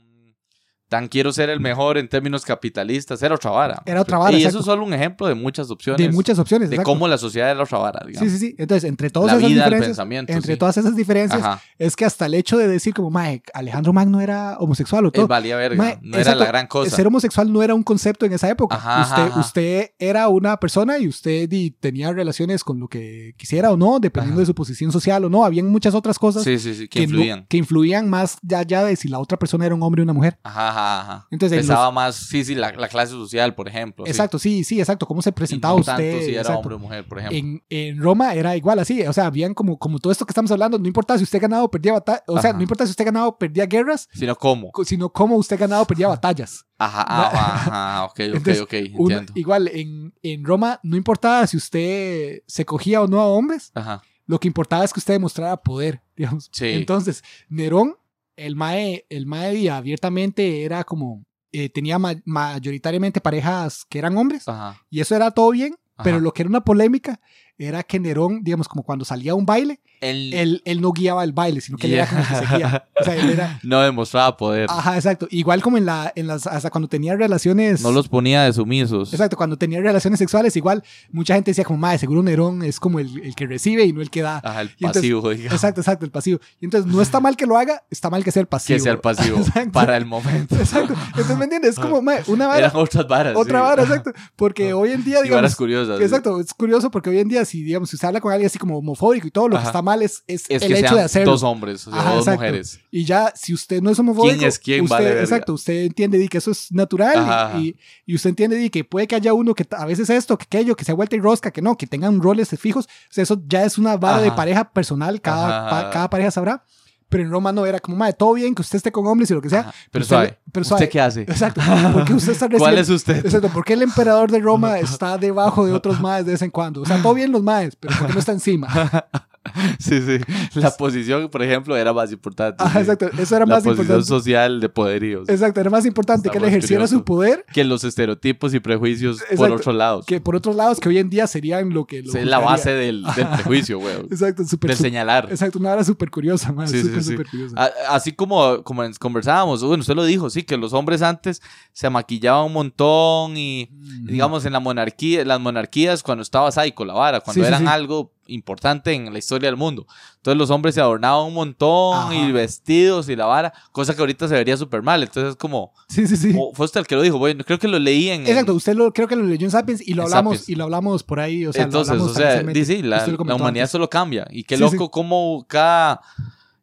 [0.90, 3.82] tan quiero ser el mejor en términos capitalistas, era otra vara.
[3.86, 4.60] Era otra vara, Y eso exacto.
[4.60, 6.06] es solo un ejemplo de muchas opciones.
[6.06, 6.70] De muchas opciones.
[6.70, 6.92] de exacto.
[6.92, 8.32] cómo la sociedad era otra vara, digamos.
[8.32, 8.56] Sí, sí, sí.
[8.58, 10.32] Entonces, entre todas La esas vida, diferencias, pensamiento.
[10.34, 10.58] entre sí.
[10.60, 11.62] todas esas diferencias, Ajá.
[11.78, 15.14] es que hasta el hecho de decir como, mae, Alejandro Magno era homosexual o Él
[15.14, 15.28] todo.
[15.28, 15.78] valía verga.
[15.78, 16.96] Mae, no era exacto, la gran cosa.
[16.96, 18.76] Ser homosexual no era un concepto en esa época.
[18.76, 23.34] Ajá, usted, ajá, usted era una persona y usted di- tenía relaciones con lo que
[23.38, 25.44] quisiera o no, dependiendo de su posición social o no.
[25.44, 27.46] Habían muchas otras cosas Sí, sí, sí, que, no- influían.
[27.50, 30.38] que influían más allá de si la otra persona era un hombre o una mujer.
[30.44, 31.28] Ajá, ajá, ajá.
[31.32, 34.06] Entonces, en Pesaba más, sí, sí, la, la clase social, por ejemplo.
[34.06, 35.06] Exacto, sí, sí, exacto.
[35.08, 35.94] ¿Cómo se Y presentaba no usted?
[35.96, 36.60] tanto si era Exacto.
[36.60, 37.38] hombre o mujer, por ejemplo.
[37.38, 40.52] En, en Roma era igual así, o sea, habían como, como todo esto que estamos
[40.52, 42.58] hablando, no importa si usted ganaba o perdía batallas, o sea, Ajá.
[42.58, 44.72] no importa si usted ganaba o perdía guerras, Sino cómo.
[44.86, 46.66] sino cómo usted ganaba o perdía batallas.
[46.78, 49.34] Ajá, ajá, ajá, ok, ok, Entonces, ok, Uno- entiendo.
[49.36, 54.02] igual, en, en Roma no importaba si usted se cogía o no a hombres, Ajá,
[54.26, 56.50] lo que importaba es que usted demostrara poder, digamos.
[56.52, 56.66] Sí.
[56.68, 57.96] Entonces, Nerón,
[58.38, 64.48] el mae, el mae abiertamente era como, eh, tenía ma- mayoritariamente parejas que eran hombres,
[64.48, 64.82] ajá.
[64.90, 67.20] y eso era todo bien, pero lo que era una polémica
[67.58, 71.24] era que Nerón, digamos, como cuando salía a un baile, Él él, él no guiaba
[71.24, 72.86] el baile, sino que él era como el que seguía.
[72.99, 73.60] O sea, él era...
[73.64, 74.68] no demostraba poder.
[74.70, 75.28] Ajá, exacto.
[75.32, 77.82] Igual como en la, en las, hasta cuando tenía relaciones...
[77.82, 79.12] No los ponía de sumisos.
[79.12, 82.99] Exacto, cuando tenía relaciones sexuales, igual mucha gente decía como, madre, seguro Nerón es como
[82.99, 84.39] el, el que recibe y no el que da.
[84.43, 85.53] Ajá, el entonces- pasivo, digamos.
[85.53, 86.39] Exacto, exacto, el pasivo.
[86.62, 88.78] Y entonces no está mal que lo haga, está mal que sea el pasivo.
[88.78, 89.39] Que sea el pasivo
[89.74, 90.55] para el momento.
[90.55, 90.93] Exacto.
[91.08, 91.72] Entonces, ¿me entiendes?
[91.72, 93.36] Es como, mae, una vara, Eran otras varas.
[93.36, 93.64] otra sí.
[93.66, 94.12] vara, exacto.
[94.36, 95.55] Porque hoy en día, Y varas digamos...
[95.55, 96.01] curiosas.
[96.01, 98.60] Exacto, es curioso porque hoy en día, si digamos, si usted habla con alguien así
[98.60, 100.95] como homofóbico y todo, lo que está mal es, es, Es el que hecho sean
[100.98, 101.32] de hacerlo.
[101.32, 102.41] dos hombres, o sea, Ajá, dos exacto.
[102.41, 102.80] mujeres.
[102.91, 104.82] Y ya, si usted no es homofóbico, ¿Quién es quién?
[104.84, 105.22] usted, Vale verga.
[105.22, 107.76] exacto, usted entiende di, que eso es natural y,
[108.06, 110.76] y usted entiende di, que puede que haya uno que a veces esto, que aquello,
[110.76, 112.86] que sea vuelta y rosca, que no, que tengan roles fijos.
[112.86, 116.64] O sea, eso ya es una vara de pareja personal, cada, pa- cada pareja sabrá.
[117.10, 119.34] Pero en Roma no era como, madre, todo bien que usted esté con hombres y
[119.34, 119.62] lo que sea.
[119.62, 120.38] Ajá, Pero usted- suave.
[120.51, 120.89] pero ¿Usted suave.
[120.89, 121.22] qué hace?
[121.22, 121.62] Exacto.
[121.93, 123.26] Porque usted está ¿Cuál es usted?
[123.26, 126.51] Exacto, ¿por qué el emperador de Roma está debajo de otros maes de vez en
[126.51, 126.82] cuando?
[126.82, 128.68] O sea, todo bien los maes, pero ¿por qué no está encima?
[129.80, 130.20] Sí, sí.
[130.60, 132.64] La posición, por ejemplo, era más importante.
[132.72, 132.78] Sí.
[132.80, 134.06] exacto, eso era La más posición importante.
[134.08, 135.26] social de poderío.
[135.26, 135.32] sí.
[135.32, 136.98] Exacto, era más importante Está que él ejerciera curioso.
[136.98, 139.56] su poder Que los estereotipos y prejuicios por Exacto.
[139.56, 140.06] otros lados.
[140.06, 142.72] que por otros lados que hoy en día serían lo que lo es la base
[142.72, 143.95] del, del prejuicio, güey.
[144.10, 145.28] Exacto, súper Del señalar.
[145.30, 147.12] Exacto, una hora súper curiosa, man, Sí, sí, súper sí.
[147.12, 147.56] súper curiosa.
[147.58, 151.41] A- Así como, como conversábamos, bueno, usted lo dijo, sí, que los hombres antes
[151.74, 154.08] se maquillaban un montón y, Ujú.
[154.08, 157.62] digamos, en la monarquía, las monarquías, cuando estaba Psycho, la vara, cuando Sí, sí, eran
[157.62, 157.68] sí.
[157.68, 159.86] algo importante en la historia del mundo.
[160.18, 162.16] Entonces los hombres se adornaban un montón Ajá.
[162.16, 165.02] y vestidos y la vara, cosa que ahorita se vería súper mal.
[165.04, 166.34] Entonces es como, Sí, sí, sí.
[166.54, 168.28] fue usted el que lo dijo, bueno, creo que lo leí en...
[168.28, 170.50] Exacto, usted lo creo que lo leyó en Sapiens y lo hablamos Sapiens.
[170.50, 173.72] y lo hablamos por ahí, o sea, Entonces, o sea, sí, la, la humanidad antes.
[173.72, 174.28] solo cambia.
[174.32, 174.90] Y qué Sí, loco sí.
[174.92, 176.02] cómo cada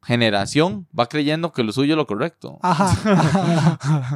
[0.02, 2.58] generación va creyendo que lo suyo es lo correcto.
[2.62, 4.08] Ajá, ajá, ajá.